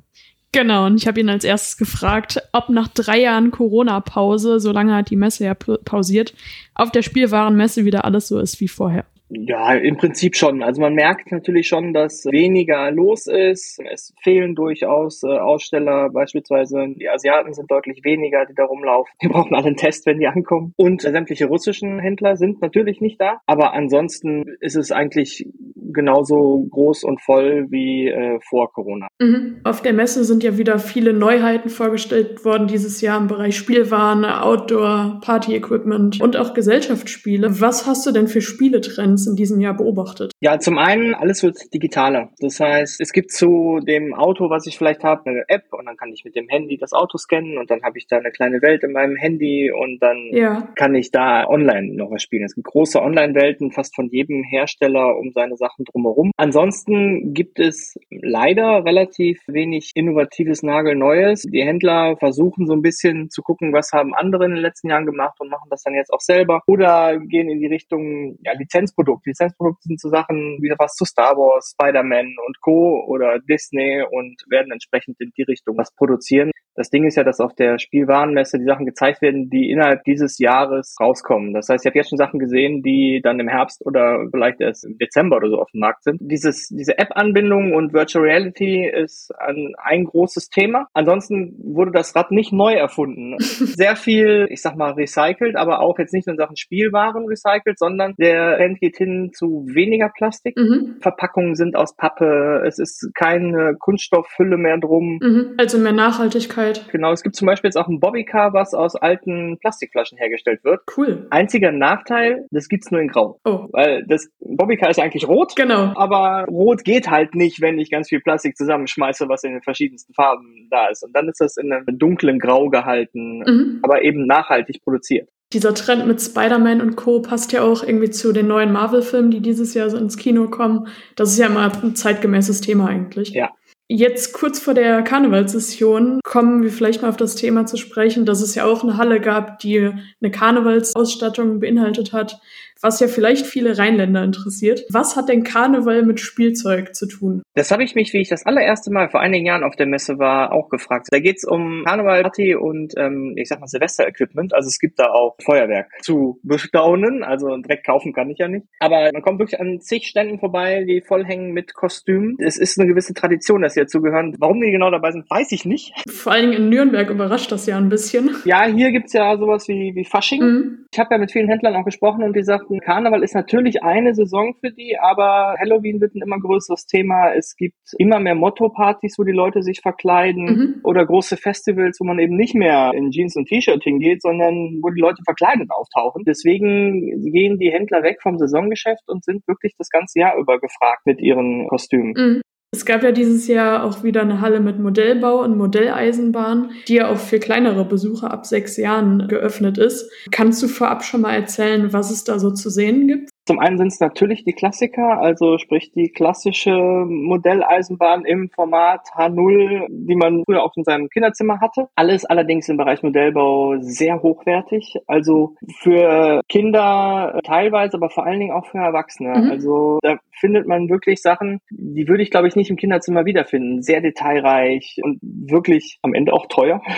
Genau, 0.52 0.86
und 0.86 0.98
ich 0.98 1.08
habe 1.08 1.20
ihn 1.20 1.30
als 1.30 1.44
erstes 1.44 1.78
gefragt, 1.78 2.40
ob 2.54 2.70
nach 2.70 2.88
drei 2.88 3.22
Jahren 3.22 3.50
Corona-Pause, 3.50 4.60
so 4.60 4.72
lange 4.72 4.96
hat 4.96 5.10
die 5.10 5.16
Messe 5.16 5.46
ja 5.46 5.56
pausiert, 5.56 6.36
auf 6.76 6.92
der 6.92 7.02
Spielwarenmesse 7.02 7.84
wieder 7.84 8.06
alles 8.06 8.28
so 8.28 8.38
ist 8.38 8.60
wie 8.60 8.68
vorher. 8.68 9.06
Ja, 9.30 9.74
im 9.76 9.98
Prinzip 9.98 10.36
schon. 10.36 10.64
Also 10.64 10.82
man 10.82 10.94
merkt 10.94 11.32
natürlich 11.32 11.68
schon, 11.68 11.94
dass 11.94 12.26
weniger 12.26 12.92
los 12.92 13.28
ist. 13.28 13.80
Es 13.92 14.14
fehlen 14.24 14.56
durchaus 14.56 15.24
äh, 15.24 15.28
Aussteller, 15.28 16.10
beispielsweise 16.10 16.88
die 16.96 17.08
Asiaten 17.08 17.54
sind 17.54 17.70
deutlich 17.70 18.04
weniger, 18.04 18.46
die 18.46 18.56
da 18.56 18.66
rumlaufen. 18.66 19.14
Die 19.22 19.28
brauchen 19.30 19.54
alle 19.56 19.68
einen 19.68 19.78
Test, 19.78 20.06
wenn 20.06 20.20
die 20.20 20.28
ankommen. 20.28 20.74
Und 20.78 21.02
sämtliche 21.02 21.46
russischen 21.46 22.00
Händler 22.00 22.38
sind 22.38 22.62
natürlich 22.62 23.02
nicht 23.02 23.22
da. 23.22 23.42
Aber 23.46 23.74
ansonsten 23.74 24.46
ist 24.62 24.76
es 24.76 24.92
eigentlich 24.92 25.48
genauso 25.92 26.68
groß 26.70 27.04
und 27.04 27.22
voll 27.22 27.68
wie 27.70 28.08
äh, 28.08 28.40
vor 28.48 28.72
Corona. 28.72 29.08
Mhm. 29.20 29.62
Auf 29.64 29.82
der 29.82 29.94
Messe 29.94 30.24
sind 30.24 30.44
ja 30.44 30.58
wieder 30.58 30.80
viele 30.80 31.14
Neuheiten 31.14 31.70
vorgestellt 31.70 32.46
worden 32.46 32.68
dieses 32.68 33.02
Jahr 33.02 33.20
im 33.20 33.28
Bereich 33.28 33.58
Spielwaren, 33.58 34.26
Outdoor, 34.26 35.20
Party-Equipment 35.24 36.22
und 36.22 36.38
auch 36.38 36.54
Gesellschaftsspiele. 36.54 37.60
Was 37.60 37.86
hast 37.88 38.06
du 38.06 38.12
denn 38.12 38.28
für 38.28 38.42
Spieletrends 38.42 39.19
in 39.28 39.36
diesem 39.36 39.60
Jahr 39.62 39.76
beobachtet? 39.76 40.32
Ja, 40.42 40.60
zum 40.60 40.78
einen, 40.78 41.14
alles 41.14 41.44
wird 41.44 41.74
digitaler. 41.74 42.30
Das 42.40 42.60
heißt, 42.60 43.02
es 43.02 43.12
gibt 43.12 43.32
zu 43.32 43.80
dem 43.80 44.14
Auto, 44.14 44.50
was 44.50 44.68
ich 44.68 44.78
vielleicht 44.78 45.04
habe, 45.04 45.30
eine 45.30 45.44
App 45.48 45.64
und 45.72 45.86
dann 45.86 45.98
kann 45.98 46.12
ich 46.14 46.24
mit 46.24 46.36
dem 46.36 46.48
Handy 46.48 46.78
das 46.78 46.94
Auto 46.94 47.18
scannen 47.18 47.58
und 47.58 47.70
dann 47.70 47.84
habe 47.84 47.98
ich 47.98 48.08
da 48.08 48.18
eine 48.18 48.32
kleine 48.32 48.62
Welt 48.62 48.84
in 48.84 48.92
meinem 48.92 49.16
Handy 49.16 49.72
und 49.72 50.00
dann 50.00 50.18
ja. 50.32 50.70
kann 50.76 50.96
ich 50.96 51.12
da 51.12 51.48
online 51.48 51.96
noch 51.96 52.12
was 52.12 52.24
spielen. 52.24 52.44
Es 52.44 52.56
gibt 52.56 52.68
große 52.68 53.02
Online-Welten 53.02 53.72
fast 53.72 53.96
von 53.96 54.10
jedem 54.10 54.44
Hersteller 54.44 55.18
um 55.18 55.32
seine 55.32 55.58
Sachen 55.58 55.86
drumherum. 55.86 56.32
Ansonsten 56.38 57.34
gibt 57.34 57.60
es 57.60 57.98
leider 58.10 58.86
relativ 58.86 59.42
wenig 59.48 59.92
innovatives 59.96 60.64
Nagelneues. 60.64 61.44
Die 61.44 61.64
Händler 61.64 62.16
versuchen 62.18 62.66
so 62.66 62.74
ein 62.74 62.82
bisschen 62.82 63.30
zu 63.30 63.42
gucken, 63.42 63.74
was 63.74 63.92
haben 63.92 64.14
andere 64.14 64.46
in 64.46 64.52
den 64.52 64.62
letzten 64.62 64.90
Jahren 64.90 65.06
gemacht 65.06 65.40
und 65.40 65.50
machen 65.50 65.68
das 65.70 65.84
dann 65.84 65.94
jetzt 65.94 66.12
auch 66.12 66.22
selber 66.22 66.62
oder 66.68 67.18
gehen 67.20 67.50
in 67.50 67.60
die 67.60 67.68
Richtung 67.68 68.38
ja, 68.44 68.54
Lizenzprodukte. 68.54 69.09
Lizenzprodukte 69.26 69.88
sind 69.88 70.00
so 70.00 70.10
Sachen 70.10 70.58
wie 70.62 70.74
was 70.78 70.94
zu 70.96 71.06
Star 71.06 71.36
Wars, 71.36 71.74
Spider-Man 71.74 72.36
und 72.46 72.62
Co. 72.62 73.04
oder 73.08 73.40
Disney 73.40 74.04
und 74.10 74.36
werden 74.50 74.72
entsprechend 74.72 75.20
in 75.20 75.32
die 75.38 75.44
Richtung 75.44 75.78
was 75.78 75.94
produzieren. 75.96 76.52
Das 76.76 76.90
Ding 76.90 77.06
ist 77.06 77.18
ja, 77.18 77.26
dass 77.26 77.42
auf 77.42 77.54
der 77.56 77.78
Spielwarenmesse 77.78 78.58
die 78.58 78.64
Sachen 78.64 78.86
gezeigt 78.86 79.22
werden, 79.22 79.50
die 79.50 79.70
innerhalb 79.70 80.06
dieses 80.06 80.40
Jahres 80.40 80.96
rauskommen. 81.02 81.54
Das 81.54 81.68
heißt, 81.68 81.84
ich 81.84 81.90
habe 81.90 81.98
jetzt 81.98 82.10
schon 82.10 82.18
Sachen 82.18 82.40
gesehen, 82.40 82.84
die 82.84 83.20
dann 83.22 83.40
im 83.42 83.50
Herbst 83.50 83.86
oder 83.86 84.26
vielleicht 84.32 84.62
erst 84.62 84.86
im 84.86 84.98
Dezember 84.98 85.38
oder 85.38 85.50
so 85.50 85.60
auf 85.60 85.70
dem 85.72 85.82
Markt 85.82 86.04
sind. 86.04 86.20
Dieses, 86.22 86.70
diese 86.70 86.98
App-Anbindung 86.98 87.74
und 87.74 87.92
Virtual 87.92 88.24
Reality 88.24 88.88
ist 88.88 89.30
ein, 89.40 89.74
ein 89.78 90.06
großes 90.06 90.50
Thema. 90.50 90.88
Ansonsten 90.94 91.54
wurde 91.62 91.92
das 91.92 92.16
Rad 92.16 92.32
nicht 92.32 92.54
neu 92.54 92.76
erfunden. 92.76 93.36
Sehr 93.40 93.98
viel, 93.98 94.48
ich 94.50 94.62
sag 94.62 94.78
mal, 94.78 94.92
recycelt, 94.92 95.58
aber 95.58 95.82
auch 95.82 96.00
jetzt 96.00 96.14
nicht 96.14 96.28
nur 96.28 96.36
in 96.36 96.40
Sachen 96.40 96.56
Spielwaren 96.56 97.26
recycelt, 97.26 97.78
sondern 97.78 98.14
der 98.18 98.58
geht 98.80 98.96
hin 99.00 99.32
zu 99.34 99.66
weniger 99.68 100.10
Plastik. 100.10 100.56
Mhm. 100.58 100.98
Verpackungen 101.02 101.56
sind 101.56 101.76
aus 101.76 101.96
Pappe, 101.96 102.64
es 102.68 102.78
ist 102.78 103.12
keine 103.16 103.76
Kunststoffhülle 103.80 104.58
mehr 104.58 104.78
drum. 104.78 105.20
Mhm. 105.22 105.54
Also 105.58 105.80
mehr 105.80 105.94
Nachhaltigkeit. 105.94 106.88
Genau, 106.92 107.12
es 107.12 107.24
gibt 107.24 107.36
zum 107.36 107.48
Beispiel 107.48 107.70
jetzt 107.70 107.78
auch 107.78 107.88
ein 107.88 108.00
Bobbycar, 108.00 108.54
was 108.54 108.74
aus 108.74 108.96
alten 108.96 109.58
Plastikflaschen 109.60 110.18
hergestellt 110.18 110.64
wird. 110.64 110.82
Cool. 110.96 111.26
Einziger 111.32 111.72
Nachteil, 111.72 112.46
das 112.52 112.70
gibt's 112.70 112.92
nur 112.92 113.02
in 113.02 113.08
Grau. 113.08 113.40
Oh. 113.44 113.68
Weil 113.72 114.06
das 114.06 114.30
Bobbycar 114.40 114.90
ist 114.90 115.00
eigentlich 115.00 115.28
rot. 115.28 115.56
Genau. 115.56 115.94
Aber 115.96 116.46
rot 116.48 116.84
geht 116.84 117.10
halt 117.10 117.34
nicht, 117.34 117.62
wenn 117.62 117.80
ich 117.80 117.90
ganz 117.90 118.10
viel 118.10 118.20
Plastik 118.22 118.56
zusammenschmeiße, 118.56 119.28
was 119.30 119.44
in 119.44 119.54
den 119.54 119.62
verschiedensten 119.62 120.14
Farben 120.14 120.68
da 120.70 120.88
ist. 120.88 121.04
Und 121.04 121.16
dann 121.16 121.28
ist 121.30 121.42
das 121.42 121.58
in 121.58 121.72
einem 121.72 121.98
dunklen 121.98 122.40
Grau 122.40 122.70
gehalten, 122.70 123.40
mhm. 123.40 123.80
aber 123.82 124.04
eben 124.04 124.28
nachhaltig 124.28 124.84
produziert. 124.84 125.30
Dieser 125.54 125.74
Trend 125.74 126.06
mit 126.06 126.22
Spider-Man 126.22 126.82
und 126.82 126.96
Co. 126.96 127.22
passt 127.22 127.52
ja 127.52 127.64
auch 127.64 127.84
irgendwie 127.84 128.12
zu 128.12 128.32
den 128.32 128.48
neuen 128.48 128.72
Marvel-Filmen, 128.72 129.32
die 129.32 129.42
dieses 129.42 129.74
Jahr 129.74 129.90
so 129.90 129.98
ins 129.98 130.18
Kino 130.18 130.48
kommen. 130.50 130.88
Das 131.16 131.32
ist 131.32 131.40
ja 131.40 131.48
immer 131.48 131.72
ein 131.84 131.96
zeitgemäßes 131.96 132.62
Thema 132.62 132.88
eigentlich. 132.88 133.30
Ja, 133.30 133.50
Jetzt 133.92 134.34
kurz 134.34 134.60
vor 134.60 134.76
der 134.76 135.02
Karnevalssession 135.02 136.20
kommen 136.24 136.62
wir 136.62 136.70
vielleicht 136.70 137.02
mal 137.02 137.10
auf 137.10 137.18
das 137.18 137.34
Thema 137.34 137.66
zu 137.66 137.76
sprechen, 137.76 138.24
dass 138.24 138.40
es 138.40 138.54
ja 138.54 138.66
auch 138.66 138.84
eine 138.84 138.98
Halle 138.98 139.20
gab, 139.20 139.58
die 139.58 139.80
eine 139.80 140.30
Karnevalsausstattung 140.32 141.60
beinhaltet 141.60 142.14
hat 142.14 142.40
was 142.82 143.00
ja 143.00 143.08
vielleicht 143.08 143.46
viele 143.46 143.78
Rheinländer 143.78 144.24
interessiert. 144.24 144.86
Was 144.92 145.16
hat 145.16 145.30
denn 145.30 145.44
Karneval 145.44 146.04
mit 146.04 146.20
Spielzeug 146.20 146.96
zu 146.96 147.08
tun? 147.08 147.42
Das 147.56 147.72
habe 147.72 147.84
ich 147.84 147.96
mich, 147.96 148.14
wie 148.14 148.22
ich 148.22 148.30
das 148.30 148.46
allererste 148.46 148.92
Mal 148.92 149.10
vor 149.10 149.20
einigen 149.20 149.46
Jahren 149.46 149.64
auf 149.64 149.76
der 149.76 149.86
Messe 149.86 150.18
war, 150.18 150.54
auch 150.54 150.70
gefragt. 150.70 151.08
Da 151.12 151.20
geht 151.20 151.38
es 151.38 151.44
um 151.44 151.84
Karnevalparty 151.86 152.56
und 152.56 152.94
ähm, 152.98 153.34
ich 153.36 153.50
sag 153.50 153.60
mal 153.60 153.68
Silvester-Equipment. 153.68 154.54
Also 154.54 154.68
es 154.68 154.80
gibt 154.80 155.00
da 155.00 155.12
auch 155.12 155.36
Feuerwerk 155.44 155.88
zu 156.02 156.40
bestaunen. 156.44 157.24
Also 157.24 157.58
direkt 157.58 157.86
kaufen 157.86 158.14
kann 158.14 158.30
ich 158.30 158.38
ja 158.38 158.48
nicht. 158.48 158.66
Aber 158.80 159.10
man 159.12 159.22
kommt 159.22 159.40
wirklich 159.40 159.60
an 159.60 159.82
zig 159.82 160.08
Ständen 160.08 160.40
vorbei, 160.40 160.86
die 160.88 161.02
vollhängen 161.02 161.52
mit 161.52 161.74
Kostümen. 161.74 162.38
Es 162.40 162.58
ist 162.58 162.80
eine 162.80 162.88
gewisse 162.88 163.14
Tradition, 163.14 163.62
dass 163.62 163.74
sie 163.74 163.82
dazugehören. 163.82 164.36
Warum 164.40 164.62
die 164.62 164.72
genau 164.72 164.90
dabei 164.92 165.12
sind, 165.12 165.30
weiß 165.30 165.52
ich 165.52 165.66
nicht. 165.66 165.94
Vor 166.10 166.32
allen 166.32 166.52
Dingen 166.52 166.64
in 166.64 166.70
Nürnberg 166.70 167.10
überrascht 167.10 167.52
das 167.52 167.66
ja 167.66 167.78
ein 167.78 167.90
bisschen. 167.90 168.30
Ja, 168.46 168.66
hier 168.66 168.92
gibt's 168.92 169.14
ja 169.14 169.38
sowas 169.38 169.68
wie, 169.68 169.94
wie 169.96 170.06
Fasching. 170.06 170.42
Mhm. 170.42 170.86
Ich 170.92 171.00
habe 171.00 171.10
ja 171.12 171.18
mit 171.18 171.32
vielen 171.32 171.50
Händlern 171.50 171.76
auch 171.76 171.86
gesprochen 171.86 172.24
und 172.24 172.36
die 172.36 172.44
sagten, 172.44 172.69
sagten, 172.70 172.80
Karneval 172.80 173.24
ist 173.24 173.36
natürlich 173.36 173.84
eine 173.84 174.14
Saison 174.14 174.54
für 174.60 174.72
die, 174.72 174.98
aber 175.00 175.56
Halloween 175.60 176.00
wird 176.02 176.16
ein 176.16 176.22
immer 176.22 176.40
größeres 176.40 176.86
Thema. 176.86 177.34
Es 177.34 177.56
gibt 177.56 177.78
immer 177.98 178.20
mehr 178.20 178.36
Motto-Partys, 178.36 179.16
wo 179.18 179.24
die 179.24 179.32
Leute 179.32 179.62
sich 179.64 179.82
verkleiden 179.82 180.46
mhm. 180.46 180.82
oder 180.84 181.06
große 181.06 181.38
Festivals, 181.38 182.00
wo 182.00 182.06
man 182.06 182.20
eben 182.20 182.36
nicht 182.36 182.56
mehr 182.56 182.92
in 182.94 183.12
Jeans 183.12 183.36
und 183.36 183.48
T-Shirt 183.48 183.84
hingeht, 183.84 184.22
sondern 184.22 184.80
wo 184.82 184.90
die 184.90 185.02
Leute 185.02 185.22
verkleidet 185.24 185.70
auftauchen. 185.72 186.24
Deswegen 186.26 187.32
gehen 187.32 187.58
die 187.58 187.72
Händler 187.72 188.04
weg 188.04 188.18
vom 188.22 188.38
Saisongeschäft 188.38 189.04
und 189.08 189.24
sind 189.24 189.48
wirklich 189.48 189.74
das 189.78 189.90
ganze 189.90 190.20
Jahr 190.20 190.38
über 190.38 190.60
gefragt 190.60 191.06
mit 191.06 191.20
ihren 191.22 191.68
Kostümen. 191.68 192.14
Mhm. 192.16 192.42
Es 192.72 192.86
gab 192.86 193.02
ja 193.02 193.12
dieses 193.12 193.48
Jahr 193.48 193.84
auch 193.84 194.04
wieder 194.04 194.22
eine 194.22 194.42
Halle 194.42 194.60
mit 194.60 194.80
Modellbau 194.80 195.44
und 195.44 195.58
Modelleisenbahn, 195.58 196.72
die 196.88 196.96
ja 196.96 197.10
auch 197.10 197.18
für 197.18 197.40
kleinere 197.40 197.84
Besucher 197.84 198.32
ab 198.32 198.46
sechs 198.46 198.78
Jahren 198.78 199.28
geöffnet 199.28 199.80
ist. 199.80 200.12
Kannst 200.30 200.62
du 200.62 200.68
vorab 200.68 201.04
schon 201.04 201.22
mal 201.22 201.34
erzählen, 201.34 201.92
was 201.94 202.12
es 202.12 202.24
da 202.26 202.38
so 202.38 202.52
zu 202.52 202.70
sehen 202.70 203.08
gibt? 203.08 203.32
Zum 203.50 203.58
einen 203.58 203.80
sind 203.80 203.88
es 203.88 204.00
natürlich 204.00 204.44
die 204.44 204.54
Klassiker, 204.54 205.20
also 205.20 205.58
sprich 205.58 205.92
die 205.92 206.12
klassische 206.12 206.70
Modelleisenbahn 206.70 208.24
im 208.24 208.52
Format 208.52 209.08
H0, 209.16 209.88
die 209.90 210.16
man 210.16 210.44
früher 210.46 210.62
auch 210.62 210.74
in 210.76 210.84
seinem 210.84 211.10
Kinderzimmer 211.10 211.60
hatte. 211.60 211.88
Alles 211.96 212.26
allerdings 212.26 212.70
im 212.70 212.78
Bereich 212.78 213.02
Modellbau 213.02 213.78
sehr 213.80 214.22
hochwertig, 214.22 214.98
also 215.08 215.56
für 215.80 216.42
Kinder 216.48 217.40
teilweise, 217.44 217.98
aber 217.98 218.12
vor 218.12 218.28
allen 218.28 218.40
Dingen 218.40 218.54
auch 218.54 218.68
für 218.68 218.78
Erwachsene. 218.78 219.30
Mhm. 219.30 219.50
Also 219.50 219.98
da 220.04 220.20
findet 220.40 220.68
man 220.68 220.88
wirklich 220.88 221.20
Sachen, 221.20 221.60
die 221.72 222.08
würde 222.08 222.22
ich 222.22 222.30
glaube 222.30 222.48
ich 222.48 222.56
nicht 222.56 222.70
im 222.70 222.76
Kinderzimmer 222.76 223.26
wiederfinden. 223.26 223.82
Sehr 223.82 224.02
detailreich 224.02 225.00
und 225.02 225.18
wirklich 225.24 225.98
am 226.04 226.14
Ende 226.14 226.34
auch 226.34 226.46
teuer. 226.46 226.84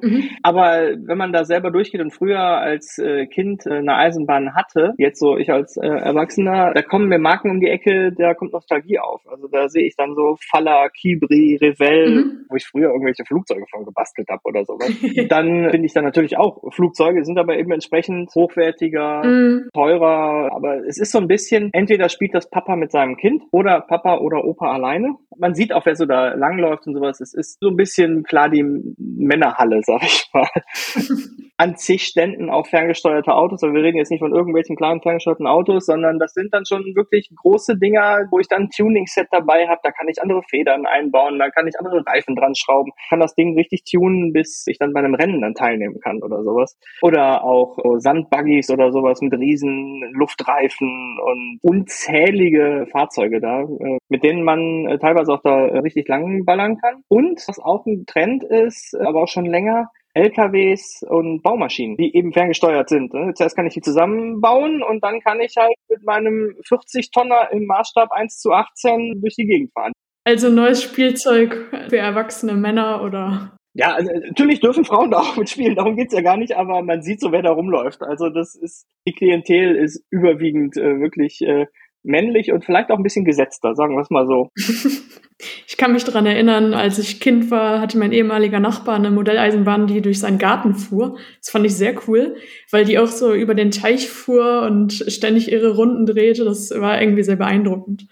Mhm. 0.00 0.30
aber 0.42 0.90
wenn 1.06 1.18
man 1.18 1.32
da 1.32 1.44
selber 1.44 1.70
durchgeht 1.70 2.00
und 2.00 2.12
früher 2.12 2.38
als 2.38 2.98
äh, 2.98 3.26
Kind 3.26 3.66
äh, 3.66 3.78
eine 3.78 3.96
Eisenbahn 3.96 4.54
hatte, 4.54 4.94
jetzt 4.96 5.18
so 5.18 5.36
ich 5.36 5.50
als 5.50 5.76
äh, 5.76 5.97
Erwachsener, 5.98 6.72
da 6.74 6.82
kommen 6.82 7.08
mir 7.08 7.18
Marken 7.18 7.50
um 7.50 7.60
die 7.60 7.68
Ecke, 7.68 8.12
da 8.12 8.34
kommt 8.34 8.52
Nostalgie 8.52 8.98
auf. 8.98 9.20
Also 9.28 9.48
da 9.48 9.68
sehe 9.68 9.86
ich 9.86 9.96
dann 9.96 10.14
so 10.14 10.36
Falla, 10.50 10.88
Kibri, 10.88 11.58
Revell, 11.60 12.10
mhm. 12.10 12.46
wo 12.48 12.56
ich 12.56 12.66
früher 12.66 12.90
irgendwelche 12.90 13.24
Flugzeuge 13.24 13.66
von 13.70 13.84
gebastelt 13.84 14.28
habe 14.28 14.40
oder 14.44 14.64
sowas. 14.64 14.88
dann 15.28 15.70
finde 15.70 15.86
ich 15.86 15.92
dann 15.92 16.04
natürlich 16.04 16.36
auch 16.36 16.62
Flugzeuge, 16.72 17.24
sind 17.24 17.38
aber 17.38 17.58
eben 17.58 17.72
entsprechend 17.72 18.34
hochwertiger, 18.34 19.24
mhm. 19.24 19.68
teurer. 19.72 20.52
Aber 20.52 20.84
es 20.86 20.98
ist 20.98 21.12
so 21.12 21.18
ein 21.18 21.28
bisschen, 21.28 21.70
entweder 21.72 22.08
spielt 22.08 22.34
das 22.34 22.50
Papa 22.50 22.76
mit 22.76 22.90
seinem 22.90 23.16
Kind 23.16 23.42
oder 23.50 23.80
Papa 23.80 24.18
oder 24.18 24.44
Opa 24.44 24.72
alleine. 24.72 25.16
Man 25.36 25.54
sieht 25.54 25.72
auch, 25.72 25.86
wer 25.86 25.96
so 25.96 26.06
da 26.06 26.34
langläuft 26.34 26.86
und 26.86 26.94
sowas. 26.94 27.20
Es 27.20 27.34
ist 27.34 27.58
so 27.60 27.68
ein 27.68 27.76
bisschen 27.76 28.22
klar 28.24 28.48
die 28.48 28.64
Männerhalle, 28.98 29.80
sag 29.84 30.02
ich 30.02 30.28
mal. 30.32 30.48
An 31.60 31.74
zig 31.76 32.04
Ständen 32.04 32.50
auch 32.50 32.68
ferngesteuerte 32.68 33.34
Autos, 33.34 33.64
aber 33.64 33.74
wir 33.74 33.82
reden 33.82 33.98
jetzt 33.98 34.10
nicht 34.10 34.20
von 34.20 34.32
irgendwelchen 34.32 34.76
kleinen 34.76 35.02
ferngesteuerten 35.02 35.48
Autos, 35.48 35.86
sondern 35.86 36.20
das 36.20 36.32
sind 36.32 36.54
dann 36.54 36.64
schon 36.64 36.84
wirklich 36.94 37.30
große 37.34 37.76
Dinger, 37.76 38.28
wo 38.30 38.38
ich 38.38 38.46
dann 38.46 38.62
ein 38.62 38.70
Tuning-Set 38.70 39.26
dabei 39.32 39.66
habe. 39.66 39.80
Da 39.82 39.90
kann 39.90 40.06
ich 40.08 40.22
andere 40.22 40.42
Federn 40.44 40.86
einbauen, 40.86 41.38
da 41.40 41.50
kann 41.50 41.66
ich 41.66 41.74
andere 41.78 42.04
Reifen 42.06 42.36
dran 42.36 42.54
schrauben, 42.54 42.92
kann 43.08 43.18
das 43.18 43.34
Ding 43.34 43.54
richtig 43.56 43.82
tunen, 43.82 44.32
bis 44.32 44.64
ich 44.68 44.78
dann 44.78 44.92
bei 44.92 45.00
einem 45.00 45.14
Rennen 45.14 45.40
dann 45.40 45.54
teilnehmen 45.54 45.98
kann 46.00 46.22
oder 46.22 46.44
sowas. 46.44 46.78
Oder 47.02 47.42
auch 47.42 47.76
so 47.82 47.98
Sandbuggies 47.98 48.70
oder 48.70 48.92
sowas 48.92 49.20
mit 49.20 49.32
riesen 49.32 50.12
Luftreifen 50.12 51.18
und 51.20 51.58
unzählige 51.62 52.86
Fahrzeuge 52.92 53.40
da, 53.40 53.62
äh, 53.62 53.98
mit 54.08 54.22
denen 54.22 54.44
man 54.44 54.86
äh, 54.86 54.98
teilweise 54.98 55.32
auch 55.32 55.42
da 55.42 55.56
richtig 55.80 56.06
lang 56.06 56.44
ballern 56.44 56.78
kann. 56.78 57.02
Und 57.08 57.42
was 57.48 57.58
auch 57.58 57.84
ein 57.86 58.04
Trend 58.06 58.44
ist, 58.44 58.96
aber 59.00 59.22
auch 59.22 59.28
schon 59.28 59.46
länger, 59.46 59.90
LKWs 60.18 61.04
und 61.08 61.42
Baumaschinen, 61.42 61.96
die 61.96 62.14
eben 62.14 62.32
ferngesteuert 62.32 62.88
sind. 62.88 63.14
Ne? 63.14 63.32
Zuerst 63.34 63.56
kann 63.56 63.66
ich 63.66 63.74
die 63.74 63.80
zusammenbauen 63.80 64.82
und 64.82 65.02
dann 65.04 65.20
kann 65.20 65.40
ich 65.40 65.54
halt 65.56 65.74
mit 65.88 66.04
meinem 66.04 66.56
40-Tonner 66.68 67.50
im 67.52 67.66
Maßstab 67.66 68.10
1 68.10 68.38
zu 68.38 68.52
18 68.52 69.20
durch 69.20 69.36
die 69.36 69.46
Gegend 69.46 69.72
fahren. 69.72 69.92
Also 70.24 70.50
neues 70.50 70.82
Spielzeug 70.82 71.70
für 71.88 71.98
erwachsene 71.98 72.54
Männer 72.54 73.02
oder? 73.02 73.56
Ja, 73.74 73.94
also 73.94 74.10
natürlich 74.12 74.60
dürfen 74.60 74.84
Frauen 74.84 75.10
da 75.10 75.20
auch 75.20 75.36
mitspielen, 75.36 75.76
darum 75.76 75.96
geht's 75.96 76.12
ja 76.12 76.20
gar 76.20 76.36
nicht, 76.36 76.56
aber 76.56 76.82
man 76.82 77.00
sieht 77.00 77.20
so, 77.20 77.30
wer 77.30 77.42
da 77.42 77.52
rumläuft. 77.52 78.02
Also 78.02 78.28
das 78.28 78.56
ist, 78.56 78.86
die 79.06 79.12
Klientel 79.12 79.76
ist 79.76 80.04
überwiegend 80.10 80.76
äh, 80.76 81.00
wirklich 81.00 81.40
äh, 81.42 81.66
männlich 82.08 82.52
und 82.52 82.64
vielleicht 82.64 82.90
auch 82.90 82.96
ein 82.96 83.02
bisschen 83.02 83.24
gesetzter, 83.24 83.74
sagen 83.74 83.94
wir 83.94 84.02
es 84.02 84.10
mal 84.10 84.26
so. 84.26 84.50
ich 85.66 85.76
kann 85.76 85.92
mich 85.92 86.04
daran 86.04 86.26
erinnern, 86.26 86.74
als 86.74 86.98
ich 86.98 87.20
Kind 87.20 87.50
war, 87.50 87.80
hatte 87.80 87.98
mein 87.98 88.12
ehemaliger 88.12 88.60
Nachbar 88.60 88.96
eine 88.96 89.10
Modelleisenbahn, 89.10 89.86
die 89.86 90.00
durch 90.00 90.18
seinen 90.18 90.38
Garten 90.38 90.74
fuhr. 90.74 91.18
Das 91.40 91.50
fand 91.50 91.66
ich 91.66 91.76
sehr 91.76 91.94
cool, 92.08 92.36
weil 92.70 92.84
die 92.84 92.98
auch 92.98 93.06
so 93.06 93.32
über 93.34 93.54
den 93.54 93.70
Teich 93.70 94.08
fuhr 94.08 94.62
und 94.62 94.92
ständig 94.92 95.52
ihre 95.52 95.76
Runden 95.76 96.06
drehte. 96.06 96.44
Das 96.44 96.70
war 96.70 97.00
irgendwie 97.00 97.22
sehr 97.22 97.36
beeindruckend 97.36 98.08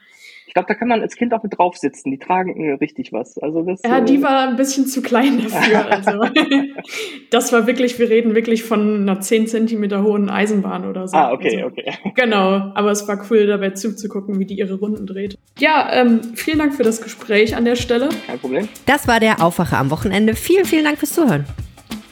glaube, 0.57 0.69
da 0.69 0.75
kann 0.75 0.89
man 0.89 1.03
als 1.03 1.17
Kind 1.17 1.35
auch 1.35 1.43
mit 1.43 1.59
drauf 1.59 1.77
sitzen. 1.77 2.11
Die 2.11 2.19
tragen 2.19 2.59
äh, 2.59 2.73
richtig 2.73 3.13
was. 3.13 3.37
Also 3.37 3.63
das, 3.63 3.83
ja, 3.83 4.01
die 4.01 4.17
äh, 4.17 4.23
war 4.23 4.49
ein 4.49 4.57
bisschen 4.57 4.87
zu 4.87 5.03
klein 5.03 5.43
dafür. 5.43 5.87
Also, 5.97 6.21
das 7.31 7.53
war 7.53 7.67
wirklich, 7.67 7.99
wir 7.99 8.09
reden 8.09 8.35
wirklich 8.35 8.65
von 8.65 9.03
einer 9.03 9.21
10 9.21 9.49
Zentimeter 9.49 10.03
hohen 10.03 10.31
Eisenbahn 10.31 10.87
oder 10.87 11.09
so. 11.09 11.17
Ah, 11.17 11.33
okay, 11.33 11.63
also, 11.63 11.69
okay. 11.69 11.93
Genau, 12.15 12.73
aber 12.75 12.91
es 12.91 13.07
war 13.07 13.25
cool, 13.31 13.47
dabei 13.47 13.71
zuzugucken, 13.71 14.39
wie 14.39 14.47
die 14.47 14.59
ihre 14.59 14.75
Runden 14.75 15.07
dreht. 15.07 15.39
Ja, 15.59 15.91
ähm, 15.93 16.21
vielen 16.35 16.59
Dank 16.59 16.75
für 16.75 16.83
das 16.83 17.03
Gespräch 17.03 17.55
an 17.55 17.65
der 17.65 17.77
Stelle. 17.77 18.09
Kein 18.27 18.39
Problem. 18.39 18.69
Das 18.87 19.07
war 19.07 19.21
der 19.21 19.43
Aufwacher 19.43 19.79
am 19.79 19.91
Wochenende. 19.91 20.35
Vielen, 20.35 20.65
vielen 20.65 20.85
Dank 20.85 20.99
fürs 20.99 21.13
Zuhören. 21.13 21.45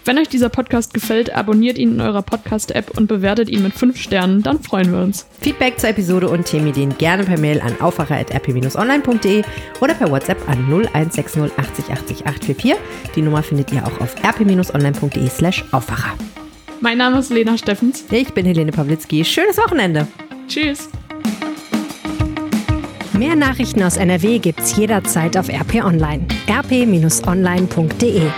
Wenn 0.07 0.19
euch 0.19 0.29
dieser 0.29 0.51
Podcast 0.51 0.93
gefällt, 0.93 1.35
abonniert 1.35 1.79
ihn 1.79 1.93
in 1.93 2.01
eurer 2.03 2.21
Podcast-App 2.21 2.91
und 2.99 3.07
bewertet 3.07 3.49
ihn 3.49 3.63
mit 3.63 3.73
5 3.73 3.97
Sternen, 3.97 4.43
dann 4.43 4.61
freuen 4.63 4.93
wir 4.93 5.01
uns. 5.01 5.27
Feedback 5.41 5.81
zur 5.81 5.89
Episode 5.89 6.29
und 6.29 6.45
Themenideen 6.45 6.99
gerne 6.99 7.25
per 7.25 7.39
Mail 7.39 7.63
an 7.63 7.81
aufwacher.rp-online.de 7.81 9.43
oder 9.81 9.95
per 9.95 10.11
WhatsApp 10.11 10.47
an 10.47 10.67
0160 10.69 11.53
80 11.57 11.91
80 11.91 12.27
844. 12.27 12.75
Die 13.17 13.23
Nummer 13.23 13.43
findet 13.43 13.73
ihr 13.73 13.83
auch 13.83 13.99
auf 14.03 14.15
rp-online.de 14.23 15.27
slash 15.31 15.65
Aufwacher. 15.73 16.13
Mein 16.83 16.99
Name 16.99 17.21
ist 17.21 17.31
Lena 17.31 17.57
Steffens. 17.57 18.05
Ich 18.11 18.35
bin 18.35 18.45
Helene 18.45 18.73
Pawlitzki. 18.73 19.25
Schönes 19.25 19.57
Wochenende. 19.57 20.07
Tschüss. 20.49 20.91
Mehr 23.15 23.37
Nachrichten 23.37 23.83
aus 23.83 23.97
NRW 23.97 24.39
gibt's 24.39 24.77
jederzeit 24.77 25.39
auf 25.39 25.49
RP 25.49 25.83
Online. 25.83 26.27
rp-online.de 26.47 28.31